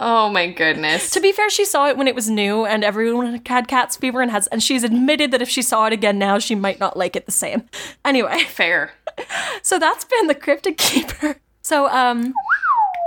Oh 0.00 0.28
my 0.28 0.50
goodness. 0.50 1.10
To 1.10 1.20
be 1.20 1.30
fair, 1.30 1.48
she 1.48 1.64
saw 1.64 1.86
it 1.88 1.96
when 1.96 2.08
it 2.08 2.16
was 2.16 2.28
new 2.28 2.66
and 2.66 2.82
everyone 2.82 3.40
had 3.46 3.68
cat's 3.68 3.96
fever 3.96 4.20
and 4.20 4.30
has 4.30 4.46
and 4.48 4.62
she's 4.62 4.84
admitted 4.84 5.30
that 5.30 5.40
if 5.40 5.48
she 5.48 5.62
saw 5.62 5.86
it 5.86 5.92
again 5.94 6.18
now, 6.18 6.38
she 6.38 6.54
might 6.54 6.78
not 6.78 6.98
like 6.98 7.16
it 7.16 7.24
the 7.24 7.32
same. 7.32 7.62
Anyway, 8.04 8.40
Fair. 8.40 8.92
so 9.62 9.78
that's 9.78 10.04
been 10.04 10.26
the 10.26 10.34
Cryptid 10.34 10.76
Keeper. 10.76 11.36
So 11.62 11.88
um 11.88 12.34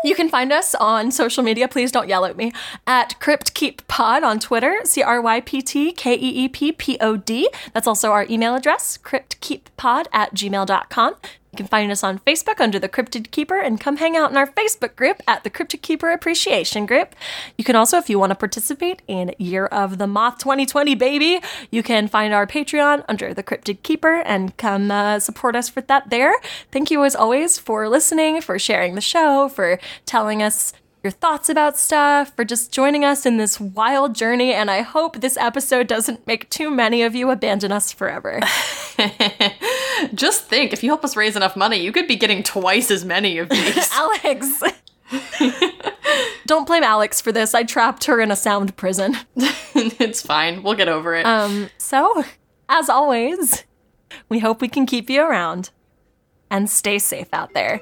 you 0.04 0.16
can 0.16 0.30
find 0.30 0.52
us 0.52 0.76
on 0.76 1.12
social 1.12 1.44
media. 1.44 1.68
Please 1.68 1.92
don't 1.92 2.08
yell 2.08 2.26
at 2.26 2.38
me. 2.38 2.52
At 2.88 3.20
Crypt 3.20 3.54
Keep 3.54 3.88
Pod 3.88 4.24
on 4.24 4.40
Twitter, 4.40 4.82
C 4.84 5.02
R 5.02 5.22
Y 5.22 5.42
P 5.42 5.62
T 5.62 5.92
K 5.92 6.14
E 6.16 6.46
E 6.46 6.50
P 6.50 6.72
P 6.72 6.98
O 7.02 7.18
D. 7.18 7.50
That's 7.74 7.88
also 7.88 8.12
our 8.12 8.26
email 8.30 8.56
address, 8.56 8.98
cryptkeeppod 8.98 10.06
at 10.12 10.34
gmail.com. 10.34 11.16
You 11.52 11.58
can 11.58 11.68
find 11.68 11.92
us 11.92 12.04
on 12.04 12.20
Facebook 12.20 12.60
under 12.60 12.78
the 12.78 12.88
Cryptid 12.88 13.32
Keeper 13.32 13.60
and 13.60 13.80
come 13.80 13.98
hang 13.98 14.16
out 14.16 14.30
in 14.30 14.38
our 14.38 14.46
Facebook 14.46 14.96
group 14.96 15.22
at 15.28 15.44
the 15.44 15.50
Cryptid 15.50 15.82
Keeper 15.82 16.12
Appreciation 16.12 16.86
Group. 16.86 17.16
You 17.58 17.64
can 17.64 17.76
also, 17.76 17.98
if 17.98 18.08
you 18.08 18.20
want 18.20 18.30
to 18.30 18.36
participate 18.36 19.02
in 19.08 19.34
Year 19.40 19.66
of 19.66 19.98
the 19.98 20.06
Moth 20.06 20.38
2020, 20.38 20.94
baby, 20.94 21.42
you 21.72 21.82
can 21.82 22.08
find 22.08 22.34
our 22.36 22.46
Patreon 22.46 23.04
under 23.10 23.34
the 23.34 23.42
Cryptid 23.42 23.82
Keeper 23.82 24.22
and 24.26 24.56
come 24.58 24.92
uh, 24.92 25.20
support 25.20 25.56
us 25.56 25.70
for 25.70 25.82
that 25.82 26.12
there. 26.12 26.36
Thank 26.72 26.92
you 26.92 27.04
as 27.04 27.16
always 27.16 27.58
for 27.58 27.90
listening, 27.90 28.42
for 28.42 28.60
sharing 28.60 28.94
the 28.94 29.02
show, 29.02 29.50
for 29.50 29.80
telling 30.06 30.44
us 30.44 30.74
your 31.04 31.12
thoughts 31.12 31.50
about 31.50 31.78
stuff, 31.78 32.36
for 32.36 32.44
just 32.44 32.72
joining 32.72 33.06
us 33.06 33.26
in 33.26 33.38
this 33.38 33.60
wild 33.60 34.16
journey. 34.16 34.54
And 34.54 34.70
I 34.70 34.82
hope 34.82 35.18
this 35.18 35.38
episode 35.38 35.88
doesn't 35.88 36.28
make 36.28 36.50
too 36.50 36.70
many 36.70 37.04
of 37.04 37.16
you 37.16 37.32
abandon 37.32 37.72
us 37.72 37.92
forever. 37.92 38.42
Just 40.14 40.46
think, 40.46 40.74
if 40.74 40.84
you 40.84 40.90
help 40.90 41.04
us 41.04 41.16
raise 41.16 41.36
enough 41.36 41.56
money, 41.56 41.78
you 41.78 41.92
could 41.92 42.08
be 42.08 42.16
getting 42.16 42.44
twice 42.44 42.92
as 42.92 43.06
many 43.06 43.38
of 43.38 43.50
these. 43.50 43.90
Alex! 43.94 44.62
Don't 46.46 46.68
blame 46.68 46.84
Alex 46.84 47.22
for 47.22 47.32
this. 47.32 47.54
I 47.54 47.64
trapped 47.64 48.06
her 48.06 48.20
in 48.20 48.32
a 48.32 48.36
sound 48.36 48.76
prison. 48.76 49.18
it's 49.36 50.22
fine. 50.22 50.64
We'll 50.64 50.76
get 50.76 50.90
over 50.90 51.16
it. 51.16 51.26
Um, 51.26 51.70
so, 51.78 52.24
as 52.68 52.90
always, 52.90 53.64
we 54.30 54.40
hope 54.40 54.62
we 54.62 54.68
can 54.68 54.86
keep 54.86 55.10
you 55.10 55.22
around 55.22 55.70
and 56.50 56.70
stay 56.70 57.00
safe 57.00 57.28
out 57.34 57.54
there. 57.54 57.80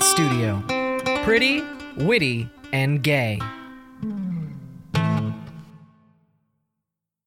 Studio. 0.00 0.62
Pretty 1.24 1.62
witty, 1.96 2.48
and 2.72 3.02
gay. 3.02 3.38